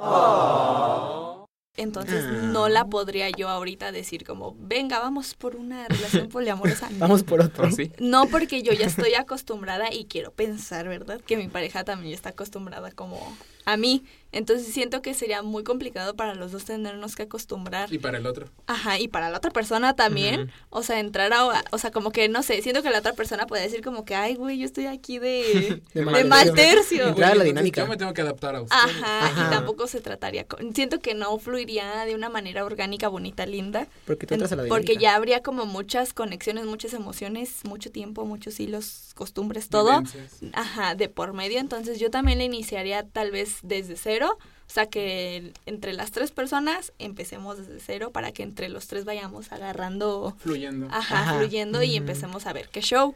Entonces 1.77 2.25
Ah. 2.29 2.33
no 2.53 2.69
la 2.69 2.85
podría 2.85 3.31
yo 3.31 3.49
ahorita 3.49 3.93
decir 3.93 4.25
como, 4.27 4.55
venga, 4.59 4.99
vamos 4.99 5.35
por 5.35 5.57
una 5.57 5.89
relación 5.89 6.29
poliamorosa. 6.29 6.91
No. 6.93 6.99
Vamos 6.99 7.23
por 7.23 7.41
otro. 7.41 7.67
¿O 7.67 7.71
sí? 7.71 7.91
No, 7.99 8.27
porque 8.27 8.63
yo 8.63 8.73
ya 8.75 8.87
estoy 8.87 9.15
acostumbrada 9.15 9.91
y 9.91 10.05
quiero 10.05 10.33
pensar, 10.33 10.87
¿verdad? 10.87 11.21
Que 11.23 11.39
mi 11.39 11.49
pareja 11.49 11.83
también 11.85 12.11
ya 12.11 12.17
está 12.17 12.29
acostumbrada 12.31 12.91
como 12.93 13.19
a 13.64 13.77
mí. 13.77 14.05
Entonces 14.35 14.72
siento 14.72 15.03
que 15.03 15.12
sería 15.12 15.42
muy 15.42 15.62
complicado 15.62 16.16
para 16.16 16.35
los 16.35 16.53
dos 16.53 16.64
tenernos 16.64 17.16
que 17.16 17.25
acostumbrar. 17.25 17.92
Y 17.92 17.98
para 17.98 18.16
el 18.16 18.25
otro. 18.27 18.48
Ajá, 18.66 18.98
y 18.98 19.09
para 19.09 19.29
la 19.29 19.37
otra 19.37 19.51
persona 19.51 19.94
también. 19.94 20.51
O 20.70 20.83
sea, 20.83 21.01
entrar 21.01 21.35
a... 21.35 21.62
O 21.70 21.77
sea, 21.77 21.90
como 21.90 22.12
que, 22.12 22.31
no 22.31 22.42
sé, 22.42 22.62
siento 22.62 22.83
que 22.83 22.88
la 22.88 23.01
otra 23.01 23.12
persona 23.12 23.46
puede 23.46 23.62
decir 23.64 23.83
como 23.83 24.07
que, 24.07 24.14
ay, 24.14 24.35
güey, 24.37 24.57
yo 24.59 24.64
estoy 24.64 24.87
aquí 24.87 25.18
de... 25.18 25.83
De 25.92 26.01
de 26.01 26.05
mal 26.07 26.25
mal 26.29 26.55
tercio. 26.55 26.77
tercio. 26.77 27.09
Entrar 27.09 27.33
a 27.33 27.35
la 27.35 27.44
dinámica. 27.44 27.83
Yo 27.83 27.88
me 27.88 27.98
tengo 27.98 28.14
que 28.14 28.22
adaptar 28.22 28.57
a 28.57 28.62
usted. 28.62 28.75
Ajá, 28.75 29.27
Ajá. 29.27 29.46
y 29.48 29.51
tampoco 29.51 29.87
se 29.87 30.01
trataría... 30.01 30.44
con- 30.46 30.75
Siento 30.75 31.01
que 31.01 31.12
no 31.12 31.38
fluiría 31.38 32.07
de 32.07 32.14
una 32.14 32.31
manera 32.31 32.64
orgánica, 32.64 33.09
bonita, 33.09 33.44
linda. 33.44 33.87
Porque 34.07 34.27
tú 34.27 34.33
entras 34.33 34.51
a 34.53 34.57
la 34.57 34.62
dinámica. 34.62 34.81
Porque 34.92 34.96
ya 34.98 35.14
habría 35.14 35.42
como 35.42 35.66
muchas 35.66 36.14
conexiones, 36.14 36.64
muchas 36.64 36.94
emociones, 36.94 37.64
mucho 37.64 37.90
tiempo, 37.92 38.25
muchos 38.25 38.59
hilos, 38.61 39.11
costumbres, 39.14 39.68
todo. 39.68 39.90
Vivencias. 40.01 40.38
Ajá, 40.55 40.94
de 40.94 41.11
por 41.11 41.35
medio. 41.35 41.59
Entonces 41.61 42.01
yo 42.01 42.11
también 42.11 42.38
le 42.38 42.44
iniciaría 42.44 43.03
tal 43.07 43.31
vez 43.31 43.52
desde 43.62 43.97
cero. 43.97 44.38
O 44.41 44.71
sea, 44.75 44.87
que 44.87 45.53
entre 45.67 45.93
las 45.93 46.12
tres 46.12 46.31
personas 46.31 46.93
empecemos 46.99 47.59
desde 47.59 47.79
cero 47.81 48.11
para 48.11 48.33
que 48.33 48.43
entre 48.43 48.69
los 48.71 48.87
tres 48.87 49.05
vayamos 49.05 49.53
agarrando, 49.53 50.35
Fluyendo. 50.38 50.87
ajá, 50.91 51.21
Ajá. 51.21 51.38
fluyendo 51.38 51.83
y 51.83 51.97
empecemos 51.97 52.47
a 52.47 52.53
ver 52.55 52.69
qué 52.71 52.81
show. 52.81 53.15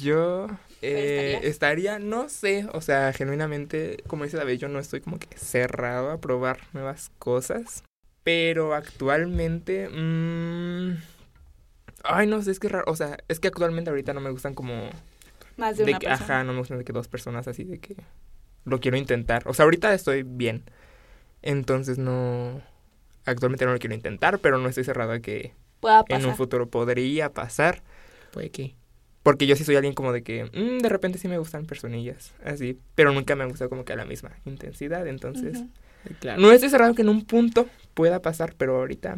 Yo 0.00 0.46
¿Pero 0.80 0.98
eh, 0.98 1.40
estaría, 1.44 1.98
no 1.98 2.28
sé, 2.28 2.66
o 2.72 2.80
sea, 2.80 3.12
genuinamente, 3.12 4.02
como 4.08 4.24
dice 4.24 4.36
David, 4.36 4.58
yo 4.58 4.68
no 4.68 4.78
estoy 4.78 5.00
como 5.00 5.18
que 5.18 5.36
cerrado 5.38 6.10
a 6.10 6.20
probar 6.20 6.58
nuevas 6.72 7.10
cosas, 7.18 7.84
pero 8.24 8.74
actualmente, 8.74 9.88
mm, 9.88 10.96
ay, 12.04 12.26
no 12.26 12.42
sé, 12.42 12.50
es 12.50 12.58
que 12.60 12.66
es 12.66 12.72
raro, 12.72 12.84
o 12.90 12.96
sea, 12.96 13.18
es 13.28 13.38
que 13.40 13.48
actualmente 13.48 13.90
ahorita 13.90 14.12
no 14.14 14.20
me 14.20 14.30
gustan 14.30 14.54
como, 14.54 14.90
Más 15.56 15.76
de, 15.76 15.84
de 15.84 15.90
una 15.92 15.98
que, 16.00 16.06
persona. 16.08 16.24
ajá, 16.34 16.44
no 16.44 16.52
me 16.52 16.58
gustan 16.58 16.78
de 16.78 16.84
que 16.84 16.92
dos 16.92 17.06
personas 17.08 17.46
así 17.48 17.64
de 17.64 17.78
que 17.78 17.96
lo 18.64 18.80
quiero 18.80 18.96
intentar, 18.96 19.42
o 19.46 19.54
sea, 19.54 19.64
ahorita 19.64 19.92
estoy 19.94 20.22
bien, 20.22 20.64
entonces 21.42 21.98
no, 21.98 22.60
actualmente 23.24 23.66
no 23.66 23.72
lo 23.72 23.78
quiero 23.78 23.94
intentar, 23.94 24.38
pero 24.38 24.58
no 24.58 24.68
estoy 24.68 24.84
cerrado 24.84 25.12
a 25.12 25.20
que 25.20 25.54
Pueda 25.80 26.00
en 26.00 26.04
pasar. 26.16 26.28
un 26.28 26.36
futuro 26.36 26.68
podría 26.68 27.30
pasar. 27.32 27.82
Puede 28.32 28.50
que. 28.50 28.74
Porque 29.22 29.46
yo 29.46 29.56
sí 29.56 29.64
soy 29.64 29.76
alguien 29.76 29.94
como 29.94 30.12
de 30.12 30.22
que 30.22 30.44
mm, 30.44 30.78
de 30.82 30.88
repente 30.88 31.18
sí 31.18 31.28
me 31.28 31.38
gustan 31.38 31.66
personillas, 31.66 32.34
así, 32.44 32.78
pero 32.94 33.12
nunca 33.12 33.34
me 33.36 33.42
han 33.44 33.50
gustado 33.50 33.70
como 33.70 33.84
que 33.84 33.92
a 33.92 33.96
la 33.96 34.04
misma 34.04 34.32
intensidad, 34.44 35.06
entonces. 35.06 35.64
Claro. 36.20 36.40
no 36.42 36.52
estoy 36.52 36.68
cerrado 36.68 36.94
que 36.94 37.00
en 37.00 37.08
un 37.08 37.24
punto 37.24 37.66
pueda 37.94 38.20
pasar, 38.20 38.54
pero 38.58 38.76
ahorita 38.76 39.16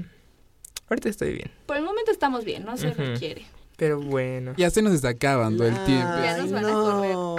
ahorita 0.89 1.09
estoy 1.09 1.33
bien. 1.33 1.51
Por 1.67 1.77
el 1.77 1.83
momento 1.83 2.13
estamos 2.13 2.45
bien, 2.45 2.65
no 2.65 2.77
se 2.77 2.89
Ujú. 2.89 3.03
requiere. 3.03 3.45
Pero 3.77 4.01
bueno. 4.01 4.55
Ya 4.57 4.71
se 4.71 4.83
nos 4.83 4.95
está 4.95 5.09
acabando 5.09 5.67
el 5.67 5.83
tiempo. 5.85 6.15
Ya 6.23 6.37
nos 6.39 6.51
van 6.53 6.65
a 6.65 6.73
no. 6.73 7.37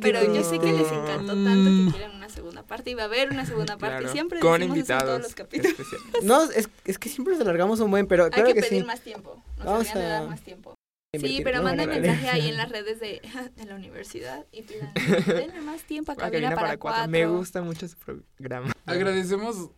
Pero 0.00 0.22
yo 0.32 0.42
sé 0.44 0.58
que 0.58 0.72
les 0.72 0.90
encantó 0.90 1.34
tanto 1.34 1.70
que 1.70 1.90
quieren 1.98 2.16
una 2.16 2.28
segunda 2.28 2.62
parte 2.62 2.90
y 2.90 2.94
va 2.94 3.02
a 3.02 3.06
haber 3.06 3.30
una 3.30 3.46
segunda 3.46 3.76
parte. 3.76 3.98
Claro, 3.98 4.12
Siempre 4.12 4.40
con 4.40 4.60
decimos 4.60 4.78
eso 4.78 4.92
en 4.92 4.98
todos 4.98 5.02
invitados 5.02 5.22
los 5.22 5.34
capítulos. 5.34 5.78
especiales. 5.80 6.24
No, 6.24 6.42
es, 6.50 6.68
es 6.84 6.98
que 6.98 7.08
siempre 7.08 7.34
nos 7.34 7.40
alargamos 7.42 7.80
un 7.80 7.90
buen, 7.90 8.06
pero 8.06 8.24
Hay 8.24 8.30
claro 8.30 8.48
que, 8.48 8.54
que, 8.54 8.60
pedir 8.62 8.82
sí. 8.82 8.86
más 8.86 9.00
tiempo. 9.00 9.42
Nos 9.58 9.66
Vamos 9.66 9.94
de 9.94 10.02
a 10.02 10.08
dar 10.08 10.28
más 10.28 10.42
tiempo. 10.42 10.74
Sí, 11.18 11.40
pero 11.44 11.58
No, 11.58 11.64
manden 11.64 11.88
mensaje 11.88 12.28
ahí 12.28 12.48
en 12.48 12.56
las 12.56 12.68
redes 12.68 13.00
de, 13.00 13.20
de 13.56 13.64
la 13.64 13.74
universidad 13.74 14.44
y 14.52 14.62
pidan, 14.62 14.92
denle 15.26 15.60
más 15.62 15.82
tiempo 15.84 16.12
a 16.12 16.16
cabina 16.16 16.54
para, 16.54 16.76
cuatro. 16.76 17.08
Me 17.08 17.26
gusta 17.26 17.62
mucho 17.62 17.88
su 17.88 17.96
programa. 17.96 18.72
Agradecemos 18.86 19.70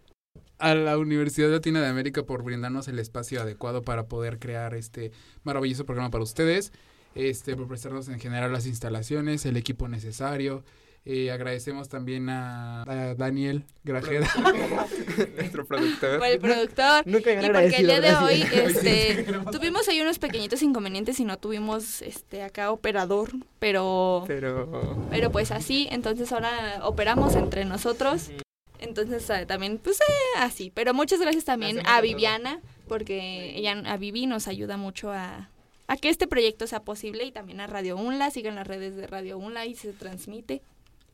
a 0.59 0.75
la 0.75 0.99
Universidad 0.99 1.51
Latina 1.51 1.81
de 1.81 1.87
América 1.87 2.25
por 2.25 2.43
brindarnos 2.43 2.89
el 2.89 2.99
espacio 2.99 3.41
adecuado 3.41 3.83
para 3.83 4.09
poder 4.09 4.39
crear 4.41 4.75
este 4.75 5.13
maravilloso 5.45 5.87
programa 5.87 6.11
para 6.11 6.25
ustedes, 6.25 6.73
este 7.15 7.57
por 7.57 7.69
prestarnos 7.69 8.09
en 8.09 8.21
general 8.21 8.53
las 8.53 8.67
instalaciones, 8.67 9.45
el 9.47 9.57
equipo 9.57 9.89
necesario. 9.89 10.65
Eh, 11.05 11.31
agradecemos 11.31 11.89
también 11.89 12.29
a, 12.29 12.83
a 12.83 13.15
Daniel 13.15 13.65
Grajeda. 13.83 14.29
Nuestro 15.37 15.65
productor. 15.65 16.19
Por 16.19 16.29
el 16.29 16.39
productor. 16.39 17.07
Nunca 17.07 17.33
Y 17.33 17.51
porque 17.51 17.77
el 17.77 17.87
día 17.87 18.01
de 18.03 18.15
hoy 18.17 18.45
este, 18.53 19.25
tuvimos 19.51 19.89
ahí 19.89 20.03
unos 20.03 20.19
pequeñitos 20.19 20.61
inconvenientes 20.63 21.19
y 21.19 21.25
no 21.25 21.39
tuvimos 21.39 22.03
este 22.03 22.43
acá 22.43 22.73
operador, 22.73 23.31
pero 23.59 24.25
Pero. 24.27 25.07
pero 25.09 25.33
pues 25.33 25.51
así, 25.51 25.89
entonces 25.91 26.31
ahora 26.31 26.81
operamos 26.83 27.37
entre 27.37 27.65
nosotros. 27.65 28.31
Entonces 28.79 29.29
eh, 29.31 29.47
también 29.47 29.79
pues 29.79 30.01
eh, 30.03 30.13
así, 30.37 30.71
pero 30.75 30.93
muchas 30.93 31.21
gracias 31.21 31.47
también 31.47 31.79
Hacemos 31.79 31.97
a 31.97 32.01
Viviana 32.03 32.61
porque 32.87 33.57
ella 33.57 33.73
a 33.87 33.97
Vivi 33.97 34.27
nos 34.27 34.47
ayuda 34.47 34.77
mucho 34.77 35.11
a 35.11 35.49
a 35.89 35.97
que 35.97 36.09
este 36.11 36.29
proyecto 36.29 36.67
sea 36.69 36.81
posible 36.85 37.25
y 37.25 37.33
también 37.33 37.61
a 37.61 37.67
Radio 37.67 37.97
UNLA, 37.97 38.31
sigan 38.31 38.55
las 38.55 38.67
redes 38.67 38.95
de 38.97 39.07
Radio 39.09 39.37
UNLA 39.39 39.67
y 39.67 39.75
se 39.75 39.93
transmite. 39.93 40.63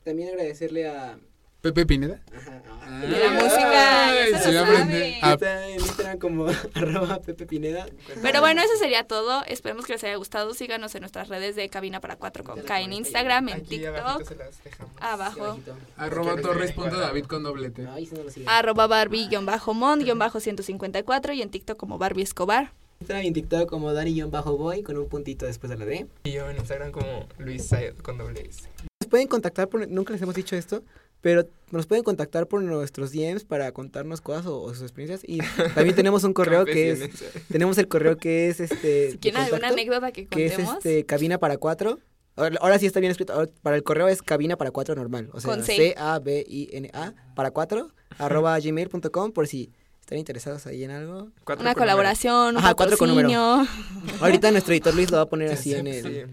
También 0.04 0.28
agradecerle 0.28 0.86
a... 0.88 1.18
Pepe 1.62 1.86
Pineda. 1.86 2.20
Ajá, 2.36 2.60
De 3.00 3.08
la 3.08 3.30
música, 3.30 4.10
Ay, 4.10 4.32
ya 4.32 4.38
se 4.38 4.52
lo 4.52 4.66
sabe. 4.66 5.18
Ah, 5.22 5.32
Está 5.32 5.66
en 5.66 5.80
Instagram 5.80 6.18
como 6.18 6.46
arroba 6.74 7.22
Pepe 7.22 7.46
Pineda. 7.46 7.86
Pero 8.20 8.42
bueno, 8.42 8.60
eso 8.60 8.76
sería 8.78 9.04
todo. 9.04 9.42
Esperemos 9.46 9.86
que 9.86 9.94
les 9.94 10.04
haya 10.04 10.16
gustado. 10.16 10.52
Síganos 10.52 10.94
en 10.94 11.00
nuestras 11.00 11.28
redes 11.28 11.56
de 11.56 11.70
Cabina 11.70 12.00
para 12.00 12.16
4 12.16 12.44
con 12.44 12.60
K 12.60 12.80
en 12.82 12.92
Instagram, 12.92 13.48
en 13.48 13.54
Aquí 13.54 13.78
TikTok, 13.78 14.28
se 14.28 14.34
las 14.36 14.62
dejamos. 14.62 14.92
abajo. 15.00 15.58
arroba 15.96 16.36
torres.david 16.38 17.24
con 17.24 17.44
doblete. 17.44 17.80
No 17.84 17.96
siguen. 17.96 18.46
Arroba 18.46 18.86
Barbie-Mon-154 18.86 21.34
y 21.34 21.40
en 21.40 21.48
TikTok 21.50 21.78
como 21.78 21.96
Barbie 21.96 22.24
Escobar. 22.24 22.72
Instagram 23.00 23.24
y 23.24 23.28
en 23.28 23.34
TikTok 23.34 23.68
como 23.68 23.92
Dani-Boy 23.92 24.82
con 24.82 24.96
un 24.96 25.08
puntito 25.08 25.46
después 25.46 25.70
de 25.70 25.76
la 25.76 25.84
D. 25.84 26.06
Y 26.24 26.32
yo 26.32 26.48
en 26.48 26.56
Instagram 26.56 26.92
como 26.92 27.26
Luis 27.38 27.64
Sayed 27.66 27.96
con 27.96 28.18
doble 28.18 28.42
S. 28.48 28.68
Nos 29.00 29.08
pueden 29.10 29.28
contactar 29.28 29.68
por... 29.68 29.86
Nunca 29.88 30.12
les 30.12 30.22
hemos 30.22 30.34
dicho 30.34 30.56
esto, 30.56 30.82
pero 31.20 31.46
nos 31.70 31.86
pueden 31.86 32.04
contactar 32.04 32.46
por 32.46 32.62
nuestros 32.62 33.12
DMs 33.12 33.44
para 33.44 33.72
contarnos 33.72 34.20
cosas 34.20 34.46
o, 34.46 34.60
o 34.60 34.70
sus 34.74 34.82
experiencias. 34.82 35.22
Y 35.26 35.38
también 35.74 35.94
tenemos 35.94 36.24
un 36.24 36.32
correo 36.32 36.64
que 36.64 36.92
es... 36.92 37.10
Tenemos 37.48 37.76
el 37.78 37.88
correo 37.88 38.16
que 38.16 38.48
es 38.48 38.60
este... 38.60 39.12
Si 39.12 39.18
quieren 39.18 39.40
alguna 39.42 39.68
contacto, 39.68 39.74
anécdota 39.74 40.12
que 40.12 40.26
Que 40.26 40.46
es 40.46 40.52
contemos, 40.52 40.76
este 40.78 41.04
cabina 41.04 41.38
para 41.38 41.58
cuatro. 41.58 41.98
Ahora, 42.36 42.56
ahora 42.60 42.78
sí 42.78 42.86
está 42.86 43.00
bien 43.00 43.10
escrito. 43.10 43.32
Ahora, 43.32 43.50
para 43.62 43.76
el 43.76 43.82
correo 43.82 44.08
es 44.08 44.22
cabina 44.22 44.56
para 44.56 44.70
cuatro 44.70 44.94
normal. 44.94 45.30
O 45.32 45.40
sea, 45.40 45.50
Con 45.50 45.62
C. 45.62 45.76
C-A-B-I-N-A 45.76 47.14
para 47.34 47.50
cuatro 47.50 47.92
arroba 48.18 48.58
gmail.com 48.58 49.32
por 49.32 49.46
si 49.46 49.70
están 50.04 50.18
interesados 50.18 50.66
ahí 50.66 50.84
en 50.84 50.90
algo. 50.90 51.28
Cuatro 51.44 51.62
una 51.62 51.72
con 51.72 51.80
colaboración, 51.82 52.56
un 52.56 52.58
Ajá, 52.58 52.74
cuatro 52.74 52.98
con 52.98 53.08
número. 53.08 53.28
patrocinio. 53.28 54.16
Ahorita 54.20 54.50
nuestro 54.50 54.74
editor 54.74 54.94
Luis 54.94 55.10
lo 55.10 55.16
va 55.16 55.22
a 55.22 55.26
poner 55.26 55.50
así 55.50 55.72
en 55.74 55.84
número. 55.86 56.08
el... 56.08 56.28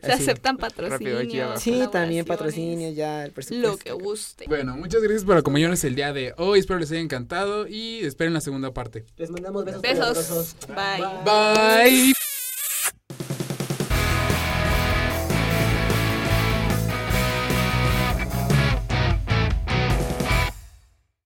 Se 0.00 0.12
así. 0.12 0.22
aceptan 0.22 0.56
patrocinios. 0.56 1.60
Sí, 1.60 1.70
también 1.90 2.24
colaboraciones, 2.24 2.24
patrocinio 2.24 2.90
ya, 2.92 3.24
el 3.24 3.32
presupuesto. 3.32 3.68
Lo 3.68 3.76
que 3.78 3.92
guste. 3.92 4.44
Bueno, 4.46 4.76
muchas 4.76 5.02
gracias 5.02 5.24
por 5.24 5.36
acompañarnos 5.36 5.82
el 5.82 5.96
día 5.96 6.12
de 6.12 6.34
hoy. 6.36 6.60
Espero 6.60 6.78
les 6.78 6.90
haya 6.92 7.00
encantado 7.00 7.66
y 7.66 7.98
esperen 8.04 8.32
la 8.32 8.40
segunda 8.40 8.72
parte. 8.72 9.04
Les 9.16 9.28
mandamos 9.30 9.64
besos. 9.64 9.82
Besos. 9.82 9.98
calurosos. 9.98 10.56
Bye. 10.68 12.04
Bye. 12.04 12.25